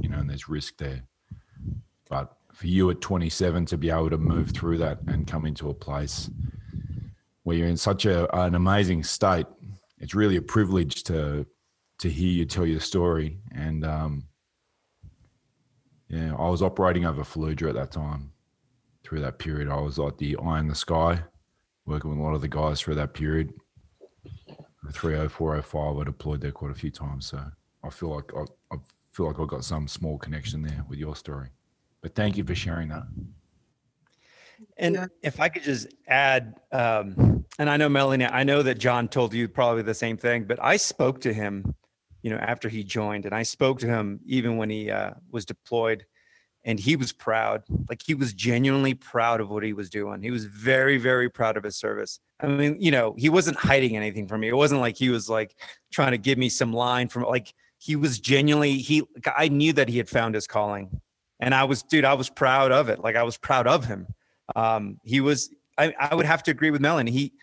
you 0.02 0.10
know, 0.10 0.20
and 0.20 0.30
there's 0.30 0.48
risk 0.48 0.78
there. 0.78 1.04
But 2.10 2.32
for 2.54 2.68
you 2.68 2.92
at 2.92 3.02
27 3.02 3.66
to 3.66 3.78
be 3.78 3.90
able 3.90 4.12
to 4.12 4.18
move 4.20 4.52
through 4.52 4.78
that 4.78 5.00
and 5.08 5.26
come 5.26 5.48
into 5.48 5.70
a 5.70 5.74
place 5.74 6.30
where 7.44 7.58
you're 7.58 7.68
in 7.68 7.78
such 7.78 8.06
a, 8.06 8.34
an 8.38 8.56
amazing 8.56 9.04
state, 9.04 9.46
it's 10.00 10.16
really 10.16 10.38
a 10.38 10.42
privilege 10.42 11.04
to 11.04 11.46
to 12.00 12.10
hear 12.10 12.30
you 12.30 12.46
tell 12.46 12.66
your 12.66 12.80
story. 12.80 13.40
And 13.52 13.86
um, 13.86 14.24
yeah, 16.10 16.34
I 16.36 16.50
was 16.50 16.62
operating 16.62 17.06
over 17.06 17.24
Fallujah 17.24 17.70
at 17.70 17.76
that 17.76 17.92
time. 17.92 18.32
Through 19.04 19.22
that 19.22 19.38
period, 19.38 19.70
I 19.70 19.80
was 19.80 19.98
like 19.98 20.18
the 20.18 20.38
eye 20.38 20.60
in 20.60 20.68
the 20.68 20.76
sky, 20.76 21.22
working 21.86 22.10
with 22.10 22.20
a 22.20 22.22
lot 22.22 22.36
of 22.36 22.42
the 22.42 22.48
guys 22.48 22.82
through 22.82 22.96
that 22.96 23.14
period. 23.14 23.54
The 24.84 24.92
30405, 24.92 25.98
I 25.98 26.04
deployed 26.04 26.42
there 26.42 26.52
quite 26.52 26.72
a 26.72 26.76
few 26.76 26.92
times. 26.92 27.28
So 27.28 27.42
I 27.84 27.90
feel 27.90 28.16
like 28.16 28.32
I, 28.36 28.76
I 28.76 28.78
feel 29.12 29.28
like 29.28 29.40
I've 29.40 29.48
got 29.48 29.64
some 29.64 29.88
small 29.88 30.18
connection 30.18 30.62
there 30.62 30.84
with 30.90 31.00
your 31.00 31.16
story. 31.16 31.50
But 32.02 32.16
thank 32.16 32.38
you 32.38 32.44
for 32.44 32.56
sharing 32.56 32.90
that. 32.90 33.04
And 34.78 35.10
if 35.22 35.40
I 35.40 35.50
could 35.50 35.64
just 35.64 35.88
add, 36.08 36.60
um, 36.72 37.33
and 37.60 37.70
I 37.70 37.78
know 37.78 37.90
Melanie, 37.90 38.26
I 38.26 38.44
know 38.44 38.64
that 38.64 38.78
John 38.80 39.08
told 39.08 39.34
you 39.34 39.48
probably 39.48 39.84
the 39.84 39.94
same 39.94 40.18
thing, 40.18 40.46
but 40.46 40.60
I 40.62 40.78
spoke 40.78 41.22
to 41.22 41.34
him, 41.34 41.76
you 42.22 42.30
know, 42.30 42.38
after 42.38 42.70
he 42.70 42.84
joined, 42.84 43.26
and 43.26 43.36
I 43.36 43.44
spoke 43.44 43.80
to 43.80 43.88
him 43.88 44.20
even 44.26 44.58
when 44.58 44.70
he 44.70 44.90
uh, 44.90 45.12
was 45.32 45.46
deployed, 45.46 46.06
and 46.66 46.80
he 46.80 46.96
was 46.96 47.12
proud. 47.12 47.64
Like 47.90 48.02
he 48.06 48.16
was 48.16 48.34
genuinely 48.34 48.94
proud 48.94 49.42
of 49.42 49.50
what 49.50 49.64
he 49.64 49.74
was 49.74 49.90
doing. 49.90 50.22
He 50.24 50.32
was 50.32 50.46
very, 50.46 50.98
very 50.98 51.30
proud 51.30 51.58
of 51.58 51.64
his 51.64 51.76
service. 51.76 52.20
I 52.40 52.48
mean, 52.48 52.78
you 52.80 52.92
know, 52.92 53.16
he 53.18 53.30
wasn't 53.30 53.58
hiding 53.58 53.96
anything 53.96 54.28
from 54.28 54.42
me. 54.42 54.48
It 54.48 54.56
wasn't 54.56 54.82
like 54.82 54.98
he 54.98 55.10
was 55.10 55.30
like 55.30 55.56
trying 55.92 56.12
to 56.12 56.18
give 56.18 56.38
me 56.38 56.50
some 56.50 56.74
line 56.74 57.10
from 57.10 57.24
like 57.24 57.54
he 57.78 57.96
was 57.96 58.20
genuinely 58.20 58.78
he. 58.78 59.04
I 59.38 59.50
knew 59.50 59.74
that 59.74 59.90
he 59.90 59.98
had 59.98 60.10
found 60.10 60.36
his 60.36 60.48
calling, 60.48 60.90
and 61.40 61.54
I 61.54 61.66
was, 61.66 61.84
dude, 61.84 62.06
I 62.06 62.14
was 62.14 62.30
proud 62.30 62.72
of 62.72 62.90
it. 62.90 63.00
Like 63.00 63.16
I 63.16 63.24
was 63.24 63.38
proud 63.38 63.68
of 63.68 63.86
him 63.86 64.08
um, 64.56 65.00
he 65.04 65.22
was 65.22 65.50
I, 65.78 65.94
I 66.00 66.16
would 66.16 66.26
have 66.26 66.44
to 66.44 66.52
agree 66.52 66.72
with 66.72 66.82
Melanie. 66.82 67.12
He 67.12 67.34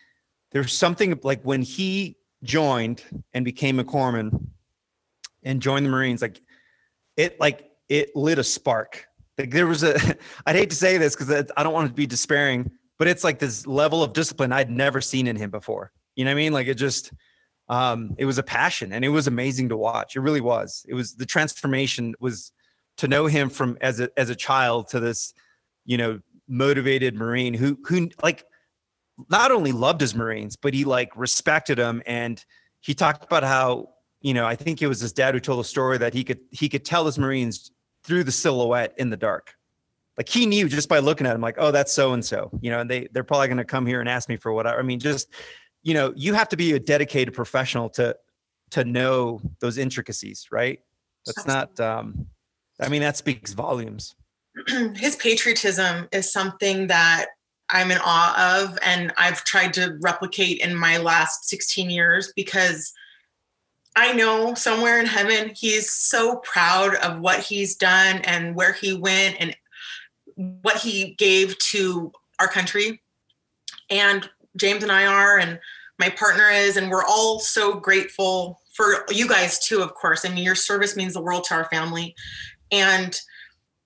there's 0.51 0.77
something 0.77 1.17
like 1.23 1.41
when 1.43 1.61
he 1.61 2.17
joined 2.43 3.03
and 3.33 3.45
became 3.45 3.79
a 3.79 3.83
corpsman 3.83 4.47
and 5.43 5.61
joined 5.61 5.85
the 5.85 5.89
Marines, 5.89 6.21
like 6.21 6.41
it 7.17 7.39
like 7.39 7.69
it 7.89 8.15
lit 8.15 8.39
a 8.39 8.43
spark. 8.43 9.05
Like 9.37 9.51
there 9.51 9.67
was 9.67 9.83
a 9.83 9.95
I'd 10.45 10.55
hate 10.55 10.69
to 10.69 10.75
say 10.75 10.97
this 10.97 11.15
because 11.15 11.51
I 11.55 11.63
don't 11.63 11.73
want 11.73 11.87
to 11.87 11.93
be 11.93 12.05
despairing, 12.05 12.69
but 12.99 13.07
it's 13.07 13.23
like 13.23 13.39
this 13.39 13.65
level 13.65 14.03
of 14.03 14.13
discipline 14.13 14.51
I'd 14.51 14.69
never 14.69 15.01
seen 15.01 15.27
in 15.27 15.35
him 15.35 15.49
before. 15.49 15.91
You 16.15 16.25
know 16.25 16.31
what 16.31 16.35
I 16.35 16.43
mean? 16.43 16.53
Like 16.53 16.67
it 16.67 16.75
just 16.75 17.13
um 17.69 18.15
it 18.17 18.25
was 18.25 18.37
a 18.37 18.43
passion 18.43 18.91
and 18.91 19.05
it 19.05 19.09
was 19.09 19.27
amazing 19.27 19.69
to 19.69 19.77
watch. 19.77 20.15
It 20.15 20.21
really 20.21 20.41
was. 20.41 20.85
It 20.87 20.93
was 20.93 21.15
the 21.15 21.25
transformation 21.25 22.13
was 22.19 22.51
to 22.97 23.07
know 23.07 23.25
him 23.25 23.49
from 23.49 23.77
as 23.81 23.99
a 23.99 24.09
as 24.17 24.29
a 24.29 24.35
child 24.35 24.89
to 24.89 24.99
this, 24.99 25.33
you 25.85 25.97
know, 25.97 26.19
motivated 26.51 27.15
marine 27.15 27.53
who 27.53 27.77
who 27.85 28.09
like 28.21 28.45
not 29.29 29.51
only 29.51 29.71
loved 29.71 30.01
his 30.01 30.13
marines 30.13 30.55
but 30.55 30.73
he 30.73 30.83
like 30.83 31.09
respected 31.15 31.77
them 31.77 32.01
and 32.05 32.43
he 32.81 32.93
talked 32.93 33.23
about 33.23 33.43
how 33.43 33.89
you 34.19 34.33
know 34.33 34.45
i 34.45 34.55
think 34.55 34.81
it 34.81 34.87
was 34.87 34.99
his 34.99 35.13
dad 35.13 35.33
who 35.33 35.39
told 35.39 35.59
a 35.59 35.67
story 35.67 35.97
that 35.97 36.13
he 36.13 36.23
could 36.23 36.39
he 36.51 36.67
could 36.67 36.83
tell 36.83 37.05
his 37.05 37.17
marines 37.17 37.71
through 38.03 38.23
the 38.23 38.31
silhouette 38.31 38.93
in 38.97 39.09
the 39.09 39.17
dark. 39.17 39.53
Like 40.17 40.29
he 40.29 40.45
knew 40.45 40.67
just 40.67 40.89
by 40.89 40.99
looking 40.99 41.25
at 41.25 41.33
him 41.33 41.41
like 41.41 41.55
oh 41.57 41.71
that's 41.71 41.91
so 41.91 42.13
and 42.13 42.23
so 42.23 42.51
you 42.61 42.69
know 42.69 42.81
and 42.81 42.89
they 42.89 43.07
they're 43.11 43.23
probably 43.23 43.47
going 43.47 43.57
to 43.57 43.65
come 43.65 43.87
here 43.87 44.01
and 44.01 44.09
ask 44.09 44.29
me 44.29 44.37
for 44.37 44.51
whatever 44.51 44.77
i 44.77 44.83
mean 44.83 44.99
just 44.99 45.29
you 45.83 45.93
know 45.93 46.13
you 46.15 46.33
have 46.33 46.49
to 46.49 46.57
be 46.57 46.73
a 46.73 46.79
dedicated 46.79 47.33
professional 47.33 47.89
to 47.89 48.15
to 48.71 48.83
know 48.83 49.41
those 49.61 49.77
intricacies 49.77 50.47
right? 50.51 50.79
That's 51.25 51.47
not 51.47 51.79
um 51.79 52.27
i 52.79 52.89
mean 52.89 53.01
that 53.01 53.17
speaks 53.17 53.53
volumes 53.53 54.15
his 54.95 55.15
patriotism 55.15 56.07
is 56.11 56.31
something 56.31 56.87
that 56.87 57.27
I'm 57.69 57.91
in 57.91 57.99
awe 58.03 58.61
of, 58.61 58.77
and 58.81 59.13
I've 59.17 59.43
tried 59.43 59.73
to 59.75 59.97
replicate 60.01 60.59
in 60.59 60.75
my 60.75 60.97
last 60.97 61.47
16 61.47 61.89
years 61.89 62.33
because 62.35 62.91
I 63.95 64.13
know 64.13 64.53
somewhere 64.53 64.99
in 64.99 65.05
heaven 65.05 65.51
he's 65.55 65.89
so 65.89 66.37
proud 66.37 66.95
of 66.95 67.19
what 67.19 67.39
he's 67.39 67.75
done 67.75 68.17
and 68.23 68.55
where 68.55 68.73
he 68.73 68.93
went 68.93 69.37
and 69.39 69.55
what 70.61 70.77
he 70.77 71.13
gave 71.15 71.57
to 71.59 72.11
our 72.39 72.47
country. 72.47 73.01
And 73.89 74.29
James 74.57 74.83
and 74.83 74.91
I 74.91 75.05
are, 75.05 75.37
and 75.37 75.59
my 75.99 76.09
partner 76.09 76.49
is, 76.49 76.77
and 76.77 76.89
we're 76.89 77.05
all 77.05 77.39
so 77.39 77.75
grateful 77.75 78.59
for 78.73 79.05
you 79.09 79.27
guys 79.27 79.59
too, 79.59 79.81
of 79.81 79.93
course. 79.93 80.25
I 80.25 80.29
mean, 80.29 80.43
your 80.43 80.55
service 80.55 80.95
means 80.95 81.13
the 81.13 81.21
world 81.21 81.43
to 81.45 81.53
our 81.53 81.65
family. 81.65 82.15
And 82.71 83.19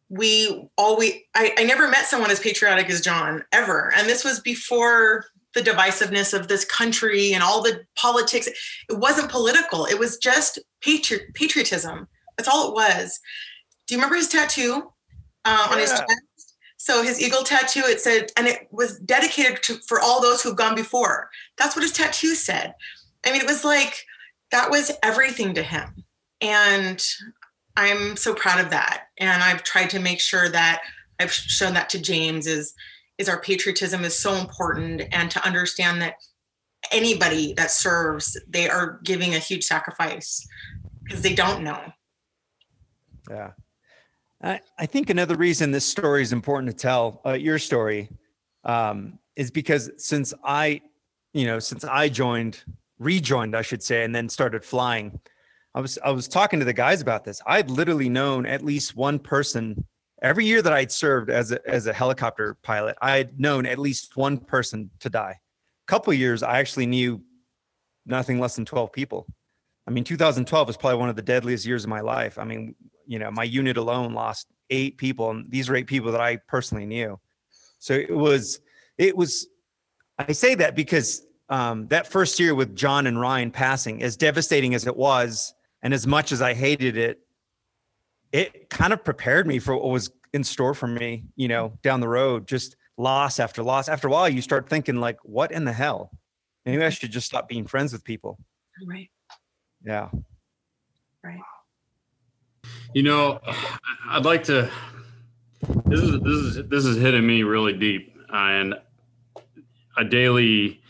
we 0.10 0.68
always 0.78 1.14
I, 1.36 1.54
I 1.58 1.64
never 1.64 1.90
met 1.90 2.06
someone 2.06 2.32
as 2.32 2.40
patriotic 2.40 2.90
as 2.90 3.02
john 3.02 3.44
ever. 3.52 3.92
And 3.96 4.08
this 4.08 4.24
was 4.24 4.40
before 4.40 5.26
the 5.54 5.62
divisiveness 5.62 6.38
of 6.38 6.48
this 6.48 6.66
country 6.66 7.34
and 7.34 7.42
all 7.42 7.64
the 7.64 7.82
politics. 7.96 8.48
It 8.48 9.00
wasn't 9.00 9.32
political. 9.32 9.86
It 9.86 9.98
was 9.98 10.18
just 10.18 10.60
patri- 10.82 11.32
patriotism. 11.34 12.08
That's 12.38 12.50
all 12.50 12.68
it 12.70 12.74
was. 12.74 13.20
Do 13.88 13.96
you 13.96 14.00
remember 14.00 14.18
his 14.18 14.28
tattoo 14.28 14.92
uh, 15.46 15.68
on 15.72 15.80
his 15.80 15.92
chest? 15.92 16.56
So 16.78 17.02
his 17.02 17.20
eagle 17.20 17.44
tattoo 17.44 17.82
it 17.86 18.00
said 18.00 18.32
and 18.38 18.46
it 18.46 18.68
was 18.70 19.00
dedicated 19.00 19.64
to 19.64 19.78
for 19.88 20.00
all 20.00 20.22
those 20.22 20.44
who've 20.44 20.56
gone 20.56 20.76
before. 20.76 21.30
That's 21.58 21.76
what 21.76 21.82
his 21.82 21.94
tattoo 21.94 22.36
said. 22.36 22.76
I 23.26 23.32
mean 23.32 23.42
it 23.42 23.48
was 23.48 23.66
like 23.66 24.06
that 24.52 24.70
was 24.70 24.92
everything 25.02 25.56
to 25.56 25.64
him. 25.64 26.04
And 26.42 27.04
I'm 27.78 28.16
so 28.16 28.34
proud 28.34 28.64
of 28.64 28.70
that. 28.72 29.08
And 29.18 29.44
I've 29.44 29.64
tried 29.64 29.90
to 29.92 30.00
make 30.00 30.20
sure 30.20 30.50
that 30.50 30.82
I've 31.20 31.32
shown 31.32 31.74
that 31.74 31.90
to 31.90 32.00
James 32.00 32.48
is 32.48 32.74
is 33.18 33.30
our 33.30 33.40
patriotism 33.40 34.04
is 34.04 34.18
so 34.18 34.36
important 34.36 35.02
and 35.12 35.32
to 35.32 35.46
understand 35.46 36.02
that 36.02 36.16
anybody 36.92 37.54
that 37.54 37.72
serves, 37.72 38.38
they 38.48 38.70
are 38.70 39.00
giving 39.04 39.36
a 39.36 39.40
huge 39.40 39.64
sacrifice 39.64 40.46
because 41.04 41.22
they 41.22 41.34
don't 41.34 41.64
know. 41.64 41.82
Yeah. 43.30 43.52
I, 44.44 44.60
I 44.78 44.86
think 44.86 45.10
another 45.10 45.36
reason 45.36 45.72
this 45.72 45.86
story 45.86 46.22
is 46.22 46.34
important 46.34 46.70
to 46.72 46.78
tell, 46.78 47.22
uh, 47.26 47.34
your 47.34 47.58
story, 47.58 48.10
um, 48.66 49.18
is 49.36 49.50
because 49.50 49.90
since 49.98 50.34
I, 50.44 50.82
you 51.34 51.46
know, 51.46 51.60
since 51.60 51.84
I 51.84 52.10
joined, 52.10 52.64
rejoined, 53.00 53.56
I 53.56 53.62
should 53.62 53.82
say, 53.82 54.04
and 54.04 54.14
then 54.14 54.30
started 54.30 54.64
flying, 54.64 55.20
I 55.76 55.82
was 55.82 56.00
I 56.04 56.10
was 56.10 56.30
talking 56.30 56.60
to 56.60 56.66
the 56.66 56.74
guys 56.74 57.02
about 57.02 57.26
this. 57.26 57.42
I'd 57.46 57.70
literally 57.70 58.08
known 58.08 58.46
at 58.46 58.64
least 58.64 58.96
one 58.96 59.20
person 59.20 59.86
every 60.22 60.46
year 60.46 60.62
that 60.62 60.72
I'd 60.72 60.92
served 60.92 61.30
as 61.30 61.52
a 61.52 61.60
as 61.70 61.86
a 61.86 61.94
helicopter 61.94 62.58
pilot. 62.64 62.96
I 63.02 63.18
had 63.18 63.38
known 63.38 63.66
at 63.66 63.78
least 63.78 64.16
one 64.16 64.38
person 64.38 64.90
to 65.02 65.10
die. 65.10 65.38
A 65.38 65.92
couple 65.92 66.14
years, 66.14 66.44
I 66.44 66.60
actually 66.60 66.86
knew 66.86 67.22
nothing 68.06 68.40
less 68.40 68.56
than 68.56 68.64
twelve 68.64 68.94
people. 68.94 69.28
I 69.88 69.92
mean, 69.92 70.04
2012 70.04 70.66
was 70.66 70.78
probably 70.78 70.98
one 70.98 71.10
of 71.10 71.16
the 71.16 71.22
deadliest 71.22 71.66
years 71.66 71.84
of 71.84 71.92
my 71.92 72.00
life. 72.00 72.40
I 72.40 72.44
mean, 72.44 72.74
you 73.06 73.20
know, 73.20 73.30
my 73.30 73.44
unit 73.44 73.78
alone 73.78 74.16
lost 74.16 74.48
eight 74.72 74.98
people, 74.98 75.30
and 75.30 75.46
these 75.52 75.70
are 75.70 75.76
eight 75.76 75.86
people 75.86 76.12
that 76.12 76.22
I 76.22 76.38
personally 76.48 76.88
knew. 76.88 77.20
So 77.80 77.94
it 77.94 78.16
was, 78.16 78.62
it 78.98 79.16
was. 79.16 79.48
I 80.18 80.32
say 80.32 80.56
that 80.56 80.76
because 80.76 81.28
um, 81.50 81.88
that 81.90 82.08
first 82.08 82.40
year 82.40 82.56
with 82.56 82.76
John 82.76 83.06
and 83.06 83.20
Ryan 83.20 83.52
passing, 83.52 84.02
as 84.02 84.18
devastating 84.18 84.74
as 84.74 84.88
it 84.88 84.96
was, 84.96 85.54
and 85.86 85.94
as 85.94 86.08
much 86.08 86.32
as 86.32 86.42
I 86.42 86.56
hated 86.56 86.98
it, 86.98 87.20
it 88.32 88.72
kind 88.72 88.92
of 88.92 89.04
prepared 89.04 89.46
me 89.46 89.60
for 89.60 89.76
what 89.76 89.92
was 89.92 90.10
in 90.34 90.44
store 90.44 90.74
for 90.74 90.88
me, 90.88 91.26
you 91.36 91.48
know, 91.48 91.78
down 91.84 92.00
the 92.00 92.08
road. 92.08 92.48
Just 92.48 92.76
loss 92.98 93.40
after 93.40 93.62
loss. 93.62 93.88
After 93.88 94.08
a 94.08 94.12
while, 94.12 94.28
you 94.28 94.42
start 94.42 94.68
thinking 94.68 94.96
like, 94.96 95.20
what 95.22 95.52
in 95.52 95.64
the 95.64 95.72
hell? 95.72 96.10
Maybe 96.66 96.84
I 96.84 96.90
should 96.90 97.12
just 97.12 97.28
stop 97.28 97.48
being 97.48 97.68
friends 97.68 97.94
with 97.94 98.04
people. 98.04 98.40
Right. 98.88 99.12
Yeah. 99.86 100.10
Right. 101.24 101.40
You 102.96 103.04
know, 103.04 103.40
I'd 104.10 104.26
like 104.26 104.44
to. 104.46 104.72
This 105.86 106.00
is 106.00 106.20
this 106.20 106.34
is 106.34 106.68
this 106.68 106.86
is 106.86 106.98
hitting 106.98 107.28
me 107.28 107.44
really 107.44 107.74
deep, 107.74 108.18
and 108.34 108.74
a 109.98 110.04
daily 110.04 110.82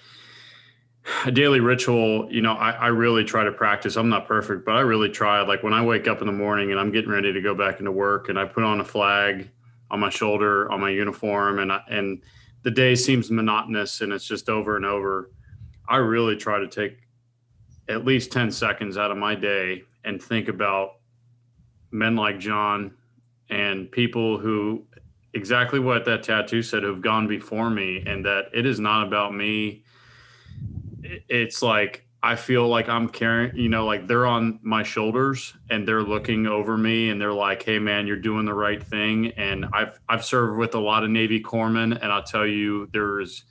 a 1.25 1.31
daily 1.31 1.59
ritual. 1.59 2.27
You 2.31 2.41
know, 2.41 2.53
I, 2.53 2.71
I 2.71 2.87
really 2.87 3.23
try 3.23 3.43
to 3.43 3.51
practice. 3.51 3.95
I'm 3.95 4.09
not 4.09 4.27
perfect, 4.27 4.65
but 4.65 4.75
I 4.75 4.81
really 4.81 5.09
try. 5.09 5.41
Like 5.41 5.63
when 5.63 5.73
I 5.73 5.83
wake 5.83 6.07
up 6.07 6.21
in 6.21 6.27
the 6.27 6.33
morning 6.33 6.71
and 6.71 6.79
I'm 6.79 6.91
getting 6.91 7.11
ready 7.11 7.31
to 7.33 7.41
go 7.41 7.55
back 7.55 7.79
into 7.79 7.91
work, 7.91 8.29
and 8.29 8.39
I 8.39 8.45
put 8.45 8.63
on 8.63 8.79
a 8.79 8.85
flag 8.85 9.49
on 9.91 9.99
my 9.99 10.09
shoulder 10.09 10.71
on 10.71 10.81
my 10.81 10.89
uniform, 10.89 11.59
and 11.59 11.71
I, 11.71 11.81
and 11.89 12.21
the 12.65 12.71
day 12.71 12.95
seems 12.95 13.29
monotonous 13.29 14.01
and 14.01 14.11
it's 14.11 14.25
just 14.25 14.49
over 14.49 14.75
and 14.75 14.85
over. 14.85 15.31
I 15.87 15.97
really 15.97 16.35
try 16.35 16.57
to 16.57 16.67
take 16.67 16.97
at 17.87 18.03
least 18.03 18.31
10 18.31 18.49
seconds 18.49 18.97
out 18.97 19.11
of 19.11 19.17
my 19.17 19.35
day 19.35 19.83
and 20.03 20.21
think 20.21 20.47
about 20.47 20.95
men 21.91 22.15
like 22.15 22.39
John 22.39 22.95
and 23.51 23.91
people 23.91 24.39
who 24.39 24.83
exactly 25.35 25.79
what 25.79 26.05
that 26.05 26.23
tattoo 26.23 26.63
said 26.63 26.81
who've 26.81 27.01
gone 27.01 27.27
before 27.27 27.69
me 27.69 28.03
and 28.07 28.25
that 28.25 28.45
it 28.51 28.65
is 28.65 28.79
not 28.79 29.05
about 29.05 29.35
me 29.35 29.83
it's 31.29 31.61
like 31.61 32.07
I 32.23 32.35
feel 32.35 32.67
like 32.67 32.89
I'm 32.89 33.07
carrying, 33.07 33.55
you 33.55 33.69
know, 33.69 33.85
like 33.85 34.07
they're 34.07 34.25
on 34.25 34.59
my 34.63 34.81
shoulders 34.81 35.53
and 35.69 35.87
they're 35.87 36.01
looking 36.01 36.47
over 36.47 36.77
me 36.77 37.09
and 37.09 37.21
they're 37.21 37.33
like, 37.33 37.63
"Hey 37.63 37.79
man, 37.79 38.07
you're 38.07 38.17
doing 38.17 38.45
the 38.45 38.53
right 38.53 38.81
thing." 38.81 39.27
And 39.37 39.65
I've 39.73 39.99
I've 40.09 40.25
served 40.25 40.57
with 40.57 40.75
a 40.75 40.79
lot 40.79 41.03
of 41.03 41.09
Navy 41.09 41.39
corpsmen 41.41 41.99
and 42.01 42.11
I'll 42.11 42.23
tell 42.23 42.47
you 42.47 42.89
there's 42.93 43.45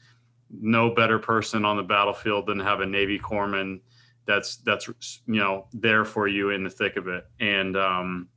no 0.50 0.90
better 0.94 1.18
person 1.18 1.64
on 1.64 1.76
the 1.76 1.82
battlefield 1.82 2.46
than 2.46 2.60
have 2.60 2.80
a 2.80 2.86
Navy 2.86 3.18
corpsman 3.18 3.80
that's 4.26 4.56
that's 4.56 4.88
you 4.88 5.40
know 5.40 5.66
there 5.72 6.04
for 6.04 6.26
you 6.28 6.50
in 6.50 6.64
the 6.64 6.70
thick 6.70 6.96
of 6.96 7.08
it. 7.08 7.26
And 7.40 7.76
um 7.76 8.28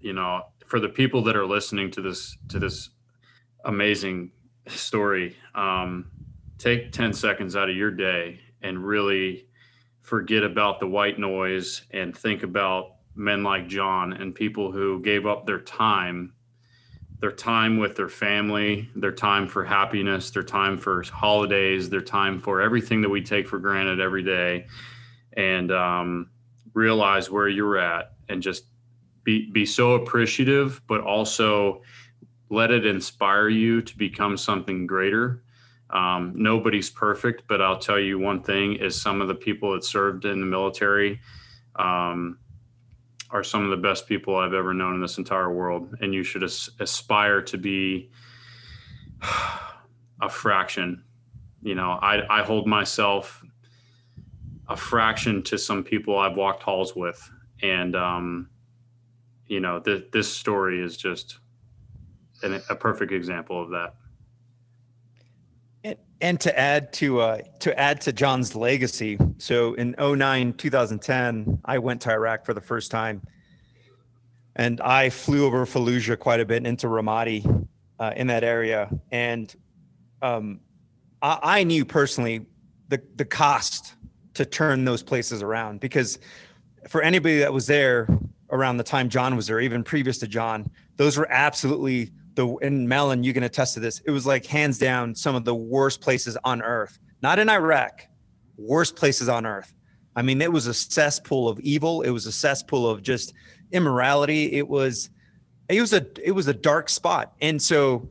you 0.00 0.12
know, 0.12 0.42
for 0.66 0.80
the 0.80 0.88
people 0.88 1.22
that 1.24 1.36
are 1.36 1.46
listening 1.46 1.90
to 1.92 2.02
this 2.02 2.36
to 2.48 2.58
this 2.58 2.90
amazing 3.64 4.32
story, 4.66 5.36
um, 5.54 6.10
take 6.60 6.92
10 6.92 7.14
seconds 7.14 7.56
out 7.56 7.70
of 7.70 7.74
your 7.74 7.90
day 7.90 8.38
and 8.60 8.86
really 8.86 9.46
forget 10.02 10.44
about 10.44 10.78
the 10.78 10.86
white 10.86 11.18
noise 11.18 11.82
and 11.90 12.16
think 12.16 12.42
about 12.42 12.96
men 13.14 13.42
like 13.42 13.66
John 13.66 14.12
and 14.12 14.34
people 14.34 14.70
who 14.70 15.00
gave 15.00 15.26
up 15.26 15.46
their 15.46 15.60
time, 15.60 16.34
their 17.20 17.32
time 17.32 17.78
with 17.78 17.96
their 17.96 18.10
family, 18.10 18.90
their 18.94 19.12
time 19.12 19.48
for 19.48 19.64
happiness, 19.64 20.30
their 20.30 20.42
time 20.42 20.76
for 20.76 21.02
holidays, 21.02 21.88
their 21.88 22.02
time 22.02 22.38
for 22.38 22.60
everything 22.60 23.00
that 23.00 23.08
we 23.08 23.22
take 23.22 23.48
for 23.48 23.58
granted 23.58 23.98
every 23.98 24.22
day, 24.22 24.66
and 25.32 25.72
um, 25.72 26.28
realize 26.74 27.30
where 27.30 27.48
you're 27.48 27.78
at 27.78 28.12
and 28.28 28.42
just 28.42 28.64
be 29.24 29.50
be 29.50 29.64
so 29.64 29.92
appreciative, 29.92 30.82
but 30.86 31.00
also 31.00 31.80
let 32.50 32.70
it 32.70 32.84
inspire 32.84 33.48
you 33.48 33.80
to 33.80 33.96
become 33.96 34.36
something 34.36 34.86
greater. 34.86 35.42
Um, 35.92 36.32
nobody's 36.36 36.90
perfect, 36.90 37.44
but 37.48 37.60
I'll 37.60 37.78
tell 37.78 37.98
you 37.98 38.18
one 38.18 38.42
thing: 38.42 38.74
is 38.74 39.00
some 39.00 39.20
of 39.20 39.28
the 39.28 39.34
people 39.34 39.72
that 39.72 39.84
served 39.84 40.24
in 40.24 40.40
the 40.40 40.46
military 40.46 41.20
um, 41.76 42.38
are 43.30 43.44
some 43.44 43.64
of 43.64 43.70
the 43.70 43.76
best 43.76 44.06
people 44.06 44.36
I've 44.36 44.54
ever 44.54 44.74
known 44.74 44.94
in 44.94 45.00
this 45.00 45.18
entire 45.18 45.52
world, 45.52 45.94
and 46.00 46.12
you 46.14 46.22
should 46.22 46.42
as- 46.42 46.70
aspire 46.78 47.42
to 47.42 47.58
be 47.58 48.10
a 50.20 50.28
fraction. 50.28 51.04
You 51.62 51.74
know, 51.74 51.90
I, 51.90 52.40
I 52.40 52.42
hold 52.42 52.66
myself 52.66 53.44
a 54.68 54.76
fraction 54.76 55.42
to 55.42 55.58
some 55.58 55.82
people 55.82 56.18
I've 56.18 56.36
walked 56.36 56.62
halls 56.62 56.94
with, 56.94 57.30
and 57.62 57.96
um, 57.96 58.50
you 59.46 59.60
know, 59.60 59.80
th- 59.80 60.10
this 60.12 60.32
story 60.32 60.80
is 60.80 60.96
just 60.96 61.38
an, 62.42 62.62
a 62.70 62.76
perfect 62.76 63.12
example 63.12 63.60
of 63.60 63.70
that. 63.70 63.94
And, 66.20 66.38
to 66.40 66.58
add 66.58 66.92
to 66.94 67.20
uh, 67.20 67.38
to 67.60 67.78
add 67.78 68.00
to 68.02 68.12
John's 68.12 68.54
legacy, 68.54 69.18
so 69.38 69.74
in 69.74 69.94
09, 69.98 70.52
2010, 70.52 71.60
I 71.64 71.78
went 71.78 72.02
to 72.02 72.10
Iraq 72.10 72.44
for 72.44 72.52
the 72.52 72.60
first 72.60 72.90
time, 72.90 73.22
and 74.54 74.80
I 74.82 75.08
flew 75.08 75.46
over 75.46 75.64
Fallujah 75.64 76.18
quite 76.18 76.40
a 76.40 76.44
bit 76.44 76.66
into 76.66 76.88
Ramadi, 76.88 77.66
uh, 77.98 78.12
in 78.16 78.26
that 78.26 78.44
area, 78.44 78.90
and 79.10 79.54
um, 80.22 80.60
I, 81.22 81.38
I 81.42 81.64
knew 81.64 81.84
personally 81.84 82.46
the 82.88 83.00
the 83.16 83.24
cost 83.24 83.94
to 84.34 84.44
turn 84.44 84.84
those 84.84 85.02
places 85.02 85.42
around 85.42 85.80
because 85.80 86.18
for 86.88 87.02
anybody 87.02 87.38
that 87.38 87.52
was 87.52 87.66
there 87.66 88.08
around 88.52 88.76
the 88.76 88.84
time 88.84 89.08
John 89.08 89.36
was 89.36 89.46
there, 89.46 89.60
even 89.60 89.82
previous 89.82 90.18
to 90.18 90.28
John, 90.28 90.70
those 90.96 91.16
were 91.16 91.30
absolutely 91.30 92.10
the 92.34 92.46
and 92.62 92.88
Melon, 92.88 93.22
you 93.24 93.32
can 93.32 93.42
attest 93.42 93.74
to 93.74 93.80
this. 93.80 94.00
It 94.04 94.10
was 94.10 94.26
like 94.26 94.46
hands 94.46 94.78
down 94.78 95.14
some 95.14 95.34
of 95.34 95.44
the 95.44 95.54
worst 95.54 96.00
places 96.00 96.36
on 96.44 96.62
earth. 96.62 96.98
Not 97.22 97.38
in 97.38 97.48
Iraq, 97.48 98.06
worst 98.56 98.96
places 98.96 99.28
on 99.28 99.46
earth. 99.46 99.74
I 100.16 100.22
mean, 100.22 100.40
it 100.40 100.52
was 100.52 100.66
a 100.66 100.74
cesspool 100.74 101.48
of 101.48 101.60
evil. 101.60 102.02
It 102.02 102.10
was 102.10 102.26
a 102.26 102.32
cesspool 102.32 102.88
of 102.88 103.02
just 103.02 103.32
immorality. 103.72 104.52
It 104.52 104.68
was 104.68 105.10
it 105.68 105.80
was 105.80 105.92
a 105.92 106.06
it 106.24 106.32
was 106.32 106.48
a 106.48 106.54
dark 106.54 106.88
spot. 106.88 107.32
And 107.40 107.60
so 107.60 108.08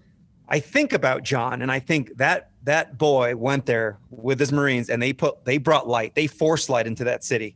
I 0.47 0.59
think 0.59 0.93
about 0.93 1.23
John 1.23 1.61
and 1.61 1.71
I 1.71 1.79
think 1.79 2.15
that 2.17 2.51
that 2.63 2.97
boy 2.97 3.35
went 3.35 3.65
there 3.65 3.99
with 4.09 4.39
his 4.39 4.51
Marines 4.51 4.89
and 4.89 5.01
they 5.01 5.13
put 5.13 5.45
they 5.45 5.57
brought 5.57 5.87
light. 5.87 6.15
They 6.15 6.27
forced 6.27 6.69
light 6.69 6.87
into 6.87 7.03
that 7.05 7.23
city 7.23 7.55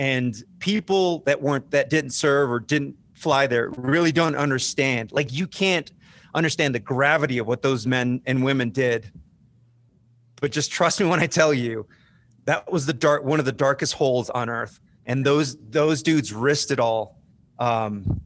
and 0.00 0.42
people 0.60 1.18
that 1.26 1.42
weren't 1.42 1.70
that 1.72 1.90
didn't 1.90 2.12
serve 2.12 2.50
or 2.50 2.58
didn't 2.58 2.96
fly 3.12 3.46
there 3.46 3.68
really 3.76 4.10
don't 4.10 4.34
understand. 4.34 5.12
Like 5.12 5.30
you 5.30 5.46
can't 5.46 5.92
understand 6.34 6.74
the 6.74 6.80
gravity 6.80 7.36
of 7.36 7.46
what 7.46 7.60
those 7.60 7.86
men 7.86 8.22
and 8.24 8.42
women 8.42 8.70
did. 8.70 9.12
But 10.40 10.52
just 10.52 10.72
trust 10.72 11.00
me 11.00 11.06
when 11.06 11.20
i 11.20 11.26
tell 11.26 11.52
you 11.52 11.86
that 12.46 12.72
was 12.72 12.86
the 12.86 12.94
dark 12.94 13.24
one 13.24 13.38
of 13.40 13.44
the 13.44 13.52
darkest 13.52 13.92
holes 13.92 14.30
on 14.30 14.48
earth. 14.48 14.80
And 15.04 15.24
those 15.24 15.58
those 15.68 16.02
dudes 16.02 16.32
risked 16.32 16.70
it 16.70 16.80
all. 16.80 17.20
Um 17.58 18.22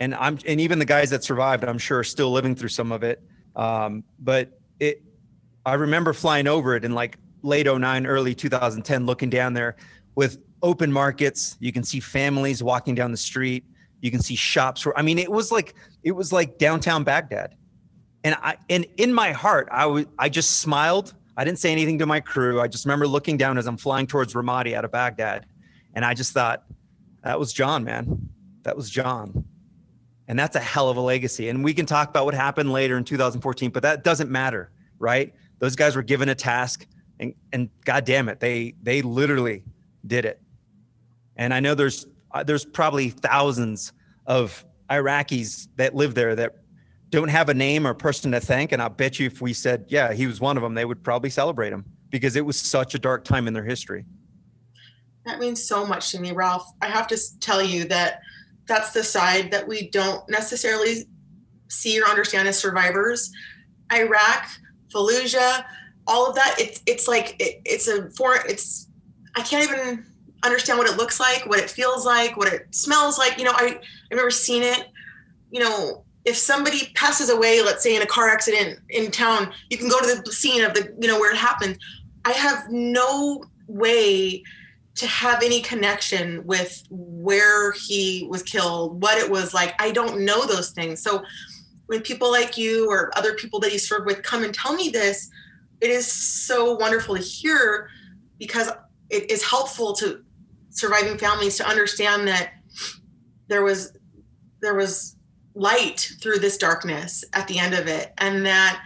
and 0.00 0.14
i'm 0.16 0.38
and 0.46 0.60
even 0.60 0.78
the 0.78 0.84
guys 0.84 1.08
that 1.08 1.24
survived 1.24 1.64
i'm 1.64 1.78
sure 1.78 2.00
are 2.00 2.04
still 2.04 2.32
living 2.32 2.54
through 2.54 2.68
some 2.68 2.92
of 2.92 3.02
it. 3.02 3.22
Um 3.56 4.04
but 4.18 4.60
it 4.78 5.02
i 5.64 5.72
remember 5.72 6.12
flying 6.12 6.46
over 6.46 6.76
it 6.76 6.84
in 6.84 6.92
like 6.92 7.16
late 7.40 7.66
09 7.66 8.04
early 8.04 8.34
2010 8.34 9.06
looking 9.06 9.30
down 9.30 9.54
there 9.54 9.76
with 10.16 10.38
open 10.64 10.90
markets. 10.90 11.56
You 11.60 11.72
can 11.72 11.84
see 11.84 12.00
families 12.00 12.62
walking 12.62 12.94
down 12.96 13.12
the 13.12 13.16
street. 13.16 13.64
You 14.00 14.10
can 14.10 14.20
see 14.20 14.34
shops 14.34 14.84
where 14.84 14.98
I 14.98 15.02
mean, 15.02 15.18
it 15.18 15.30
was 15.30 15.52
like 15.52 15.74
it 16.02 16.12
was 16.12 16.32
like 16.32 16.58
downtown 16.58 17.04
Baghdad. 17.04 17.54
And 18.24 18.34
I 18.42 18.56
and 18.68 18.86
in 18.96 19.12
my 19.12 19.30
heart, 19.32 19.68
I 19.70 19.86
was 19.86 20.06
I 20.18 20.28
just 20.28 20.58
smiled. 20.60 21.14
I 21.36 21.44
didn't 21.44 21.58
say 21.58 21.70
anything 21.70 21.98
to 21.98 22.06
my 22.06 22.20
crew. 22.20 22.60
I 22.60 22.68
just 22.68 22.84
remember 22.86 23.06
looking 23.06 23.36
down 23.36 23.58
as 23.58 23.66
I'm 23.66 23.76
flying 23.76 24.06
towards 24.06 24.34
Ramadi 24.34 24.74
out 24.74 24.84
of 24.84 24.90
Baghdad. 24.90 25.46
And 25.94 26.04
I 26.04 26.14
just 26.14 26.32
thought, 26.32 26.64
that 27.22 27.38
was 27.38 27.52
John, 27.52 27.84
man. 27.84 28.28
That 28.62 28.76
was 28.76 28.88
John. 28.88 29.44
And 30.28 30.38
that's 30.38 30.56
a 30.56 30.60
hell 30.60 30.88
of 30.88 30.96
a 30.96 31.00
legacy. 31.00 31.48
And 31.48 31.62
we 31.62 31.74
can 31.74 31.86
talk 31.86 32.08
about 32.08 32.24
what 32.24 32.34
happened 32.34 32.72
later 32.72 32.96
in 32.96 33.04
2014, 33.04 33.70
but 33.70 33.82
that 33.82 34.04
doesn't 34.04 34.30
matter, 34.30 34.70
right? 34.98 35.34
Those 35.58 35.76
guys 35.76 35.96
were 35.96 36.02
given 36.02 36.28
a 36.28 36.34
task 36.34 36.86
and 37.20 37.34
and 37.52 37.68
god 37.84 38.04
damn 38.04 38.28
it, 38.28 38.40
they 38.40 38.74
they 38.82 39.02
literally 39.02 39.62
did 40.06 40.24
it. 40.24 40.40
And 41.36 41.52
I 41.52 41.60
know 41.60 41.74
there's 41.74 42.06
uh, 42.32 42.42
there's 42.42 42.64
probably 42.64 43.10
thousands 43.10 43.92
of 44.26 44.64
Iraqis 44.90 45.68
that 45.76 45.94
live 45.94 46.14
there 46.14 46.34
that 46.34 46.56
don't 47.10 47.28
have 47.28 47.48
a 47.48 47.54
name 47.54 47.86
or 47.86 47.94
person 47.94 48.32
to 48.32 48.40
thank. 48.40 48.72
And 48.72 48.82
I 48.82 48.88
bet 48.88 49.18
you 49.18 49.26
if 49.26 49.40
we 49.40 49.52
said, 49.52 49.86
yeah, 49.88 50.12
he 50.12 50.26
was 50.26 50.40
one 50.40 50.56
of 50.56 50.62
them, 50.62 50.74
they 50.74 50.84
would 50.84 51.02
probably 51.02 51.30
celebrate 51.30 51.72
him 51.72 51.84
because 52.10 52.36
it 52.36 52.44
was 52.44 52.60
such 52.60 52.94
a 52.94 52.98
dark 52.98 53.24
time 53.24 53.46
in 53.46 53.54
their 53.54 53.64
history. 53.64 54.04
That 55.24 55.38
means 55.38 55.62
so 55.62 55.86
much 55.86 56.10
to 56.10 56.20
me, 56.20 56.32
Ralph. 56.32 56.66
I 56.82 56.86
have 56.86 57.06
to 57.08 57.18
tell 57.40 57.62
you 57.62 57.84
that 57.84 58.20
that's 58.66 58.92
the 58.92 59.04
side 59.04 59.50
that 59.52 59.66
we 59.66 59.90
don't 59.90 60.28
necessarily 60.28 61.06
see 61.68 62.00
or 62.00 62.06
understand 62.06 62.48
as 62.48 62.58
survivors. 62.58 63.30
Iraq, 63.92 64.48
Fallujah, 64.92 65.64
all 66.06 66.28
of 66.28 66.34
that. 66.34 66.56
It's 66.58 66.80
it's 66.86 67.08
like 67.08 67.36
it, 67.38 67.60
it's 67.64 67.88
a 67.88 68.10
foreign. 68.10 68.42
It's 68.48 68.88
I 69.34 69.42
can't 69.42 69.70
even 69.70 70.06
understand 70.44 70.78
what 70.78 70.88
it 70.88 70.96
looks 70.96 71.18
like, 71.18 71.46
what 71.46 71.58
it 71.58 71.70
feels 71.70 72.04
like, 72.04 72.36
what 72.36 72.52
it 72.52 72.72
smells 72.74 73.18
like. 73.18 73.38
You 73.38 73.44
know, 73.44 73.52
I, 73.54 73.78
I've 74.10 74.16
never 74.16 74.30
seen 74.30 74.62
it. 74.62 74.88
You 75.50 75.60
know, 75.60 76.04
if 76.24 76.36
somebody 76.36 76.92
passes 76.94 77.30
away, 77.30 77.62
let's 77.62 77.82
say 77.82 77.96
in 77.96 78.02
a 78.02 78.06
car 78.06 78.28
accident 78.28 78.78
in 78.90 79.10
town, 79.10 79.52
you 79.70 79.78
can 79.78 79.88
go 79.88 79.98
to 80.00 80.22
the 80.22 80.32
scene 80.32 80.64
of 80.64 80.74
the, 80.74 80.94
you 81.00 81.08
know, 81.08 81.18
where 81.18 81.32
it 81.32 81.38
happened. 81.38 81.78
I 82.24 82.32
have 82.32 82.70
no 82.70 83.44
way 83.66 84.42
to 84.96 85.06
have 85.06 85.42
any 85.42 85.60
connection 85.60 86.44
with 86.46 86.84
where 86.90 87.72
he 87.72 88.26
was 88.30 88.42
killed, 88.42 89.02
what 89.02 89.18
it 89.18 89.30
was 89.30 89.52
like. 89.52 89.74
I 89.82 89.90
don't 89.90 90.20
know 90.24 90.46
those 90.46 90.70
things. 90.70 91.02
So 91.02 91.24
when 91.86 92.00
people 92.00 92.30
like 92.30 92.56
you 92.56 92.88
or 92.90 93.10
other 93.16 93.34
people 93.34 93.60
that 93.60 93.72
you 93.72 93.78
serve 93.78 94.06
with 94.06 94.22
come 94.22 94.44
and 94.44 94.54
tell 94.54 94.74
me 94.74 94.88
this, 94.88 95.30
it 95.80 95.90
is 95.90 96.10
so 96.10 96.76
wonderful 96.76 97.16
to 97.16 97.22
hear 97.22 97.90
because 98.38 98.70
it 99.10 99.30
is 99.30 99.44
helpful 99.44 99.92
to 99.94 100.23
surviving 100.74 101.16
families 101.16 101.56
to 101.56 101.66
understand 101.66 102.28
that 102.28 102.52
there 103.48 103.62
was 103.62 103.96
there 104.60 104.74
was 104.74 105.16
light 105.54 106.12
through 106.20 106.38
this 106.38 106.58
darkness 106.58 107.24
at 107.32 107.46
the 107.48 107.58
end 107.58 107.74
of 107.74 107.86
it. 107.86 108.12
And 108.18 108.44
that 108.44 108.82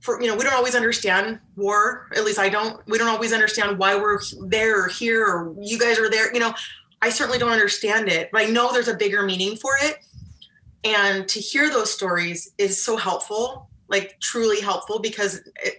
for 0.00 0.20
you 0.20 0.28
know 0.28 0.36
we 0.36 0.44
don't 0.44 0.54
always 0.54 0.74
understand 0.74 1.40
war 1.56 2.10
at 2.14 2.24
least 2.24 2.38
i 2.38 2.46
don't 2.46 2.86
we 2.86 2.98
don't 2.98 3.08
always 3.08 3.32
understand 3.32 3.78
why 3.78 3.96
we're 3.96 4.20
there 4.48 4.84
or 4.84 4.88
here 4.88 5.24
or 5.24 5.54
you 5.58 5.78
guys 5.78 5.98
are 5.98 6.10
there 6.10 6.30
you 6.34 6.38
know 6.38 6.52
i 7.00 7.08
certainly 7.08 7.38
don't 7.38 7.52
understand 7.52 8.06
it 8.06 8.28
but 8.30 8.42
i 8.42 8.44
know 8.44 8.70
there's 8.70 8.88
a 8.88 8.94
bigger 8.94 9.22
meaning 9.22 9.56
for 9.56 9.72
it. 9.80 9.96
And 10.84 11.26
to 11.28 11.40
hear 11.40 11.70
those 11.70 11.90
stories 11.90 12.52
is 12.58 12.82
so 12.84 12.98
helpful 12.98 13.70
like 13.88 14.18
truly 14.20 14.60
helpful 14.60 14.98
because 14.98 15.36
it, 15.62 15.76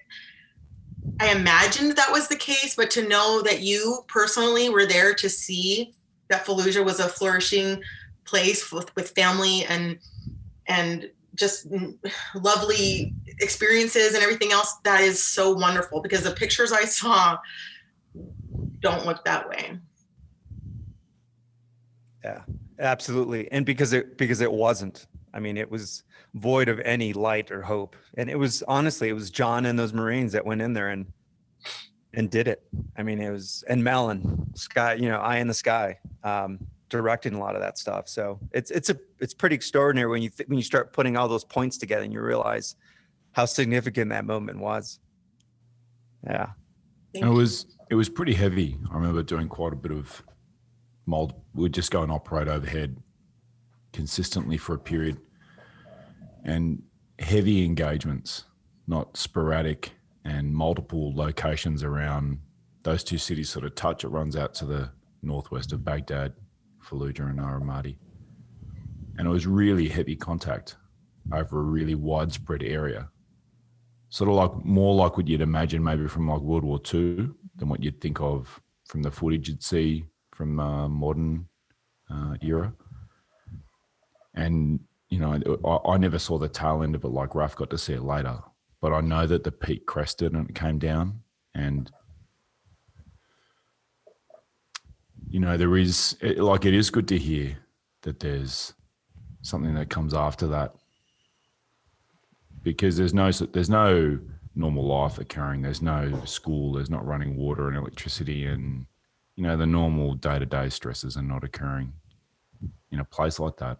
i 1.20 1.32
imagined 1.32 1.96
that 1.96 2.12
was 2.12 2.28
the 2.28 2.36
case 2.36 2.76
but 2.76 2.90
to 2.92 3.08
know 3.08 3.42
that 3.42 3.62
you 3.62 4.04
personally 4.08 4.70
were 4.70 4.86
there 4.86 5.14
to 5.14 5.30
see 5.30 5.94
that 6.30 6.46
fallujah 6.46 6.84
was 6.84 7.00
a 7.00 7.08
flourishing 7.08 7.82
place 8.26 8.72
with, 8.72 8.94
with 8.96 9.10
family 9.12 9.66
and 9.66 10.00
and 10.68 11.10
just 11.36 11.68
lovely 12.36 13.14
experiences 13.40 14.14
and 14.14 14.24
everything 14.24 14.52
else 14.52 14.76
that 14.84 15.02
is 15.02 15.24
so 15.24 15.54
wonderful 15.54 16.02
because 16.02 16.24
the 16.24 16.32
pictures 16.32 16.72
i 16.72 16.86
saw 16.86 17.38
don't 18.82 19.06
look 19.06 19.24
that 19.26 19.48
way 19.50 19.78
Yeah, 22.26 22.42
absolutely. 22.80 23.52
And 23.52 23.68
because 23.68 23.94
it 23.94 24.18
because 24.18 24.42
it 24.42 24.52
wasn't. 24.52 25.06
I 25.36 25.40
mean, 25.40 25.58
it 25.58 25.70
was 25.70 26.04
void 26.36 26.68
of 26.68 26.80
any 26.82 27.14
light 27.14 27.50
or 27.50 27.62
hope. 27.62 27.96
And 28.18 28.30
it 28.30 28.38
was 28.38 28.64
honestly, 28.68 29.10
it 29.10 29.14
was 29.14 29.32
John 29.32 29.66
and 29.66 29.80
those 29.80 29.94
Marines 29.94 30.32
that 30.34 30.46
went 30.46 30.62
in 30.62 30.74
there 30.74 30.90
and 30.90 31.06
and 32.14 32.30
did 32.30 32.48
it. 32.48 32.64
I 32.98 33.04
mean, 33.04 33.20
it 33.20 33.30
was 33.30 33.64
and 33.68 33.84
Melon, 33.84 34.56
Sky, 34.56 34.94
you 34.94 35.10
know, 35.10 35.20
Eye 35.20 35.38
in 35.38 35.48
the 35.48 35.54
Sky, 35.54 35.98
um, 36.24 36.60
directing 36.90 37.34
a 37.34 37.40
lot 37.40 37.56
of 37.56 37.62
that 37.62 37.78
stuff. 37.78 38.08
So 38.08 38.40
it's 38.52 38.72
it's 38.72 38.90
a 38.90 38.98
it's 39.20 39.34
pretty 39.34 39.56
extraordinary 39.56 40.10
when 40.10 40.22
you 40.22 40.30
th- 40.30 40.48
when 40.48 40.58
you 40.58 40.64
start 40.64 40.94
putting 40.94 41.18
all 41.18 41.28
those 41.28 41.44
points 41.44 41.78
together 41.78 42.04
and 42.04 42.14
you 42.14 42.22
realize 42.22 42.76
how 43.32 43.46
significant 43.46 44.10
that 44.12 44.26
moment 44.26 44.60
was. 44.60 45.00
Yeah. 46.24 46.50
It 47.14 47.26
was 47.26 47.66
it 47.90 47.96
was 47.96 48.10
pretty 48.10 48.34
heavy. 48.34 48.78
I 48.92 48.96
remember 48.96 49.24
doing 49.24 49.48
quite 49.48 49.74
a 49.74 49.78
bit 49.78 49.92
of 49.92 50.24
mold. 51.06 51.34
We'd 51.54 51.74
just 51.74 51.92
go 51.92 52.02
and 52.02 52.12
operate 52.12 52.48
overhead 52.48 52.98
consistently 53.94 54.58
for 54.58 54.76
a 54.76 54.80
period, 54.80 55.18
and 56.46 56.82
heavy 57.20 57.66
engagements, 57.66 58.46
not 58.88 59.18
sporadic, 59.18 59.92
and 60.24 60.56
multiple 60.56 61.14
locations 61.14 61.84
around 61.84 62.40
those 62.84 63.04
two 63.04 63.18
cities. 63.18 63.50
Sort 63.50 63.66
of 63.66 63.76
touch. 63.76 64.04
It 64.04 64.10
runs 64.10 64.38
out 64.38 64.54
to 64.56 64.66
the 64.66 64.92
northwest 65.22 65.74
of 65.74 65.84
Baghdad, 65.84 66.34
Fallujah, 66.82 67.30
and 67.30 67.40
Aramadi, 67.40 67.98
and 69.18 69.28
it 69.28 69.32
was 69.32 69.46
really 69.46 69.90
heavy 69.90 70.16
contact 70.16 70.78
over 71.34 71.60
a 71.60 71.64
really 71.64 71.96
widespread 71.96 72.64
area 72.64 73.10
sort 74.16 74.30
of 74.30 74.36
like 74.36 74.66
more 74.66 74.96
like 74.96 75.18
what 75.18 75.28
you'd 75.28 75.42
imagine 75.42 75.84
maybe 75.84 76.08
from 76.08 76.30
like 76.30 76.40
World 76.40 76.64
War 76.64 76.80
II 76.94 77.30
than 77.58 77.68
what 77.68 77.84
you'd 77.84 78.00
think 78.00 78.22
of 78.22 78.62
from 78.88 79.04
the 79.04 79.12
footage 79.12 79.50
you'd 79.50 79.62
see 79.62 80.06
from 80.34 80.58
uh, 80.58 80.88
modern 80.88 81.50
uh, 82.10 82.36
era. 82.42 82.74
And 84.34 84.80
you 85.10 85.20
know, 85.20 85.60
I, 85.66 85.92
I 85.92 85.98
never 85.98 86.20
saw 86.20 86.38
the 86.38 86.50
tail 86.50 86.84
end 86.84 86.96
of 86.96 87.04
it 87.04 87.10
like 87.10 87.36
Raf 87.36 87.56
got 87.56 87.70
to 87.70 87.78
see 87.78 87.94
it 87.94 88.04
later, 88.04 88.40
but 88.82 88.94
I 88.94 89.02
know 89.02 89.28
that 89.28 89.44
the 89.44 89.52
peak 89.52 89.86
crested 89.86 90.34
and 90.34 90.50
it 90.50 90.56
came 90.56 90.80
down, 90.80 91.22
and 91.54 91.92
you 95.30 95.40
know 95.40 95.58
there 95.58 95.78
is 95.78 96.18
it, 96.22 96.40
like 96.40 96.66
it 96.66 96.74
is 96.74 96.90
good 96.90 97.08
to 97.10 97.18
hear 97.18 97.58
that 98.02 98.20
there's 98.20 98.74
something 99.42 99.76
that 99.76 99.90
comes 99.90 100.14
after 100.14 100.48
that 100.48 100.74
because 102.64 102.98
there's 102.98 103.14
no 103.14 103.32
there's 103.32 103.70
no 103.70 104.20
normal 104.56 104.86
life 104.86 105.20
occurring. 105.20 105.62
There's 105.62 105.82
no 105.82 106.22
school. 106.26 106.74
There's 106.74 106.90
not 106.90 107.06
running 107.06 107.36
water 107.36 107.68
and 107.68 107.78
electricity, 107.78 108.46
and 108.46 108.86
you 109.36 109.44
know 109.44 109.56
the 109.56 109.66
normal 109.66 110.16
day 110.16 110.40
to 110.40 110.46
day 110.46 110.70
stresses 110.70 111.16
are 111.16 111.22
not 111.22 111.44
occurring 111.44 111.94
in 112.92 113.00
a 113.00 113.06
place 113.06 113.40
like 113.40 113.58
that. 113.58 113.78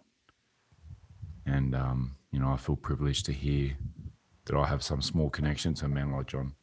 And 1.46 1.74
um, 1.74 2.16
you 2.32 2.40
know, 2.40 2.50
I 2.50 2.56
feel 2.56 2.76
privileged 2.76 3.26
to 3.26 3.32
hear 3.32 3.76
that 4.46 4.56
I 4.56 4.66
have 4.66 4.82
some 4.82 5.00
small 5.02 5.30
connection 5.30 5.74
to 5.74 5.86
a 5.86 5.88
man 5.88 6.12
like 6.12 6.26
John. 6.26 6.54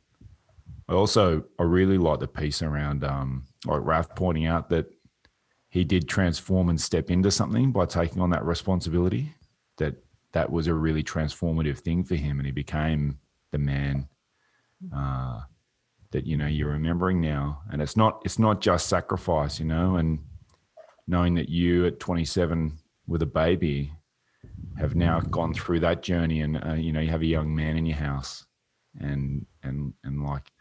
I 0.88 0.94
also 0.94 1.44
I 1.60 1.64
really 1.64 1.98
like 1.98 2.20
the 2.20 2.28
piece 2.28 2.62
around 2.62 3.04
um, 3.04 3.46
like 3.66 3.82
Raf 3.84 4.14
pointing 4.16 4.46
out 4.46 4.70
that 4.70 4.88
he 5.70 5.84
did 5.84 6.08
transform 6.08 6.70
and 6.70 6.80
step 6.80 7.10
into 7.10 7.32
something 7.32 7.72
by 7.72 7.86
taking 7.86 8.22
on 8.22 8.30
that 8.32 8.46
responsibility. 8.46 9.34
That 9.78 9.96
that 10.34 10.52
was 10.52 10.68
a 10.68 10.74
really 10.74 11.04
transformative 11.04 11.80
thing 11.80 12.04
for 12.04 12.16
him, 12.16 12.40
and 12.40 12.46
he 12.46 12.52
became 12.52 13.20
the 13.52 13.58
man 13.58 14.08
uh, 14.96 15.42
that 16.12 16.26
you 16.26 16.38
know 16.38 16.48
you're 16.48 16.72
remembering 16.72 17.22
now. 17.22 17.62
And 17.72 17.82
it's 17.82 17.96
not 17.96 18.22
it's 18.26 18.40
not 18.40 18.62
just 18.62 18.88
sacrifice, 18.88 19.60
you 19.60 19.66
know, 19.66 19.96
and 19.96 20.20
knowing 21.08 21.36
that 21.36 21.50
you 21.50 21.86
at 21.86 22.00
27 22.00 22.78
with 23.08 23.22
a 23.22 23.28
baby 23.28 23.94
have 24.78 24.96
now 24.96 25.20
gone 25.20 25.54
through 25.54 25.80
that 25.82 26.04
journey, 26.04 26.42
and 26.42 26.64
uh, 26.66 26.74
you 26.74 26.92
know 26.92 27.00
you 27.00 27.10
have 27.10 27.22
a 27.22 27.26
young 27.26 27.54
man 27.54 27.78
in 27.78 27.86
your 27.86 27.98
house, 27.98 28.46
and 29.00 29.46
and 29.64 29.94
and 30.04 30.24
like 30.24 30.52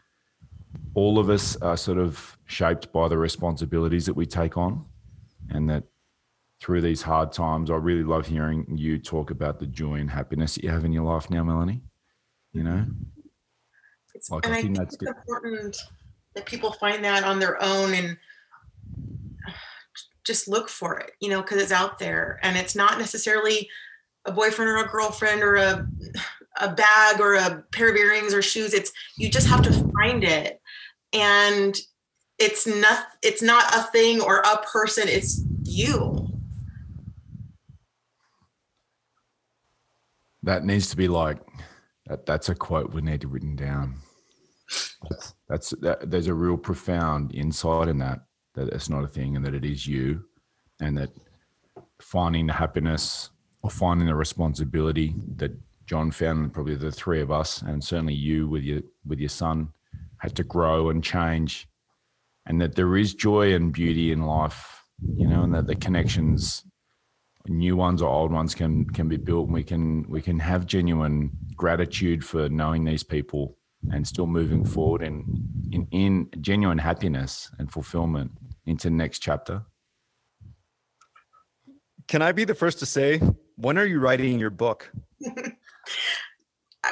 all 0.95 1.19
of 1.19 1.29
us 1.29 1.55
are 1.57 1.77
sort 1.77 1.97
of 1.97 2.37
shaped 2.45 2.91
by 2.91 3.07
the 3.07 3.17
responsibilities 3.17 4.05
that 4.05 4.13
we 4.13 4.25
take 4.25 4.57
on, 4.57 4.85
and 5.49 5.69
that 5.69 5.83
through 6.61 6.81
these 6.81 7.01
hard 7.01 7.31
times, 7.33 7.69
I 7.69 7.75
really 7.75 8.03
love 8.03 8.25
hearing 8.25 8.65
you 8.77 8.97
talk 8.97 9.31
about 9.31 9.59
the 9.59 9.67
joy 9.67 9.95
and 9.95 10.09
happiness 10.09 10.55
that 10.55 10.63
you 10.63 10.69
have 10.69 10.85
in 10.85 10.93
your 10.93 11.03
life 11.03 11.29
now, 11.29 11.43
Melanie. 11.43 11.81
You 12.53 12.63
know, 12.63 12.85
It's, 14.15 14.29
Like, 14.29 14.45
and 14.45 14.53
I 14.53 14.59
I 14.59 14.61
think 14.61 14.77
think 14.77 14.89
that's 14.89 15.17
important 15.17 15.77
that 16.35 16.45
people 16.45 16.71
find 16.73 17.03
that 17.03 17.23
on 17.23 17.39
their 17.39 17.61
own 17.61 17.93
and 17.93 18.17
just 20.23 20.47
look 20.47 20.69
for 20.69 20.99
it, 20.99 21.11
you 21.19 21.29
know, 21.29 21.41
because 21.41 21.61
it's 21.61 21.71
out 21.71 21.99
there 21.99 22.39
and 22.43 22.55
it's 22.57 22.75
not 22.75 22.97
necessarily 22.97 23.69
a 24.25 24.31
boyfriend 24.31 24.69
or 24.69 24.77
a 24.77 24.87
girlfriend 24.87 25.43
or 25.43 25.55
a 25.55 25.87
a 26.57 26.71
bag 26.71 27.19
or 27.19 27.33
a 27.33 27.63
pair 27.71 27.89
of 27.89 27.95
earrings 27.95 28.33
or 28.33 28.41
shoes. 28.41 28.73
It's 28.73 28.91
you 29.17 29.29
just 29.29 29.47
have 29.47 29.61
to 29.63 29.73
find 29.99 30.23
it, 30.23 30.61
and 31.11 31.79
it's 32.39 32.67
not 32.67 33.07
it's 33.21 33.41
not 33.41 33.75
a 33.75 33.83
thing 33.91 34.21
or 34.21 34.37
a 34.37 34.57
person. 34.57 35.07
It's 35.07 35.43
you. 35.63 36.33
that 40.43 40.65
needs 40.65 40.89
to 40.89 40.97
be 40.97 41.07
like 41.07 41.39
that. 42.07 42.25
That's 42.25 42.49
a 42.49 42.55
quote 42.55 42.93
we 42.93 43.01
need 43.01 43.21
to 43.21 43.27
written 43.27 43.55
down. 43.55 43.95
That's, 45.09 45.33
that's 45.49 45.69
that, 45.81 46.11
there's 46.11 46.27
a 46.27 46.33
real 46.33 46.57
profound 46.57 47.33
insight 47.33 47.87
in 47.87 47.97
that 47.99 48.19
that 48.55 48.69
it's 48.69 48.89
not 48.89 49.03
a 49.03 49.07
thing 49.07 49.35
and 49.35 49.43
that 49.45 49.55
it 49.55 49.65
is 49.65 49.87
you, 49.87 50.25
and 50.79 50.97
that 50.97 51.09
finding 52.01 52.47
the 52.47 52.53
happiness 52.53 53.29
finding 53.69 54.07
the 54.07 54.15
responsibility 54.15 55.15
that 55.37 55.51
John 55.85 56.11
found, 56.11 56.39
and 56.39 56.53
probably 56.53 56.75
the 56.75 56.91
three 56.91 57.21
of 57.21 57.31
us, 57.31 57.61
and 57.61 57.83
certainly 57.83 58.13
you 58.13 58.47
with 58.47 58.63
your 58.63 58.81
with 59.05 59.19
your 59.19 59.29
son, 59.29 59.73
had 60.17 60.35
to 60.35 60.43
grow 60.43 60.89
and 60.89 61.03
change, 61.03 61.67
and 62.45 62.61
that 62.61 62.75
there 62.75 62.95
is 62.97 63.13
joy 63.13 63.53
and 63.53 63.73
beauty 63.73 64.11
in 64.11 64.23
life, 64.23 64.83
you 65.15 65.27
know, 65.27 65.43
and 65.43 65.53
that 65.53 65.67
the 65.67 65.75
connections, 65.75 66.63
new 67.47 67.75
ones 67.75 68.01
or 68.01 68.09
old 68.09 68.31
ones, 68.31 68.55
can 68.55 68.85
can 68.85 69.07
be 69.07 69.17
built, 69.17 69.45
and 69.45 69.53
we 69.53 69.63
can 69.63 70.03
we 70.09 70.21
can 70.21 70.39
have 70.39 70.65
genuine 70.65 71.31
gratitude 71.55 72.23
for 72.23 72.49
knowing 72.49 72.85
these 72.85 73.03
people 73.03 73.57
and 73.91 74.07
still 74.07 74.27
moving 74.27 74.63
forward 74.63 75.01
in 75.01 75.25
in, 75.71 75.87
in 75.91 76.29
genuine 76.41 76.77
happiness 76.77 77.51
and 77.59 77.71
fulfillment 77.71 78.31
into 78.65 78.89
next 78.89 79.19
chapter. 79.19 79.63
Can 82.07 82.21
I 82.21 82.31
be 82.31 82.45
the 82.45 82.55
first 82.55 82.79
to 82.79 82.85
say, 82.85 83.21
when 83.55 83.77
are 83.77 83.85
you 83.85 83.99
writing 83.99 84.39
your 84.39 84.49
book? 84.49 84.91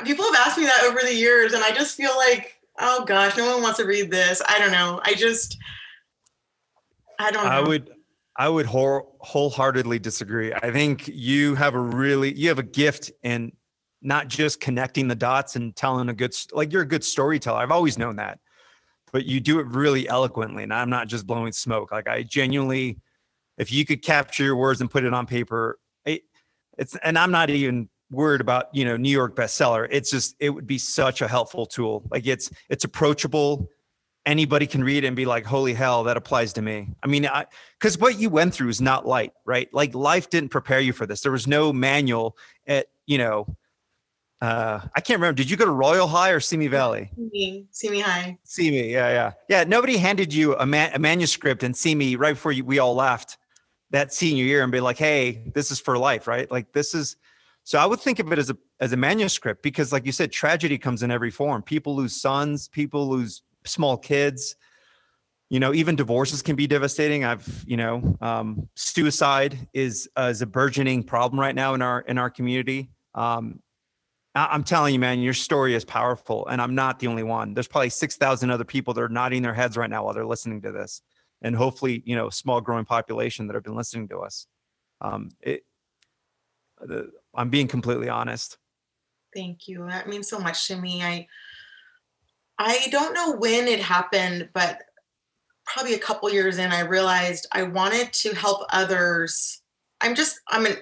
People 0.06 0.26
have 0.26 0.48
asked 0.48 0.58
me 0.58 0.66
that 0.66 0.84
over 0.86 1.00
the 1.04 1.14
years, 1.14 1.54
and 1.54 1.64
I 1.64 1.72
just 1.72 1.96
feel 1.96 2.16
like, 2.18 2.58
oh 2.80 3.04
gosh, 3.06 3.36
no 3.38 3.54
one 3.54 3.62
wants 3.62 3.78
to 3.80 3.86
read 3.86 4.10
this. 4.10 4.42
I 4.48 4.58
don't 4.60 4.72
know. 4.72 5.02
I 5.04 5.14
just, 5.14 5.58
I 7.20 7.30
don't 7.32 7.44
know. 7.44 7.52
I 7.52 7.60
would 7.60 7.90
I 8.38 8.48
would 8.48 8.66
whole, 8.66 9.18
wholeheartedly 9.20 10.00
disagree. 10.00 10.54
I 10.54 10.72
think 10.72 11.08
you 11.10 11.56
have 11.56 11.76
a 11.76 11.80
really 11.80 12.34
you 12.34 12.48
have 12.48 12.60
a 12.60 12.64
gift 12.64 13.12
in 13.24 13.52
not 14.02 14.30
just 14.30 14.60
connecting 14.60 15.08
the 15.08 15.16
dots 15.16 15.56
and 15.58 15.76
telling 15.76 16.10
a 16.10 16.14
good 16.14 16.34
like 16.54 16.72
you're 16.72 16.82
a 16.82 16.88
good 16.88 17.04
storyteller. 17.04 17.60
I've 17.60 17.72
always 17.72 17.98
known 18.00 18.16
that. 18.16 18.40
but 19.12 19.26
you 19.26 19.40
do 19.40 19.60
it 19.60 19.68
really 19.68 20.08
eloquently. 20.08 20.64
And 20.64 20.74
I'm 20.74 20.90
not 20.90 21.08
just 21.08 21.28
blowing 21.28 21.52
smoke. 21.52 21.92
Like 21.92 22.08
I 22.08 22.24
genuinely, 22.24 22.98
if 23.58 23.72
you 23.72 23.86
could 23.86 24.02
capture 24.02 24.44
your 24.44 24.56
words 24.56 24.82
and 24.82 24.90
put 24.90 25.04
it 25.04 25.14
on 25.14 25.26
paper, 25.26 25.78
it's 26.82 26.98
and 27.04 27.18
I'm 27.18 27.32
not 27.32 27.50
even 27.50 27.88
worried 28.10 28.42
about 28.42 28.74
you 28.74 28.84
know 28.84 28.98
New 28.98 29.12
York 29.12 29.36
bestseller. 29.36 29.88
It's 29.90 30.12
just 30.12 30.36
it 30.40 30.50
would 30.50 30.68
be 30.68 30.78
such 30.78 31.22
a 31.22 31.28
helpful 31.28 31.66
tool. 31.66 32.04
Like 32.12 32.28
it's 32.28 32.52
it's 32.70 32.84
approachable. 32.84 33.70
Anybody 34.26 34.68
can 34.68 34.84
read 34.84 35.04
it 35.04 35.08
and 35.08 35.16
be 35.16 35.26
like, 35.26 35.46
"Holy 35.46 35.74
hell, 35.74 36.04
that 36.04 36.18
applies 36.18 36.54
to 36.54 36.62
me." 36.62 36.90
I 37.04 37.08
mean, 37.08 37.28
because 37.80 37.98
what 37.98 38.20
you 38.20 38.30
went 38.30 38.54
through 38.54 38.70
is 38.70 38.82
not 38.82 39.08
light, 39.08 39.34
right? 39.46 39.70
Like 39.74 39.96
life 39.96 40.30
didn't 40.30 40.50
prepare 40.50 40.80
you 40.80 40.92
for 40.92 41.06
this. 41.06 41.22
There 41.22 41.32
was 41.32 41.48
no 41.48 41.72
manual 41.72 42.36
at 42.68 42.88
you 43.06 43.18
know 43.20 43.56
uh, 44.42 44.80
I 44.96 45.02
can't 45.02 45.20
remember. 45.20 45.36
Did 45.36 45.52
you 45.52 45.58
go 45.58 45.66
to 45.66 45.72
Royal 45.72 46.08
High 46.08 46.32
or 46.32 46.40
Simi 46.40 46.68
Valley? 46.68 47.12
Simi, 47.16 47.68
Simi 47.70 48.00
High. 48.00 48.40
Simi, 48.44 48.92
yeah, 48.92 49.10
yeah, 49.10 49.32
yeah. 49.50 49.64
Nobody 49.66 49.98
handed 49.98 50.34
you 50.34 50.56
a, 50.58 50.66
man, 50.66 50.90
a 50.96 51.00
manuscript 51.00 51.62
and 51.62 51.78
Simi 51.78 52.16
right 52.16 52.34
before 52.34 52.52
you, 52.52 52.66
we 52.66 52.80
all 52.80 52.96
left 52.96 53.38
that 53.92 54.14
senior 54.14 54.44
year 54.44 54.64
and 54.64 54.72
be 54.72 54.80
like, 54.80 54.98
"Hey, 54.98 55.44
this 55.54 55.72
is 55.72 55.80
for 55.80 55.98
life," 55.98 56.28
right? 56.28 56.50
Like 56.50 56.74
this 56.74 56.94
is. 56.94 57.16
So 57.64 57.78
I 57.78 57.86
would 57.86 58.00
think 58.00 58.18
of 58.20 58.32
it 58.32 58.40
as 58.40 58.50
a 58.50 58.58
as 58.80 58.92
a 58.92 58.98
manuscript 58.98 59.62
because, 59.62 59.94
like 59.94 60.06
you 60.06 60.12
said, 60.12 60.32
tragedy 60.32 60.78
comes 60.78 61.04
in 61.04 61.12
every 61.12 61.30
form. 61.30 61.62
People 61.62 61.96
lose 61.96 62.20
sons. 62.20 62.68
People 62.68 63.08
lose 63.08 63.44
small 63.66 63.98
kids. 63.98 64.56
You 65.50 65.60
know, 65.60 65.74
even 65.74 65.96
divorces 65.96 66.42
can 66.42 66.56
be 66.56 66.66
devastating. 66.66 67.26
I've, 67.26 67.64
you 67.68 67.78
know, 67.78 68.18
um, 68.22 68.70
suicide 68.76 69.68
is 69.74 70.10
uh, 70.18 70.30
is 70.32 70.42
a 70.42 70.46
burgeoning 70.48 71.04
problem 71.04 71.40
right 71.40 71.54
now 71.54 71.74
in 71.74 71.82
our 71.82 72.02
in 72.02 72.18
our 72.18 72.30
community. 72.30 72.90
Um, 73.14 73.62
I'm 74.34 74.64
telling 74.64 74.94
you, 74.94 75.00
man, 75.00 75.20
your 75.20 75.34
story 75.34 75.76
is 75.76 75.84
powerful, 75.84 76.48
and 76.48 76.62
I'm 76.62 76.74
not 76.74 77.00
the 77.00 77.08
only 77.08 77.24
one. 77.24 77.54
There's 77.54 77.68
probably 77.68 77.90
six 77.90 78.16
thousand 78.16 78.50
other 78.50 78.64
people 78.64 78.94
that 78.94 79.02
are 79.02 79.10
nodding 79.10 79.42
their 79.42 79.54
heads 79.54 79.76
right 79.76 79.90
now 79.90 80.06
while 80.06 80.14
they're 80.14 80.26
listening 80.26 80.62
to 80.62 80.72
this, 80.72 81.02
and 81.42 81.56
hopefully, 81.56 82.04
you 82.06 82.16
know, 82.16 82.30
small 82.30 82.62
growing 82.62 82.86
population 82.86 83.48
that 83.48 83.54
have 83.54 83.64
been 83.64 83.76
listening 83.76 84.08
to 84.10 84.20
us. 84.20 84.48
Um, 85.02 85.30
it, 85.42 85.64
the, 86.80 87.12
I'm 87.36 87.50
being 87.50 87.68
completely 87.68 88.10
honest. 88.10 88.58
Thank 89.36 89.68
you. 89.68 89.86
That 89.88 90.08
means 90.08 90.28
so 90.28 90.40
much 90.40 90.68
to 90.68 90.76
me. 90.76 91.02
I, 91.04 91.28
I 92.58 92.88
don't 92.92 93.14
know 93.14 93.36
when 93.36 93.68
it 93.68 93.80
happened, 93.80 94.50
but 94.54 94.80
probably 95.66 95.94
a 95.94 96.00
couple 96.00 96.30
years 96.30 96.58
in, 96.58 96.72
I 96.72 96.82
realized 96.82 97.48
I 97.52 97.64
wanted 97.64 98.12
to 98.14 98.36
help 98.36 98.66
others. 98.70 99.62
I'm 100.02 100.16
just, 100.16 100.40
I'm 100.50 100.66
a 100.66 100.76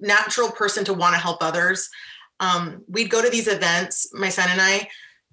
natural 0.00 0.50
person 0.50 0.84
to 0.84 0.94
want 0.94 1.14
to 1.14 1.20
help 1.20 1.38
others 1.42 1.90
um, 2.40 2.82
we'd 2.88 3.10
go 3.10 3.22
to 3.22 3.30
these 3.30 3.48
events, 3.48 4.12
my 4.12 4.28
son 4.28 4.48
and 4.50 4.60
I, 4.60 4.88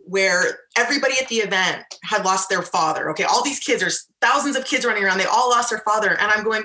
where 0.06 0.60
everybody 0.78 1.14
at 1.22 1.28
the 1.30 1.38
event 1.38 1.84
had 2.04 2.26
lost 2.26 2.50
their 2.50 2.62
father. 2.62 3.10
Okay, 3.12 3.24
all 3.24 3.44
these 3.44 3.60
kids, 3.60 3.80
there's 3.80 4.08
thousands 4.22 4.56
of 4.56 4.66
kids 4.66 4.86
running 4.86 5.04
around, 5.04 5.18
they 5.18 5.26
all 5.26 5.50
lost 5.50 5.70
their 5.70 5.80
father. 5.80 6.10
And 6.10 6.32
I'm 6.32 6.44
going, 6.44 6.64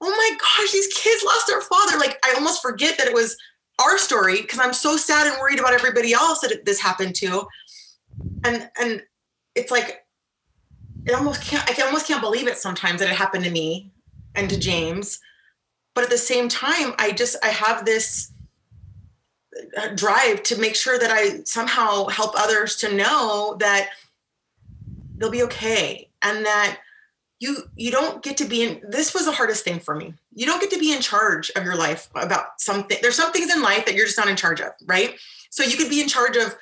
oh 0.00 0.10
my 0.10 0.36
gosh, 0.38 0.72
these 0.72 0.92
kids 0.94 1.22
lost 1.24 1.46
their 1.46 1.60
father. 1.60 1.98
Like, 1.98 2.18
I 2.24 2.34
almost 2.34 2.62
forget 2.62 2.96
that 2.98 3.06
it 3.06 3.14
was 3.14 3.36
our 3.82 3.98
story 3.98 4.40
because 4.40 4.58
I'm 4.58 4.72
so 4.72 4.96
sad 4.96 5.26
and 5.26 5.38
worried 5.40 5.58
about 5.58 5.72
everybody 5.72 6.12
else 6.12 6.40
that 6.40 6.64
this 6.64 6.80
happened 6.80 7.14
to. 7.16 7.46
And 8.44 8.68
and 8.80 9.02
it's 9.54 9.70
like 9.70 10.04
it 11.06 11.12
almost 11.12 11.42
can't 11.42 11.68
I 11.68 11.82
almost 11.84 12.06
can't 12.06 12.20
believe 12.20 12.46
it 12.46 12.58
sometimes 12.58 13.00
that 13.00 13.10
it 13.10 13.16
happened 13.16 13.44
to 13.44 13.50
me 13.50 13.92
and 14.34 14.48
to 14.50 14.58
James. 14.58 15.18
But 15.94 16.04
at 16.04 16.10
the 16.10 16.18
same 16.18 16.48
time, 16.48 16.94
I 16.98 17.12
just 17.12 17.36
I 17.42 17.48
have 17.48 17.84
this 17.84 18.32
drive 19.94 20.42
to 20.44 20.58
make 20.58 20.76
sure 20.76 20.98
that 20.98 21.10
I 21.10 21.42
somehow 21.44 22.06
help 22.06 22.32
others 22.36 22.76
to 22.76 22.94
know 22.94 23.56
that 23.60 23.90
they'll 25.16 25.30
be 25.30 25.42
okay 25.44 26.08
and 26.22 26.44
that 26.46 26.78
you 27.40 27.64
you 27.74 27.90
don't 27.90 28.22
get 28.22 28.36
to 28.36 28.44
be 28.44 28.62
in 28.62 28.80
this 28.88 29.14
was 29.14 29.24
the 29.24 29.32
hardest 29.32 29.64
thing 29.64 29.80
for 29.80 29.94
me. 29.94 30.14
You 30.34 30.46
don't 30.46 30.60
get 30.60 30.70
to 30.70 30.78
be 30.78 30.92
in 30.92 31.00
charge 31.00 31.50
of 31.56 31.64
your 31.64 31.76
life 31.76 32.08
about 32.14 32.60
something 32.60 32.98
there's 33.02 33.16
some 33.16 33.32
things 33.32 33.52
in 33.54 33.62
life 33.62 33.86
that 33.86 33.94
you're 33.94 34.06
just 34.06 34.18
not 34.18 34.28
in 34.28 34.36
charge 34.36 34.60
of 34.60 34.72
right? 34.86 35.14
So 35.50 35.64
you 35.64 35.76
could 35.76 35.90
be 35.90 36.00
in 36.00 36.08
charge 36.08 36.36
of 36.36 36.56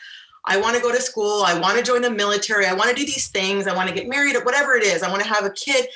i 0.46 0.56
want 0.56 0.76
to 0.76 0.80
go 0.80 0.92
to 0.92 1.02
school 1.02 1.42
i 1.42 1.58
want 1.58 1.76
to 1.76 1.82
join 1.82 2.00
the 2.00 2.08
military 2.10 2.64
i 2.64 2.72
want 2.72 2.88
to 2.88 2.94
do 2.94 3.04
these 3.04 3.26
things 3.26 3.66
i 3.66 3.74
want 3.74 3.88
to 3.88 3.94
get 3.94 4.08
married 4.08 4.36
whatever 4.44 4.74
it 4.74 4.84
is 4.84 5.02
i 5.02 5.10
want 5.10 5.20
to 5.20 5.28
have 5.28 5.44
a 5.44 5.50
kid 5.50 5.86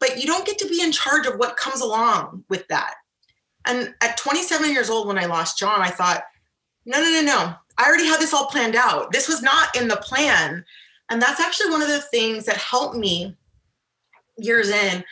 but 0.00 0.16
you 0.16 0.26
don't 0.26 0.46
get 0.46 0.58
to 0.58 0.66
be 0.66 0.82
in 0.82 0.90
charge 0.90 1.26
of 1.26 1.36
what 1.36 1.58
comes 1.58 1.82
along 1.82 2.42
with 2.48 2.66
that. 2.68 2.94
And 3.66 3.94
at 4.00 4.16
27 4.16 4.72
years 4.72 4.88
old 4.88 5.06
when 5.06 5.18
i 5.18 5.26
lost 5.26 5.58
john 5.58 5.82
i 5.82 5.90
thought 5.90 6.24
no, 6.90 7.00
no, 7.00 7.10
no, 7.10 7.22
no. 7.22 7.54
I 7.78 7.86
already 7.86 8.06
had 8.06 8.20
this 8.20 8.34
all 8.34 8.46
planned 8.46 8.74
out. 8.74 9.12
This 9.12 9.28
was 9.28 9.42
not 9.42 9.74
in 9.76 9.88
the 9.88 9.96
plan. 9.96 10.64
And 11.08 11.22
that's 11.22 11.40
actually 11.40 11.70
one 11.70 11.82
of 11.82 11.88
the 11.88 12.00
things 12.00 12.44
that 12.46 12.56
helped 12.56 12.96
me 12.96 13.36
years 14.36 14.70
in 14.70 15.04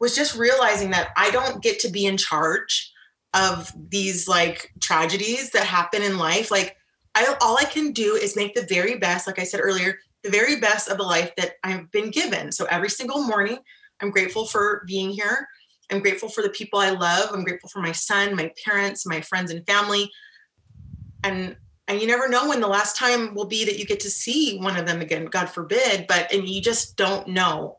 was 0.00 0.16
just 0.16 0.36
realizing 0.36 0.90
that 0.90 1.10
I 1.16 1.30
don't 1.30 1.62
get 1.62 1.78
to 1.80 1.90
be 1.90 2.06
in 2.06 2.16
charge 2.16 2.92
of 3.34 3.72
these 3.90 4.26
like 4.26 4.72
tragedies 4.80 5.50
that 5.50 5.64
happen 5.64 6.02
in 6.02 6.18
life. 6.18 6.50
Like 6.50 6.76
I 7.14 7.36
all 7.40 7.58
I 7.58 7.64
can 7.64 7.92
do 7.92 8.14
is 8.14 8.36
make 8.36 8.54
the 8.54 8.66
very 8.68 8.96
best, 8.96 9.26
like 9.26 9.38
I 9.38 9.44
said 9.44 9.60
earlier, 9.62 9.98
the 10.24 10.30
very 10.30 10.56
best 10.58 10.88
of 10.88 10.96
the 10.96 11.04
life 11.04 11.32
that 11.36 11.52
I've 11.64 11.90
been 11.90 12.10
given. 12.10 12.50
So 12.50 12.66
every 12.70 12.90
single 12.90 13.22
morning, 13.22 13.58
I'm 14.00 14.10
grateful 14.10 14.46
for 14.46 14.84
being 14.86 15.10
here. 15.10 15.48
I'm 15.90 16.00
grateful 16.00 16.28
for 16.28 16.42
the 16.42 16.50
people 16.50 16.78
I 16.78 16.90
love. 16.90 17.30
I'm 17.32 17.44
grateful 17.44 17.68
for 17.68 17.80
my 17.80 17.92
son, 17.92 18.34
my 18.34 18.52
parents, 18.64 19.06
my 19.06 19.20
friends 19.20 19.50
and 19.50 19.66
family 19.66 20.10
and 21.26 21.56
and 21.88 22.00
you 22.00 22.06
never 22.06 22.28
know 22.28 22.48
when 22.48 22.60
the 22.60 22.66
last 22.66 22.96
time 22.96 23.34
will 23.34 23.44
be 23.44 23.64
that 23.64 23.78
you 23.78 23.84
get 23.84 24.00
to 24.00 24.10
see 24.10 24.58
one 24.58 24.76
of 24.76 24.86
them 24.86 25.00
again 25.00 25.26
god 25.26 25.46
forbid 25.46 26.06
but 26.06 26.32
and 26.32 26.48
you 26.48 26.60
just 26.60 26.96
don't 26.96 27.28
know 27.28 27.76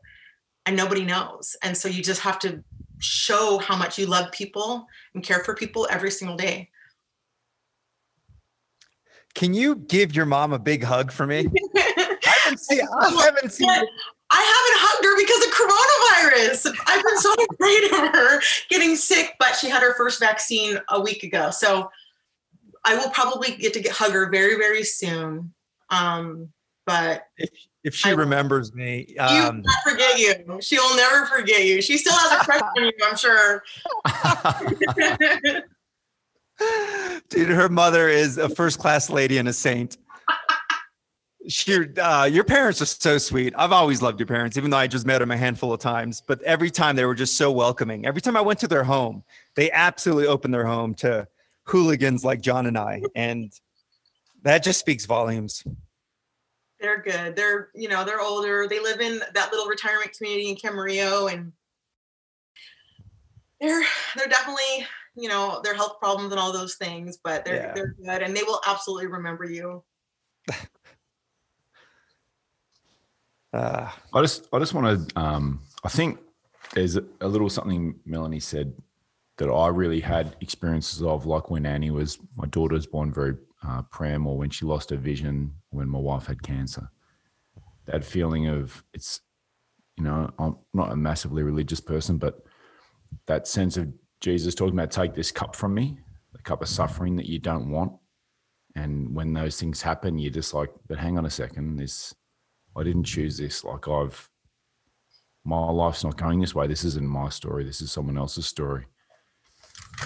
and 0.66 0.76
nobody 0.76 1.04
knows 1.04 1.56
and 1.62 1.76
so 1.76 1.88
you 1.88 2.02
just 2.02 2.20
have 2.20 2.38
to 2.38 2.62
show 2.98 3.58
how 3.58 3.76
much 3.76 3.98
you 3.98 4.06
love 4.06 4.30
people 4.32 4.86
and 5.14 5.22
care 5.22 5.42
for 5.44 5.54
people 5.54 5.88
every 5.90 6.10
single 6.10 6.36
day 6.36 6.68
can 9.34 9.54
you 9.54 9.76
give 9.76 10.14
your 10.14 10.26
mom 10.26 10.52
a 10.52 10.58
big 10.58 10.82
hug 10.82 11.10
for 11.10 11.26
me 11.26 11.46
i 11.76 12.34
haven't 12.44 12.60
seen 12.60 12.80
i 13.00 13.10
haven't 13.24 13.50
seen 13.50 13.68
I 14.30 14.42
haven't 14.44 14.78
hugged 14.84 15.04
her 15.06 15.16
because 15.16 15.42
of 15.46 15.52
coronavirus. 15.56 16.76
I've 16.86 17.02
been 17.02 17.18
so 17.18 17.34
afraid 17.50 17.84
of 17.84 18.14
her 18.14 18.42
getting 18.68 18.94
sick, 18.94 19.34
but 19.38 19.56
she 19.56 19.70
had 19.70 19.82
her 19.82 19.94
first 19.94 20.20
vaccine 20.20 20.78
a 20.90 21.00
week 21.00 21.22
ago. 21.22 21.50
So 21.50 21.90
I 22.88 22.96
will 22.96 23.10
probably 23.10 23.54
get 23.54 23.74
to 23.74 23.80
get 23.80 23.92
hug 23.92 24.12
her 24.12 24.30
very, 24.30 24.56
very 24.56 24.82
soon. 24.82 25.52
Um, 25.90 26.48
but 26.86 27.26
if, 27.36 27.50
if 27.84 27.94
she 27.94 28.08
I, 28.08 28.12
remembers 28.14 28.74
me, 28.74 29.14
um, 29.18 29.28
she 29.28 29.40
will 29.42 29.62
forget 29.92 30.18
you. 30.18 30.58
She 30.62 30.78
will 30.78 30.96
never 30.96 31.26
forget 31.26 31.66
you. 31.66 31.82
She 31.82 31.98
still 31.98 32.14
has 32.14 32.40
a 32.40 32.44
crush 32.44 32.62
on 32.62 32.84
you, 32.84 32.92
I'm 33.04 33.16
sure. 33.16 33.62
Dude, 37.28 37.50
her 37.50 37.68
mother 37.68 38.08
is 38.08 38.38
a 38.38 38.48
first 38.48 38.78
class 38.78 39.10
lady 39.10 39.36
and 39.36 39.48
a 39.48 39.52
saint. 39.52 39.98
She, 41.46 41.94
uh, 41.98 42.24
your 42.24 42.44
parents 42.44 42.80
are 42.80 42.86
so 42.86 43.18
sweet. 43.18 43.52
I've 43.56 43.72
always 43.72 44.00
loved 44.00 44.18
your 44.18 44.26
parents, 44.26 44.56
even 44.56 44.70
though 44.70 44.78
I 44.78 44.86
just 44.86 45.06
met 45.06 45.18
them 45.18 45.30
a 45.30 45.36
handful 45.36 45.74
of 45.74 45.80
times. 45.80 46.22
But 46.26 46.42
every 46.42 46.70
time 46.70 46.96
they 46.96 47.04
were 47.04 47.14
just 47.14 47.36
so 47.36 47.52
welcoming. 47.52 48.06
Every 48.06 48.22
time 48.22 48.36
I 48.36 48.40
went 48.40 48.58
to 48.60 48.68
their 48.68 48.84
home, 48.84 49.22
they 49.56 49.70
absolutely 49.72 50.26
opened 50.26 50.54
their 50.54 50.66
home 50.66 50.94
to 50.96 51.28
hooligans 51.68 52.24
like 52.24 52.40
John 52.40 52.66
and 52.66 52.76
I. 52.78 53.02
And 53.14 53.52
that 54.42 54.62
just 54.64 54.80
speaks 54.80 55.04
volumes. 55.04 55.62
They're 56.80 57.02
good. 57.02 57.36
They're, 57.36 57.68
you 57.74 57.88
know, 57.88 58.04
they're 58.04 58.20
older. 58.20 58.66
They 58.68 58.80
live 58.80 59.00
in 59.00 59.20
that 59.34 59.50
little 59.50 59.66
retirement 59.66 60.16
community 60.16 60.48
in 60.48 60.56
Camarillo 60.56 61.32
and 61.32 61.52
they're 63.60 63.84
they're 64.16 64.28
definitely, 64.28 64.86
you 65.16 65.28
know, 65.28 65.60
their 65.64 65.74
health 65.74 65.98
problems 65.98 66.30
and 66.30 66.40
all 66.40 66.52
those 66.52 66.76
things, 66.76 67.18
but 67.22 67.44
they're 67.44 67.56
yeah. 67.56 67.72
they're 67.74 67.96
good 68.04 68.22
and 68.22 68.36
they 68.36 68.44
will 68.44 68.60
absolutely 68.66 69.08
remember 69.08 69.44
you. 69.44 69.82
uh, 73.52 73.90
I 74.14 74.20
just 74.20 74.48
I 74.52 74.60
just 74.60 74.74
want 74.74 75.08
to 75.08 75.18
um 75.18 75.60
I 75.82 75.88
think 75.88 76.20
there's 76.74 76.96
a 76.96 77.26
little 77.26 77.50
something 77.50 77.98
Melanie 78.06 78.38
said 78.38 78.72
that 79.38 79.48
I 79.48 79.68
really 79.68 80.00
had 80.00 80.36
experiences 80.40 81.02
of, 81.02 81.24
like 81.24 81.48
when 81.48 81.64
Annie 81.64 81.90
was 81.90 82.18
my 82.36 82.46
daughter 82.46 82.74
was 82.74 82.86
born 82.86 83.12
very 83.12 83.34
uh, 83.66 83.82
prem, 83.82 84.26
or 84.26 84.36
when 84.36 84.50
she 84.50 84.64
lost 84.64 84.90
her 84.90 84.96
vision, 84.96 85.54
when 85.70 85.88
my 85.88 85.98
wife 85.98 86.26
had 86.26 86.42
cancer. 86.42 86.90
That 87.86 88.04
feeling 88.04 88.48
of 88.48 88.84
it's, 88.92 89.20
you 89.96 90.04
know, 90.04 90.30
I'm 90.38 90.56
not 90.74 90.92
a 90.92 90.96
massively 90.96 91.42
religious 91.42 91.80
person, 91.80 92.18
but 92.18 92.42
that 93.26 93.48
sense 93.48 93.76
of 93.76 93.88
Jesus 94.20 94.54
talking 94.54 94.74
about 94.74 94.90
take 94.90 95.14
this 95.14 95.30
cup 95.30 95.54
from 95.54 95.72
me, 95.72 95.98
the 96.32 96.42
cup 96.42 96.60
of 96.60 96.68
suffering 96.68 97.16
that 97.16 97.26
you 97.26 97.38
don't 97.38 97.70
want. 97.70 97.92
And 98.74 99.14
when 99.14 99.32
those 99.32 99.58
things 99.58 99.82
happen, 99.82 100.18
you're 100.18 100.32
just 100.32 100.52
like, 100.52 100.70
but 100.88 100.98
hang 100.98 101.16
on 101.16 101.26
a 101.26 101.30
second, 101.30 101.76
this 101.76 102.12
I 102.76 102.82
didn't 102.82 103.04
choose 103.04 103.38
this. 103.38 103.64
Like 103.64 103.86
I've 103.86 104.28
my 105.44 105.70
life's 105.70 106.04
not 106.04 106.18
going 106.18 106.40
this 106.40 106.54
way. 106.54 106.66
This 106.66 106.84
isn't 106.84 107.06
my 107.06 107.28
story. 107.28 107.64
This 107.64 107.80
is 107.80 107.90
someone 107.92 108.18
else's 108.18 108.46
story 108.46 108.86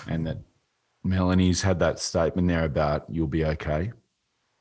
and 0.08 0.26
that 0.26 0.38
Melanie's 1.04 1.62
had 1.62 1.78
that 1.80 1.98
statement 1.98 2.48
there 2.48 2.64
about 2.64 3.04
you'll 3.08 3.26
be 3.26 3.44
okay. 3.44 3.92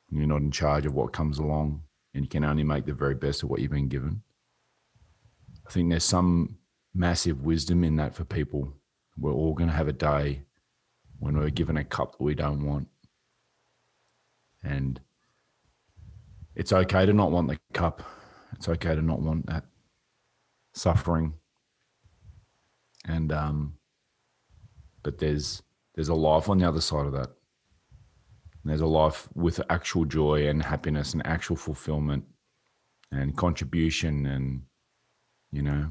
You're 0.09 0.27
not 0.27 0.41
in 0.41 0.51
charge 0.51 0.86
of 0.86 0.93
what 0.93 1.13
comes 1.13 1.39
along. 1.39 1.84
and 2.13 2.23
you 2.25 2.29
can 2.29 2.43
only 2.43 2.63
make 2.63 2.86
the 2.86 2.93
very 2.93 3.15
best 3.15 3.43
of 3.43 3.49
what 3.49 3.61
you've 3.61 3.71
been 3.71 3.88
given. 3.88 4.21
I 5.65 5.71
think 5.71 5.89
there's 5.89 6.03
some 6.03 6.57
massive 6.93 7.43
wisdom 7.43 7.84
in 7.86 7.95
that 7.95 8.13
for 8.13 8.25
people. 8.25 8.73
We're 9.17 9.32
all 9.32 9.53
going 9.53 9.69
to 9.69 9.75
have 9.75 9.88
a 9.88 9.93
day 9.93 10.41
when 11.19 11.38
we're 11.38 11.49
given 11.49 11.77
a 11.77 11.84
cup 11.86 12.17
that 12.17 12.23
we 12.23 12.36
don't 12.36 12.65
want. 12.65 12.88
And 14.63 14.99
it's 16.55 16.73
okay 16.73 17.05
to 17.05 17.13
not 17.13 17.32
want 17.32 17.47
the 17.47 17.59
cup. 17.73 18.03
It's 18.53 18.67
okay 18.67 18.95
to 18.95 19.01
not 19.01 19.21
want 19.21 19.45
that 19.45 19.63
suffering. 20.73 21.36
And 23.07 23.32
um 23.32 23.77
but 25.04 25.18
there's 25.20 25.62
there's 25.95 26.10
a 26.10 26.16
life 26.16 26.49
on 26.49 26.58
the 26.60 26.68
other 26.68 26.82
side 26.82 27.06
of 27.06 27.14
that. 27.14 27.30
There's 28.64 28.82
a 28.82 28.86
life 28.86 29.28
with 29.34 29.60
actual 29.70 30.06
joy 30.06 30.47
and 30.47 30.62
happiness 30.64 31.14
and 31.14 31.26
actual 31.26 31.56
fulfillment 31.56 32.26
and 33.12 33.36
contribution 33.36 34.26
and 34.26 34.62
you 35.52 35.62
know 35.64 35.89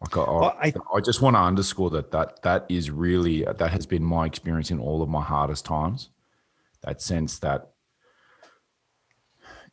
like 0.00 0.16
I, 0.16 0.20
Well, 0.20 0.44
I- 0.62 0.66
I, 0.68 0.74
I 0.96 1.00
just 1.00 1.20
want 1.22 1.36
to 1.36 1.40
underscore 1.40 1.90
that 1.90 2.10
that 2.12 2.42
that 2.42 2.66
is 2.68 2.90
really 2.90 3.42
that 3.44 3.70
has 3.70 3.86
been 3.86 4.04
my 4.04 4.26
experience 4.26 4.70
in 4.70 4.78
all 4.78 5.02
of 5.02 5.08
my 5.08 5.22
hardest 5.22 5.64
times. 5.64 6.10
That 6.82 7.02
sense 7.02 7.38
that 7.40 7.72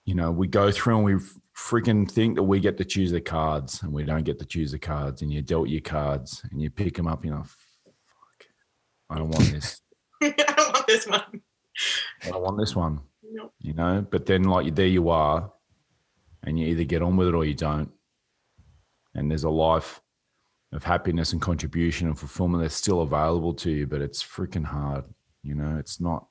you 0.06 0.16
know 0.16 0.32
we 0.32 0.48
go 0.48 0.72
through 0.72 0.96
and 0.98 1.06
we 1.06 1.16
freaking 1.58 2.10
think 2.10 2.36
that 2.36 2.44
we 2.44 2.60
get 2.60 2.78
to 2.78 2.86
choose 2.86 3.12
the 3.12 3.22
cards 3.22 3.84
and 3.84 3.94
we 3.94 4.04
don't 4.04 4.24
get 4.24 4.40
to 4.40 4.46
choose 4.46 4.72
the 4.72 4.80
cards 4.80 5.22
and 5.22 5.32
you 5.32 5.42
dealt 5.42 5.70
your 5.70 5.82
cards 5.82 6.44
and 6.52 6.62
you 6.62 6.70
pick 6.70 6.96
them 6.96 7.08
up 7.08 7.24
you 7.24 7.32
know 7.32 7.44
fuck 7.44 8.46
i 9.10 9.18
don't 9.18 9.30
want 9.30 9.52
this. 9.52 9.82
I 10.24 10.30
don't 10.32 10.74
want 10.74 10.88
this 10.88 11.08
one. 11.08 11.42
i 12.24 12.30
don't 12.30 12.42
want 12.42 12.58
this 12.58 12.76
one. 12.76 13.02
Nope. 13.32 13.54
you 13.60 13.74
know 13.74 14.06
but 14.10 14.26
then 14.26 14.44
like 14.44 14.74
there 14.76 14.88
you 14.88 15.10
are 15.10 15.52
and 16.44 16.60
you 16.60 16.68
either 16.68 16.84
get 16.84 17.02
on 17.02 17.16
with 17.16 17.30
it 17.30 17.36
or 17.36 17.46
you 17.46 17.54
don't. 17.54 17.90
And 19.16 19.32
there's 19.32 19.46
a 19.46 19.50
life 19.50 20.02
of 20.74 20.84
happiness 20.84 21.32
and 21.32 21.42
contribution 21.42 22.08
and 22.08 22.20
fulfillment 22.20 22.64
that's 22.64 22.76
still 22.76 23.02
available 23.02 23.54
to 23.54 23.70
you 23.70 23.88
but 23.88 24.02
it's 24.02 24.24
freaking 24.24 24.66
hard 24.66 25.06
you 25.44 25.56
know? 25.56 25.78
It's 25.78 26.00
not 26.02 26.28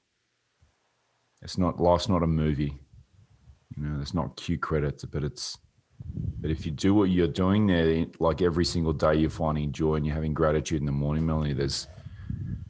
it's 1.42 1.58
not 1.58 1.80
life's 1.80 2.08
not 2.08 2.22
a 2.22 2.26
movie 2.26 2.78
you 3.76 3.84
know 3.84 4.00
it's 4.00 4.14
not 4.14 4.36
cue 4.36 4.58
credits 4.58 5.04
but 5.04 5.24
it's 5.24 5.58
but 6.40 6.50
if 6.50 6.66
you 6.66 6.72
do 6.72 6.94
what 6.94 7.04
you're 7.04 7.28
doing 7.28 7.66
there 7.66 8.06
like 8.18 8.42
every 8.42 8.64
single 8.64 8.92
day 8.92 9.14
you're 9.14 9.30
finding 9.30 9.72
joy 9.72 9.94
and 9.94 10.06
you're 10.06 10.14
having 10.14 10.34
gratitude 10.34 10.80
in 10.80 10.86
the 10.86 10.92
morning 10.92 11.24
melanie 11.24 11.52
there's 11.52 11.86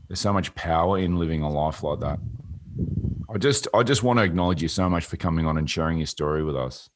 there's 0.09 0.21
so 0.21 0.33
much 0.33 0.55
power 0.55 0.99
in 0.99 1.17
living 1.17 1.43
a 1.43 1.51
life 1.51 1.83
like 1.83 2.01
that 2.01 2.19
i 3.35 3.39
just 3.39 3.69
i 3.75 3.83
just 3.83 4.03
want 4.03 4.19
to 4.19 4.25
acknowledge 4.25 4.63
you 4.63 4.69
so 4.69 4.89
much 4.89 5.07
for 5.07 5.17
coming 5.17 5.47
on 5.47 5.59
and 5.59 5.71
sharing 5.71 5.99
your 5.99 6.07
story 6.07 6.45
with 6.45 6.57
us 6.57 6.89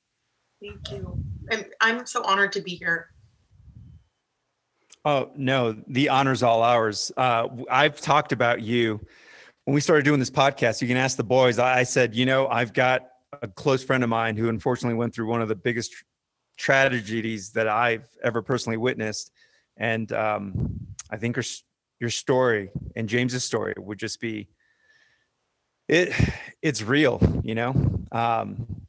Thank 0.60 0.90
you. 0.90 1.22
I'm, 1.50 1.64
I'm 1.80 2.06
so 2.06 2.22
honored 2.24 2.52
to 2.52 2.60
be 2.60 2.72
here. 2.72 3.10
Oh 5.04 5.30
no, 5.36 5.76
the 5.86 6.08
honor's 6.08 6.42
all 6.42 6.62
ours. 6.62 7.12
Uh, 7.16 7.42
w- 7.42 7.66
I've 7.70 8.00
talked 8.00 8.32
about 8.32 8.62
you 8.62 9.00
when 9.64 9.74
we 9.74 9.80
started 9.80 10.04
doing 10.04 10.18
this 10.18 10.30
podcast. 10.30 10.82
You 10.82 10.88
can 10.88 10.96
ask 10.96 11.16
the 11.16 11.24
boys. 11.24 11.58
I 11.58 11.80
I 11.80 11.82
said, 11.84 12.14
you 12.14 12.26
know, 12.26 12.48
I've 12.48 12.72
got 12.72 13.02
a 13.42 13.48
close 13.48 13.82
friend 13.82 14.02
of 14.02 14.10
mine 14.10 14.36
who 14.36 14.48
unfortunately 14.48 14.96
went 14.96 15.14
through 15.14 15.26
one 15.28 15.42
of 15.42 15.48
the 15.48 15.54
biggest 15.54 15.92
tr- 15.92 16.04
tragedies 16.56 17.50
that 17.52 17.68
I've 17.68 18.06
ever 18.22 18.42
personally 18.42 18.76
witnessed, 18.76 19.32
and 19.76 20.10
um, 20.12 20.78
I 21.10 21.16
think 21.16 21.36
your 21.36 21.44
your 22.00 22.10
story 22.10 22.70
and 22.94 23.08
James's 23.08 23.44
story 23.44 23.74
would 23.76 23.98
just 23.98 24.20
be 24.20 24.48
it. 25.88 26.12
It's 26.62 26.82
real, 26.82 27.20
you 27.44 27.54
know. 27.54 27.74
Um, 28.12 28.85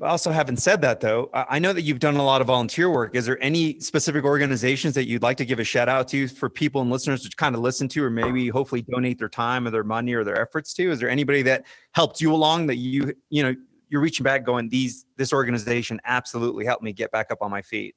also, 0.00 0.30
having 0.30 0.56
said 0.56 0.80
that, 0.82 1.00
though, 1.00 1.28
I 1.32 1.58
know 1.58 1.72
that 1.72 1.82
you've 1.82 1.98
done 1.98 2.16
a 2.16 2.22
lot 2.22 2.40
of 2.40 2.46
volunteer 2.46 2.88
work. 2.88 3.16
Is 3.16 3.26
there 3.26 3.42
any 3.42 3.80
specific 3.80 4.24
organizations 4.24 4.94
that 4.94 5.08
you'd 5.08 5.22
like 5.22 5.36
to 5.38 5.44
give 5.44 5.58
a 5.58 5.64
shout 5.64 5.88
out 5.88 6.06
to 6.08 6.28
for 6.28 6.48
people 6.48 6.80
and 6.82 6.90
listeners 6.90 7.22
to 7.22 7.36
kind 7.36 7.56
of 7.56 7.62
listen 7.62 7.88
to, 7.88 8.04
or 8.04 8.10
maybe 8.10 8.48
hopefully 8.48 8.82
donate 8.82 9.18
their 9.18 9.28
time 9.28 9.66
or 9.66 9.70
their 9.70 9.82
money 9.82 10.14
or 10.14 10.22
their 10.22 10.40
efforts 10.40 10.72
to? 10.74 10.90
Is 10.90 11.00
there 11.00 11.10
anybody 11.10 11.42
that 11.42 11.64
helped 11.92 12.20
you 12.20 12.32
along 12.32 12.68
that 12.68 12.76
you, 12.76 13.12
you 13.30 13.42
know, 13.42 13.54
you're 13.88 14.00
reaching 14.00 14.22
back, 14.22 14.44
going, 14.44 14.68
these, 14.68 15.06
this 15.16 15.32
organization 15.32 16.00
absolutely 16.04 16.64
helped 16.64 16.82
me 16.82 16.92
get 16.92 17.10
back 17.10 17.32
up 17.32 17.38
on 17.40 17.50
my 17.50 17.62
feet. 17.62 17.96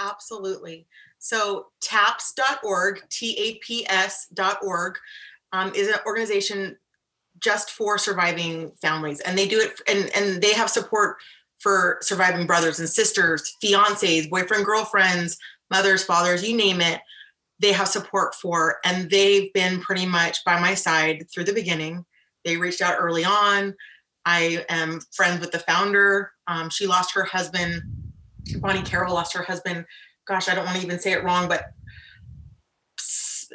Absolutely. 0.00 0.86
So 1.18 1.66
taps.org, 1.80 3.02
T-A-P-S.org, 3.08 4.98
um, 5.52 5.72
is 5.74 5.88
an 5.88 5.96
organization 6.06 6.76
just 7.40 7.70
for 7.70 7.98
surviving 7.98 8.72
families. 8.80 9.20
And 9.20 9.36
they 9.36 9.48
do 9.48 9.60
it 9.60 9.80
and, 9.88 10.10
and 10.14 10.42
they 10.42 10.52
have 10.52 10.70
support 10.70 11.16
for 11.60 11.98
surviving 12.00 12.46
brothers 12.46 12.78
and 12.78 12.88
sisters, 12.88 13.56
fiancés, 13.62 14.28
boyfriend, 14.30 14.64
girlfriends, 14.64 15.38
mothers, 15.70 16.02
fathers, 16.02 16.46
you 16.46 16.56
name 16.56 16.80
it. 16.80 17.00
They 17.58 17.72
have 17.72 17.88
support 17.88 18.34
for, 18.34 18.78
and 18.84 19.10
they've 19.10 19.52
been 19.52 19.80
pretty 19.80 20.06
much 20.06 20.42
by 20.44 20.58
my 20.58 20.74
side 20.74 21.26
through 21.32 21.44
the 21.44 21.52
beginning. 21.52 22.06
They 22.44 22.56
reached 22.56 22.80
out 22.80 22.96
early 22.98 23.24
on. 23.24 23.74
I 24.24 24.64
am 24.70 25.00
friends 25.12 25.40
with 25.40 25.52
the 25.52 25.58
founder. 25.58 26.32
Um, 26.46 26.70
she 26.70 26.86
lost 26.86 27.14
her 27.14 27.24
husband. 27.24 27.82
Bonnie 28.58 28.82
Carroll 28.82 29.14
lost 29.14 29.34
her 29.34 29.42
husband. 29.42 29.84
Gosh, 30.26 30.48
I 30.48 30.54
don't 30.54 30.64
want 30.64 30.78
to 30.78 30.84
even 30.84 30.98
say 30.98 31.12
it 31.12 31.22
wrong, 31.22 31.48
but 31.48 31.66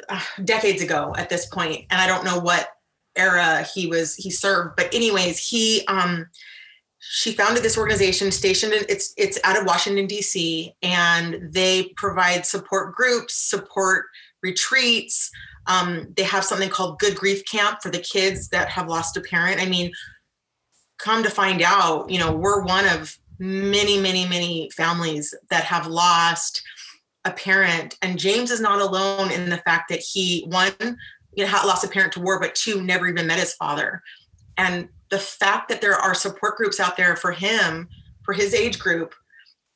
uh, 0.08 0.20
decades 0.44 0.82
ago 0.82 1.14
at 1.16 1.28
this 1.28 1.46
point, 1.46 1.86
and 1.90 2.00
I 2.00 2.06
don't 2.06 2.24
know 2.24 2.38
what 2.38 2.68
era 3.16 3.62
he 3.62 3.86
was 3.86 4.14
he 4.14 4.30
served. 4.30 4.76
But 4.76 4.94
anyways, 4.94 5.38
he 5.38 5.84
um, 5.88 6.26
she 6.98 7.32
founded 7.32 7.62
this 7.62 7.78
organization 7.78 8.30
stationed 8.30 8.72
in 8.72 8.84
it's 8.88 9.14
it's 9.16 9.38
out 9.44 9.58
of 9.58 9.66
Washington 9.66 10.06
D.C. 10.06 10.74
and 10.82 11.52
they 11.52 11.92
provide 11.96 12.46
support 12.46 12.94
groups, 12.94 13.34
support 13.34 14.06
retreats. 14.42 15.30
Um, 15.66 16.12
they 16.16 16.22
have 16.22 16.44
something 16.44 16.68
called 16.68 16.98
Good 16.98 17.16
Grief 17.16 17.44
Camp 17.44 17.82
for 17.82 17.90
the 17.90 17.98
kids 17.98 18.48
that 18.48 18.68
have 18.68 18.88
lost 18.88 19.16
a 19.16 19.20
parent. 19.20 19.60
I 19.60 19.66
mean, 19.66 19.92
come 20.98 21.22
to 21.22 21.30
find 21.30 21.62
out, 21.62 22.08
you 22.08 22.18
know, 22.18 22.32
we're 22.32 22.62
one 22.62 22.86
of 22.86 23.18
many, 23.38 24.00
many, 24.00 24.26
many 24.26 24.70
families 24.76 25.34
that 25.50 25.64
have 25.64 25.86
lost 25.86 26.62
a 27.24 27.32
parent. 27.32 27.98
And 28.02 28.18
James 28.18 28.50
is 28.50 28.60
not 28.60 28.80
alone 28.80 29.30
in 29.30 29.50
the 29.50 29.58
fact 29.58 29.88
that 29.90 29.98
he, 29.98 30.46
one, 30.48 30.96
you 31.36 31.44
know, 31.44 31.50
lost 31.64 31.84
a 31.84 31.88
parent 31.88 32.12
to 32.14 32.20
war, 32.20 32.40
but 32.40 32.54
two, 32.54 32.82
never 32.82 33.06
even 33.06 33.26
met 33.26 33.38
his 33.38 33.54
father. 33.54 34.02
And 34.56 34.88
the 35.10 35.18
fact 35.18 35.68
that 35.68 35.80
there 35.80 35.94
are 35.94 36.14
support 36.14 36.56
groups 36.56 36.80
out 36.80 36.96
there 36.96 37.14
for 37.16 37.30
him, 37.30 37.88
for 38.24 38.32
his 38.32 38.54
age 38.54 38.78
group, 38.78 39.14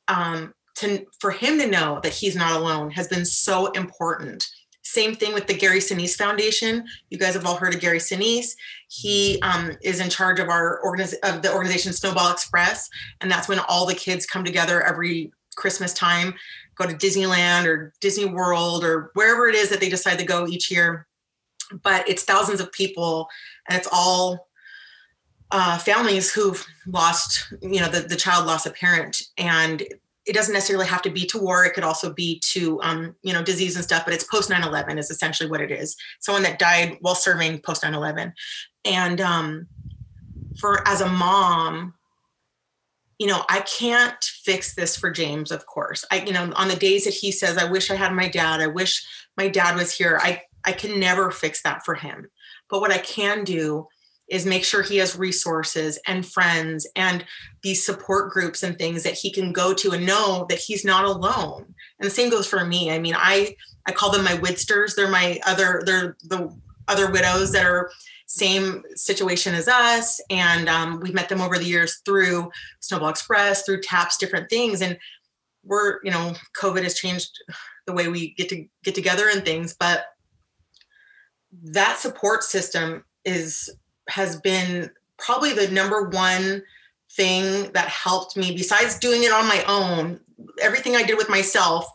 um, 0.09 0.53
to 0.77 1.07
for 1.21 1.31
him 1.31 1.59
to 1.59 1.67
know 1.67 2.01
that 2.03 2.13
he's 2.13 2.35
not 2.35 2.59
alone 2.59 2.91
has 2.91 3.07
been 3.07 3.25
so 3.25 3.67
important. 3.73 4.49
Same 4.83 5.15
thing 5.15 5.35
with 5.35 5.47
the 5.47 5.55
Gary 5.55 5.79
Sinise 5.79 6.17
Foundation. 6.17 6.85
You 7.11 7.19
guys 7.19 7.35
have 7.35 7.47
all 7.47 7.57
heard 7.57 7.75
of 7.75 7.81
Gary 7.81 7.99
Sinise. 7.99 8.57
He 8.89 9.39
um, 9.43 9.77
is 9.83 10.01
in 10.01 10.09
charge 10.09 10.41
of 10.41 10.49
our 10.49 10.81
organiz- 10.85 11.21
of 11.23 11.43
the 11.43 11.53
organization 11.53 11.93
Snowball 11.93 12.33
Express, 12.33 12.89
and 13.21 13.31
that's 13.31 13.47
when 13.47 13.61
all 13.69 13.87
the 13.87 13.95
kids 13.95 14.27
come 14.27 14.45
together 14.45 14.83
every 14.83 15.31
Christmas 15.55 15.93
time, 15.93 16.35
go 16.75 16.87
to 16.87 16.95
Disneyland 16.95 17.67
or 17.67 17.93
Disney 18.01 18.25
World 18.25 18.83
or 18.83 19.11
wherever 19.15 19.49
it 19.49 19.55
is 19.55 19.69
that 19.69 19.81
they 19.81 19.91
decide 19.91 20.19
to 20.19 20.25
go 20.25 20.49
each 20.49 20.71
year. 20.71 21.07
But 21.83 22.09
it's 22.09 22.25
thousands 22.25 22.61
of 22.61 22.73
people, 22.73 23.29
and 23.69 23.79
it's 23.79 23.89
all 23.91 24.49
uh, 25.51 25.79
families 25.79 26.33
who've 26.33 26.65
lost, 26.87 27.53
you 27.61 27.81
know, 27.81 27.89
the, 27.89 28.01
the 28.01 28.17
child 28.17 28.47
lost 28.47 28.67
a 28.67 28.71
parent, 28.71 29.23
and 29.37 29.83
it 30.27 30.35
doesn't 30.35 30.55
necessarily 30.55 30.87
have 30.87 31.03
to 31.03 31.11
be 31.11 31.27
to 31.27 31.39
war. 31.39 31.65
It 31.65 31.75
could 31.75 31.85
also 31.85 32.13
be 32.13 32.41
to, 32.53 32.81
um, 32.83 33.17
you 33.23 33.33
know, 33.33 33.43
disease 33.43 33.75
and 33.75 33.85
stuff. 33.85 34.05
But 34.05 34.15
it's 34.15 34.25
post 34.25 34.51
9/11 34.51 34.99
is 34.99 35.11
essentially 35.11 35.51
what 35.51 35.61
it 35.61 35.71
is. 35.71 35.97
Someone 36.21 36.43
that 36.45 36.59
died 36.59 36.99
while 37.01 37.15
serving 37.15 37.61
post 37.61 37.83
9/11, 37.83 38.33
and 38.85 39.21
um, 39.21 39.67
for 40.59 40.87
as 40.87 41.01
a 41.01 41.09
mom, 41.09 41.95
you 43.19 43.27
know, 43.27 43.45
I 43.49 43.61
can't 43.61 44.23
fix 44.23 44.75
this 44.75 44.97
for 44.97 45.11
James. 45.11 45.51
Of 45.51 45.67
course, 45.67 46.05
I, 46.11 46.23
you 46.23 46.33
know, 46.33 46.53
on 46.55 46.69
the 46.69 46.77
days 46.77 47.05
that 47.05 47.15
he 47.15 47.33
says, 47.33 47.57
"I 47.57 47.71
wish 47.71 47.91
I 47.91 47.97
had 47.97 48.13
my 48.13 48.29
dad. 48.29 48.61
I 48.61 48.67
wish 48.67 49.05
my 49.37 49.49
dad 49.49 49.75
was 49.75 49.93
here." 49.93 50.19
I 50.23 50.43
I 50.65 50.73
can 50.73 51.01
never 51.01 51.31
fix 51.31 51.63
that 51.63 51.85
for 51.85 51.95
him. 51.95 52.29
But 52.69 52.81
what 52.81 52.93
I 52.93 52.99
can 52.99 53.45
do 53.45 53.87
is 54.31 54.47
make 54.47 54.65
sure 54.65 54.83
he 54.83 54.99
has 54.99 55.19
resources 55.19 55.99
and 56.07 56.25
friends 56.25 56.87
and 56.95 57.25
these 57.63 57.85
support 57.85 58.31
groups 58.31 58.63
and 58.63 58.79
things 58.79 59.03
that 59.03 59.15
he 59.15 59.31
can 59.31 59.53
go 59.53 59.75
to 59.75 59.91
and 59.91 60.07
know 60.07 60.47
that 60.49 60.59
he's 60.59 60.85
not 60.85 61.05
alone. 61.05 61.75
And 61.99 62.07
the 62.07 62.15
same 62.15 62.31
goes 62.31 62.47
for 62.47 62.65
me. 62.65 62.91
I 62.91 62.99
mean, 62.99 63.15
I 63.17 63.57
I 63.87 63.93
call 63.93 64.13
them 64.13 64.25
my 64.25 64.37
widsters. 64.37 64.95
They're 64.95 65.11
my 65.11 65.41
other 65.47 65.83
they're 65.85 66.17
the 66.23 66.57
other 66.87 67.11
widows 67.11 67.53
that 67.53 67.67
are 67.67 67.91
same 68.27 68.85
situation 68.95 69.55
as 69.55 69.67
us, 69.67 70.21
and 70.31 70.69
um, 70.69 71.01
we've 71.01 71.15
met 71.15 71.29
them 71.29 71.41
over 71.41 71.59
the 71.59 71.65
years 71.65 72.01
through 72.05 72.49
Snowball 72.79 73.09
Express, 73.09 73.65
through 73.65 73.81
TAPS, 73.81 74.19
different 74.19 74.49
things, 74.49 74.81
and 74.83 74.97
we're 75.65 75.99
you 76.05 76.13
know 76.13 76.35
COVID 76.57 76.85
has 76.85 76.95
changed 76.95 77.31
the 77.87 77.93
way 77.93 78.07
we 78.09 78.35
get 78.35 78.49
to 78.51 78.65
get 78.85 78.95
together 78.95 79.29
and 79.29 79.45
things, 79.45 79.75
but 79.79 80.05
that 81.53 81.99
support 81.99 82.43
system 82.43 83.05
is 83.25 83.71
has 84.09 84.41
been 84.41 84.91
probably 85.19 85.53
the 85.53 85.69
number 85.71 86.09
one 86.09 86.63
thing 87.13 87.71
that 87.73 87.89
helped 87.89 88.37
me 88.37 88.55
besides 88.55 88.99
doing 88.99 89.25
it 89.25 89.33
on 89.33 89.47
my 89.47 89.63
own 89.67 90.21
everything 90.63 90.97
i 90.97 91.03
did 91.03 91.17
with 91.17 91.29
myself 91.29 91.91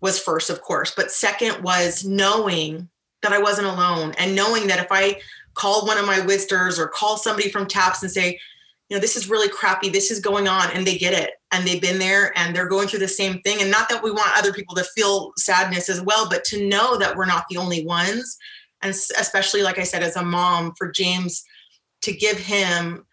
was 0.00 0.18
first 0.18 0.50
of 0.50 0.60
course 0.62 0.92
but 0.96 1.10
second 1.10 1.62
was 1.62 2.04
knowing 2.04 2.88
that 3.22 3.32
i 3.32 3.38
wasn't 3.38 3.66
alone 3.66 4.12
and 4.18 4.34
knowing 4.34 4.66
that 4.66 4.78
if 4.78 4.86
i 4.90 5.18
called 5.54 5.88
one 5.88 5.98
of 5.98 6.06
my 6.06 6.18
widsters 6.18 6.78
or 6.78 6.86
call 6.86 7.16
somebody 7.16 7.50
from 7.50 7.66
taps 7.66 8.02
and 8.02 8.10
say 8.10 8.38
you 8.88 8.96
know 8.96 9.00
this 9.00 9.16
is 9.16 9.28
really 9.28 9.48
crappy 9.48 9.88
this 9.88 10.10
is 10.10 10.20
going 10.20 10.46
on 10.46 10.70
and 10.72 10.86
they 10.86 10.96
get 10.96 11.12
it 11.12 11.32
and 11.50 11.66
they've 11.66 11.82
been 11.82 11.98
there 11.98 12.32
and 12.38 12.54
they're 12.54 12.68
going 12.68 12.86
through 12.86 13.00
the 13.00 13.08
same 13.08 13.40
thing 13.40 13.60
and 13.60 13.70
not 13.70 13.88
that 13.88 14.02
we 14.02 14.10
want 14.12 14.38
other 14.38 14.52
people 14.52 14.76
to 14.76 14.84
feel 14.84 15.32
sadness 15.36 15.88
as 15.88 16.00
well 16.00 16.28
but 16.28 16.44
to 16.44 16.68
know 16.68 16.96
that 16.96 17.16
we're 17.16 17.26
not 17.26 17.44
the 17.50 17.56
only 17.56 17.84
ones 17.84 18.38
and 18.82 18.90
especially 18.90 19.62
like 19.62 19.78
i 19.78 19.82
said 19.82 20.02
as 20.02 20.16
a 20.16 20.22
mom 20.22 20.72
for 20.76 20.90
james 20.90 21.44
to 22.02 22.12
give 22.12 22.38
him 22.38 23.04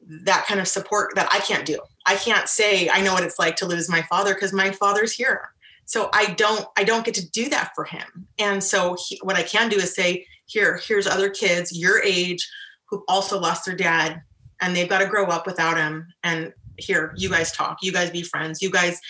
that 0.00 0.46
kind 0.46 0.60
of 0.60 0.68
support 0.68 1.10
that 1.14 1.28
i 1.32 1.38
can't 1.40 1.66
do. 1.66 1.78
I 2.06 2.16
can't 2.16 2.48
say 2.48 2.88
i 2.88 3.02
know 3.02 3.12
what 3.12 3.24
it's 3.24 3.38
like 3.38 3.56
to 3.56 3.66
lose 3.66 3.88
my 3.88 4.02
father 4.02 4.34
because 4.34 4.52
my 4.52 4.70
father's 4.70 5.12
here. 5.12 5.50
So 5.84 6.08
i 6.12 6.26
don't 6.34 6.66
i 6.76 6.84
don't 6.84 7.04
get 7.04 7.14
to 7.14 7.30
do 7.30 7.48
that 7.50 7.72
for 7.74 7.84
him. 7.84 8.26
And 8.38 8.62
so 8.62 8.96
he, 9.06 9.18
what 9.22 9.36
i 9.36 9.42
can 9.42 9.68
do 9.68 9.76
is 9.76 9.94
say 9.94 10.26
here 10.46 10.80
here's 10.82 11.06
other 11.06 11.28
kids 11.30 11.76
your 11.76 12.02
age 12.02 12.48
who've 12.86 13.02
also 13.08 13.38
lost 13.38 13.66
their 13.66 13.76
dad 13.76 14.22
and 14.60 14.74
they've 14.74 14.88
got 14.88 15.00
to 15.00 15.06
grow 15.06 15.26
up 15.26 15.46
without 15.46 15.76
him. 15.76 16.06
And 16.24 16.52
here 16.78 17.12
you 17.16 17.28
guys 17.28 17.52
talk. 17.52 17.78
You 17.82 17.92
guys 17.92 18.10
be 18.10 18.22
friends. 18.22 18.62
You 18.62 18.70
guys 18.70 19.00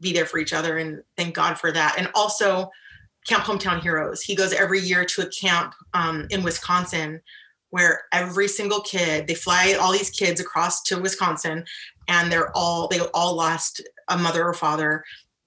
be 0.00 0.12
there 0.12 0.26
for 0.26 0.38
each 0.38 0.52
other 0.52 0.78
and 0.78 1.02
thank 1.16 1.34
god 1.34 1.58
for 1.58 1.72
that. 1.72 1.96
And 1.98 2.10
also 2.14 2.70
camp 3.26 3.44
hometown 3.44 3.80
heroes. 3.80 4.22
He 4.22 4.34
goes 4.34 4.52
every 4.52 4.80
year 4.80 5.04
to 5.04 5.22
a 5.22 5.30
camp 5.30 5.74
um, 5.94 6.26
in 6.30 6.42
wisconsin 6.42 7.20
where 7.70 8.02
every 8.12 8.46
single 8.46 8.80
kid 8.80 9.26
they 9.26 9.34
fly 9.34 9.76
all 9.80 9.92
these 9.92 10.10
kids 10.10 10.40
across 10.40 10.82
to 10.84 11.00
wisconsin 11.00 11.64
and 12.06 12.30
they're 12.30 12.56
all 12.56 12.86
they 12.86 13.00
all 13.12 13.34
lost 13.34 13.80
a 14.08 14.16
mother 14.16 14.46
or 14.46 14.54
father 14.54 15.02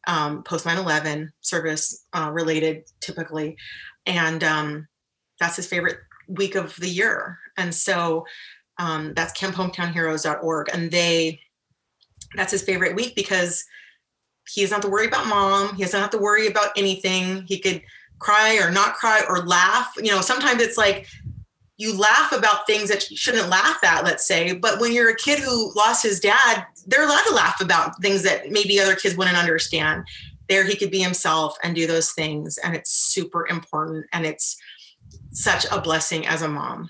um, 0.07 0.41
post 0.43 0.65
9-11 0.65 1.30
service 1.41 2.05
uh, 2.13 2.32
related 2.34 2.84
typically. 3.01 3.57
And 4.05 4.43
um, 4.43 4.88
that's 5.39 5.57
his 5.57 5.67
favorite 5.67 5.97
week 6.28 6.55
of 6.55 6.75
the 6.78 6.89
year. 6.89 7.38
And 7.57 7.73
so 7.73 8.25
um, 8.80 9.13
that's 9.13 9.38
camphometownheroes.org 9.39 10.69
and 10.73 10.89
they 10.91 11.39
that's 12.36 12.51
his 12.51 12.63
favorite 12.63 12.95
week 12.95 13.15
because 13.15 13.63
he 14.49 14.61
doesn't 14.61 14.75
have 14.75 14.83
to 14.83 14.89
worry 14.89 15.07
about 15.07 15.27
mom. 15.27 15.75
He 15.75 15.83
doesn't 15.83 15.99
have 15.99 16.09
to 16.11 16.17
worry 16.17 16.47
about 16.47 16.69
anything. 16.77 17.45
He 17.47 17.59
could 17.59 17.81
cry 18.19 18.57
or 18.61 18.71
not 18.71 18.95
cry 18.95 19.21
or 19.27 19.45
laugh. 19.45 19.93
You 19.97 20.11
know 20.11 20.21
sometimes 20.21 20.61
it's 20.61 20.77
like 20.77 21.07
you 21.77 21.95
laugh 21.95 22.31
about 22.31 22.65
things 22.65 22.89
that 22.89 23.09
you 23.11 23.17
shouldn't 23.17 23.49
laugh 23.49 23.83
at 23.83 24.03
let's 24.03 24.25
say 24.25 24.53
but 24.53 24.79
when 24.79 24.91
you're 24.91 25.11
a 25.11 25.15
kid 25.15 25.37
who 25.37 25.71
lost 25.75 26.01
his 26.01 26.19
dad 26.19 26.65
they're 26.87 27.05
allowed 27.05 27.23
to 27.27 27.35
laugh 27.35 27.61
about 27.61 28.01
things 28.01 28.23
that 28.23 28.49
maybe 28.49 28.79
other 28.79 28.95
kids 28.95 29.15
wouldn't 29.15 29.37
understand. 29.37 30.03
There 30.49 30.65
he 30.65 30.75
could 30.75 30.91
be 30.91 31.01
himself 31.01 31.55
and 31.61 31.75
do 31.75 31.85
those 31.85 32.13
things 32.13 32.57
and 32.57 32.75
it's 32.75 32.91
super 32.91 33.47
important 33.47 34.05
and 34.13 34.25
it's 34.25 34.57
such 35.31 35.65
a 35.71 35.79
blessing 35.79 36.25
as 36.25 36.41
a 36.41 36.47
mom 36.47 36.89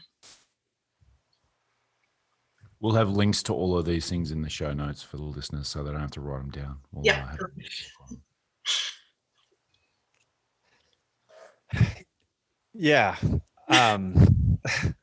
We'll 2.79 2.93
have 2.93 3.09
links 3.09 3.41
to 3.43 3.53
all 3.53 3.77
of 3.77 3.85
these 3.85 4.07
things 4.09 4.31
in 4.31 4.41
the 4.41 4.49
show 4.49 4.71
notes 4.71 5.01
for 5.01 5.17
the 5.17 5.23
listeners 5.23 5.67
so 5.67 5.83
they 5.83 5.91
don't 5.91 5.99
have 6.01 6.11
to 6.11 6.21
write 6.21 6.39
them 6.39 6.51
down. 6.51 6.77
We'll, 6.91 7.05
yeah 7.05 7.31
have- 7.31 7.39
Yeah. 12.73 13.15
Um, 13.69 14.59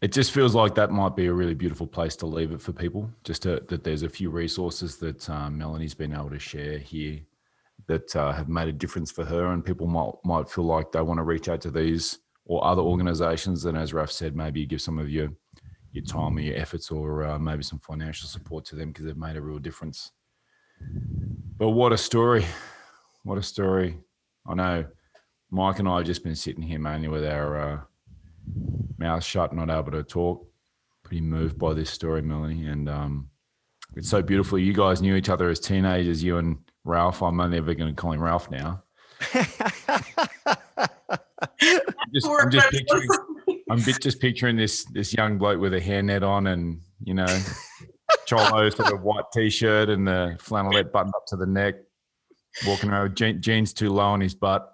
it 0.00 0.12
just 0.12 0.32
feels 0.32 0.54
like 0.54 0.74
that 0.74 0.90
might 0.90 1.14
be 1.16 1.26
a 1.26 1.32
really 1.32 1.54
beautiful 1.54 1.86
place 1.86 2.16
to 2.16 2.26
leave 2.26 2.52
it 2.52 2.62
for 2.62 2.72
people. 2.72 3.10
Just 3.24 3.42
to, 3.42 3.62
that 3.68 3.84
there's 3.84 4.02
a 4.02 4.08
few 4.08 4.30
resources 4.30 4.96
that 4.98 5.28
um, 5.28 5.58
Melanie's 5.58 5.94
been 5.94 6.14
able 6.14 6.30
to 6.30 6.38
share 6.38 6.78
here 6.78 7.20
that 7.86 8.16
uh, 8.16 8.32
have 8.32 8.48
made 8.48 8.68
a 8.68 8.72
difference 8.72 9.10
for 9.10 9.24
her, 9.26 9.52
and 9.52 9.62
people 9.64 9.86
might 9.86 10.12
might 10.24 10.48
feel 10.48 10.64
like 10.64 10.90
they 10.90 11.02
want 11.02 11.18
to 11.18 11.24
reach 11.24 11.48
out 11.50 11.60
to 11.60 11.70
these 11.70 12.18
or 12.44 12.64
other 12.64 12.82
organisations. 12.82 13.64
And 13.64 13.76
as 13.76 13.92
Raf 13.92 14.10
said, 14.10 14.36
maybe 14.36 14.60
you 14.60 14.66
give 14.66 14.80
some 14.80 14.98
of 14.98 15.10
your 15.10 15.30
your 15.92 16.04
time 16.04 16.36
or 16.36 16.40
your 16.40 16.56
efforts, 16.56 16.90
or 16.90 17.24
uh, 17.24 17.38
maybe 17.38 17.62
some 17.62 17.78
financial 17.78 18.28
support 18.28 18.64
to 18.64 18.74
them 18.74 18.88
because 18.88 19.04
they've 19.06 19.16
made 19.16 19.36
a 19.36 19.40
real 19.40 19.60
difference. 19.60 20.10
But 21.56 21.70
what 21.70 21.92
a 21.92 21.98
story! 21.98 22.44
What 23.22 23.38
a 23.38 23.42
story! 23.42 23.98
I 24.46 24.54
know 24.54 24.84
Mike 25.50 25.78
and 25.78 25.88
I 25.88 25.98
have 25.98 26.06
just 26.06 26.24
been 26.24 26.34
sitting 26.34 26.62
here 26.62 26.80
mainly 26.80 27.06
with 27.06 27.24
our 27.24 27.86
uh, 29.00 29.20
shut, 29.20 29.54
not 29.54 29.70
able 29.70 29.92
to 29.92 30.02
talk. 30.02 30.44
Pretty 31.04 31.20
moved 31.20 31.58
by 31.58 31.74
this 31.74 31.90
story, 31.90 32.22
Melanie, 32.22 32.66
and 32.66 32.88
um, 32.88 33.28
it's 33.94 34.08
so 34.08 34.20
beautiful. 34.20 34.58
You 34.58 34.72
guys 34.72 35.00
knew 35.00 35.14
each 35.14 35.28
other 35.28 35.48
as 35.48 35.60
teenagers, 35.60 36.22
you 36.24 36.38
and 36.38 36.56
Ralph. 36.84 37.22
I'm 37.22 37.40
only 37.40 37.58
ever 37.58 37.74
going 37.74 37.94
to 37.94 38.00
call 38.00 38.12
him 38.12 38.22
Ralph 38.22 38.50
now. 38.50 38.82
I'm 42.14 42.20
just, 42.20 42.26
I'm 42.44 42.50
just 42.50 42.70
picturing, 42.70 43.08
I'm 43.70 43.80
bit- 43.82 44.00
just 44.00 44.20
picturing 44.20 44.56
this 44.56 44.84
this 44.86 45.12
young 45.14 45.38
bloke 45.38 45.60
with 45.60 45.74
a 45.74 45.80
hairnet 45.80 46.22
on, 46.22 46.46
and 46.48 46.80
you 47.02 47.14
know, 47.14 47.26
cholo 48.26 48.68
sort 48.70 48.92
of 48.92 49.02
white 49.02 49.24
t-shirt 49.32 49.88
and 49.88 50.06
the 50.06 50.36
flannelette 50.40 50.92
buttoned 50.92 51.14
up 51.16 51.26
to 51.28 51.36
the 51.36 51.46
neck, 51.46 51.74
walking 52.66 52.90
around 52.90 53.04
with 53.04 53.14
je- 53.16 53.34
jeans 53.34 53.72
too 53.72 53.90
low 53.90 54.04
on 54.04 54.20
his 54.20 54.34
butt. 54.34 54.70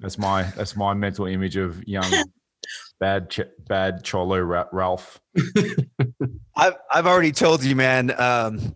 That's 0.00 0.18
my 0.18 0.42
that's 0.42 0.76
my 0.76 0.94
mental 0.94 1.26
image 1.26 1.56
of 1.56 1.82
young 1.86 2.10
bad 3.00 3.30
ch- 3.30 3.40
bad 3.68 4.04
cholo 4.04 4.38
Ra- 4.40 4.68
Ralph. 4.72 5.20
I've 6.56 6.74
I've 6.92 7.06
already 7.06 7.32
told 7.32 7.62
you, 7.64 7.74
man. 7.76 8.18
Um, 8.20 8.74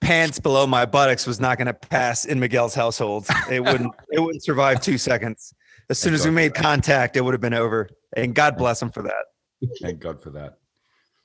pants 0.00 0.38
below 0.38 0.66
my 0.66 0.84
buttocks 0.84 1.26
was 1.26 1.40
not 1.40 1.56
going 1.56 1.66
to 1.66 1.72
pass 1.74 2.26
in 2.26 2.38
Miguel's 2.38 2.74
household. 2.74 3.26
It 3.50 3.60
wouldn't. 3.64 3.92
it 4.12 4.20
wouldn't 4.20 4.44
survive 4.44 4.80
two 4.82 4.98
seconds. 4.98 5.54
As 5.90 5.98
soon 5.98 6.14
as 6.14 6.24
we 6.24 6.30
made 6.30 6.54
contact, 6.54 7.16
it 7.16 7.20
would 7.20 7.34
have 7.34 7.40
been 7.40 7.54
over. 7.54 7.88
And 8.16 8.34
God 8.34 8.56
bless 8.56 8.80
him 8.80 8.90
for 8.90 9.02
that. 9.02 9.24
Thank 9.80 10.00
God 10.00 10.22
for 10.22 10.30
that. 10.30 10.58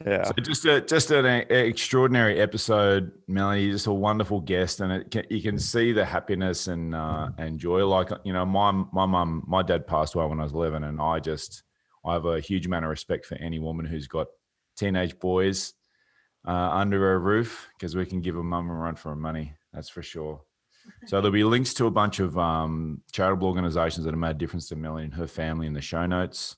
Yeah. 0.06 0.24
So 0.24 0.34
just 0.42 0.66
a 0.66 0.80
just 0.80 1.12
an 1.12 1.26
extraordinary 1.26 2.40
episode, 2.40 3.12
Melanie. 3.28 3.70
Just 3.70 3.88
a 3.88 3.94
wonderful 3.94 4.40
guest, 4.40 4.80
and 4.80 4.94
it 4.94 5.12
can, 5.12 5.26
you 5.30 5.42
can 5.42 5.60
see 5.60 5.92
the 5.92 6.06
happiness 6.06 6.68
and 6.68 6.96
uh, 6.96 7.30
and 7.38 7.60
joy. 7.60 7.86
Like 7.86 8.10
you 8.24 8.32
know, 8.32 8.46
my 8.46 8.72
my 8.94 9.06
mum, 9.06 9.44
my 9.46 9.62
dad 9.62 9.88
passed 9.88 10.16
away 10.16 10.26
when 10.26 10.40
I 10.40 10.44
was 10.44 10.54
eleven, 10.54 10.86
and 10.86 11.02
I 11.02 11.20
just 11.20 11.64
I 12.06 12.14
have 12.14 12.26
a 12.26 12.40
huge 12.40 12.66
amount 12.66 12.86
of 12.86 12.92
respect 12.92 13.26
for 13.26 13.36
any 13.36 13.60
woman 13.60 13.86
who's 13.86 14.08
got 14.08 14.28
teenage 14.78 15.20
boys 15.20 15.74
uh, 16.48 16.52
under 16.52 17.00
her 17.00 17.20
roof 17.20 17.68
because 17.78 17.94
we 17.96 18.06
can 18.06 18.22
give 18.22 18.38
a 18.38 18.44
mum 18.44 18.70
a 18.70 18.74
run 18.74 18.96
for 18.96 19.10
her 19.10 19.18
money. 19.18 19.54
That's 19.74 19.90
for 19.90 20.02
sure. 20.02 20.42
So 21.06 21.18
there'll 21.18 21.32
be 21.32 21.44
links 21.44 21.74
to 21.76 21.86
a 21.86 21.92
bunch 21.92 22.20
of 22.20 22.38
um, 22.38 23.02
charitable 23.12 23.48
organisations 23.48 24.06
that 24.06 24.12
have 24.12 24.20
made 24.20 24.32
a 24.32 24.34
difference 24.36 24.68
to 24.70 24.76
Melanie 24.76 25.06
and 25.06 25.14
her 25.14 25.28
family 25.28 25.68
in 25.68 25.74
the 25.74 25.82
show 25.82 26.06
notes. 26.06 26.56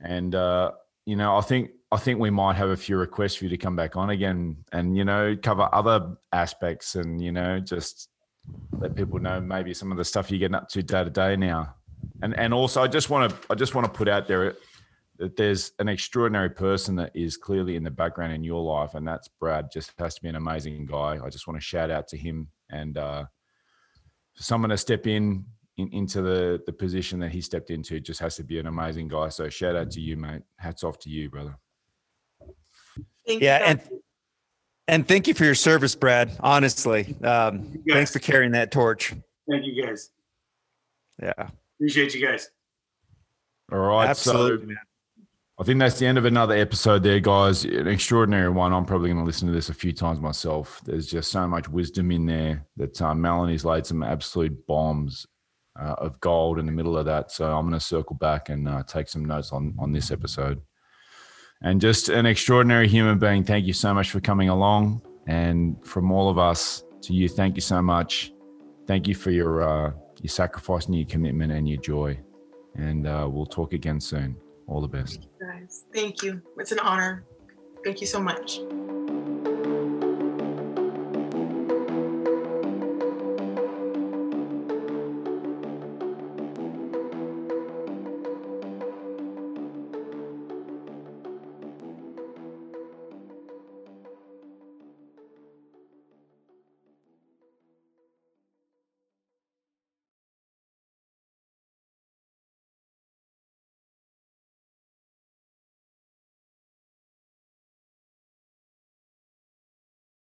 And 0.00 0.34
uh, 0.34 0.72
you 1.06 1.16
know, 1.16 1.36
I 1.36 1.40
think 1.40 1.70
I 1.90 1.96
think 1.96 2.18
we 2.18 2.30
might 2.30 2.56
have 2.56 2.70
a 2.70 2.76
few 2.76 2.96
requests 2.96 3.36
for 3.36 3.44
you 3.44 3.50
to 3.50 3.56
come 3.56 3.76
back 3.76 3.96
on 3.96 4.10
again 4.10 4.56
and 4.72 4.96
you 4.96 5.04
know 5.04 5.36
cover 5.40 5.68
other 5.72 6.16
aspects 6.32 6.94
and 6.94 7.22
you 7.22 7.32
know 7.32 7.60
just 7.60 8.08
let 8.72 8.94
people 8.94 9.18
know 9.18 9.40
maybe 9.40 9.74
some 9.74 9.92
of 9.92 9.98
the 9.98 10.04
stuff 10.04 10.30
you're 10.30 10.40
getting 10.40 10.54
up 10.54 10.68
to 10.70 10.82
day 10.82 11.04
to 11.04 11.10
day 11.10 11.36
now. 11.36 11.74
And 12.22 12.36
and 12.38 12.52
also 12.52 12.82
I 12.82 12.88
just 12.88 13.10
want 13.10 13.30
to 13.30 13.36
I 13.50 13.54
just 13.54 13.74
want 13.74 13.86
to 13.86 13.92
put 13.92 14.08
out 14.08 14.26
there 14.26 14.56
that 15.22 15.36
there's 15.36 15.70
an 15.78 15.88
extraordinary 15.88 16.50
person 16.50 16.96
that 16.96 17.12
is 17.14 17.36
clearly 17.36 17.76
in 17.76 17.84
the 17.84 17.90
background 17.92 18.32
in 18.32 18.42
your 18.42 18.60
life, 18.60 18.94
and 18.94 19.06
that's 19.06 19.28
Brad. 19.28 19.70
Just 19.72 19.92
has 20.00 20.16
to 20.16 20.22
be 20.22 20.28
an 20.28 20.34
amazing 20.34 20.84
guy. 20.84 21.16
I 21.24 21.30
just 21.30 21.46
want 21.46 21.60
to 21.60 21.64
shout 21.64 21.92
out 21.92 22.08
to 22.08 22.16
him 22.16 22.48
and 22.70 22.98
uh, 22.98 23.24
for 24.34 24.42
someone 24.42 24.70
to 24.70 24.76
step 24.76 25.06
in, 25.06 25.44
in 25.76 25.88
into 25.92 26.22
the 26.22 26.60
the 26.66 26.72
position 26.72 27.20
that 27.20 27.30
he 27.30 27.40
stepped 27.40 27.70
into 27.70 28.00
just 28.00 28.18
has 28.18 28.34
to 28.34 28.42
be 28.42 28.58
an 28.58 28.66
amazing 28.66 29.06
guy. 29.06 29.28
So 29.28 29.48
shout 29.48 29.76
out 29.76 29.92
to 29.92 30.00
you, 30.00 30.16
mate. 30.16 30.42
Hats 30.56 30.82
off 30.82 30.98
to 31.00 31.08
you, 31.08 31.30
brother. 31.30 31.56
Thank 33.24 33.42
Yeah, 33.42 33.60
guys. 33.60 33.68
and 33.68 34.00
and 34.88 35.08
thank 35.08 35.28
you 35.28 35.34
for 35.34 35.44
your 35.44 35.54
service, 35.54 35.94
Brad. 35.94 36.36
Honestly, 36.40 37.14
um, 37.22 37.80
thanks 37.88 38.12
for 38.12 38.18
carrying 38.18 38.50
that 38.52 38.72
torch. 38.72 39.14
Thank 39.48 39.66
you 39.66 39.86
guys. 39.86 40.10
Yeah, 41.22 41.48
Appreciate 41.76 42.12
you 42.12 42.26
guys. 42.26 42.50
All 43.70 43.78
right, 43.78 44.08
absolutely, 44.08 44.64
so 44.64 44.66
man. 44.66 44.76
I 45.62 45.64
think 45.64 45.78
that's 45.78 46.00
the 46.00 46.06
end 46.06 46.18
of 46.18 46.24
another 46.24 46.56
episode 46.56 47.04
there, 47.04 47.20
guys. 47.20 47.64
An 47.64 47.86
extraordinary 47.86 48.48
one. 48.48 48.72
I'm 48.72 48.84
probably 48.84 49.10
going 49.10 49.20
to 49.20 49.24
listen 49.24 49.46
to 49.46 49.54
this 49.54 49.68
a 49.68 49.74
few 49.74 49.92
times 49.92 50.18
myself. 50.18 50.80
There's 50.84 51.06
just 51.06 51.30
so 51.30 51.46
much 51.46 51.68
wisdom 51.68 52.10
in 52.10 52.26
there 52.26 52.66
that 52.78 53.00
uh, 53.00 53.14
Melanie's 53.14 53.64
laid 53.64 53.86
some 53.86 54.02
absolute 54.02 54.66
bombs 54.66 55.24
uh, 55.80 55.94
of 55.98 56.18
gold 56.18 56.58
in 56.58 56.66
the 56.66 56.72
middle 56.72 56.98
of 56.98 57.04
that. 57.06 57.30
So 57.30 57.44
I'm 57.44 57.68
going 57.68 57.78
to 57.78 57.86
circle 57.86 58.16
back 58.16 58.48
and 58.48 58.68
uh, 58.68 58.82
take 58.88 59.08
some 59.08 59.24
notes 59.24 59.52
on, 59.52 59.76
on 59.78 59.92
this 59.92 60.10
episode. 60.10 60.60
And 61.62 61.80
just 61.80 62.08
an 62.08 62.26
extraordinary 62.26 62.88
human 62.88 63.20
being. 63.20 63.44
Thank 63.44 63.64
you 63.64 63.72
so 63.72 63.94
much 63.94 64.10
for 64.10 64.18
coming 64.18 64.48
along. 64.48 65.02
And 65.28 65.76
from 65.86 66.10
all 66.10 66.28
of 66.28 66.38
us 66.38 66.82
to 67.02 67.14
you, 67.14 67.28
thank 67.28 67.54
you 67.54 67.62
so 67.62 67.80
much. 67.80 68.32
Thank 68.88 69.06
you 69.06 69.14
for 69.14 69.30
your, 69.30 69.62
uh, 69.62 69.92
your 70.20 70.28
sacrifice 70.28 70.86
and 70.86 70.96
your 70.96 71.06
commitment 71.06 71.52
and 71.52 71.68
your 71.68 71.80
joy. 71.80 72.18
And 72.74 73.06
uh, 73.06 73.28
we'll 73.30 73.46
talk 73.46 73.74
again 73.74 74.00
soon. 74.00 74.36
All 74.72 74.80
the 74.80 74.88
best. 74.88 75.28
guys. 75.38 75.84
Thank 75.92 76.22
you. 76.22 76.40
It's 76.56 76.72
an 76.72 76.78
honor. 76.78 77.24
Thank 77.84 78.00
you 78.00 78.06
so 78.06 78.18
much. 78.18 78.58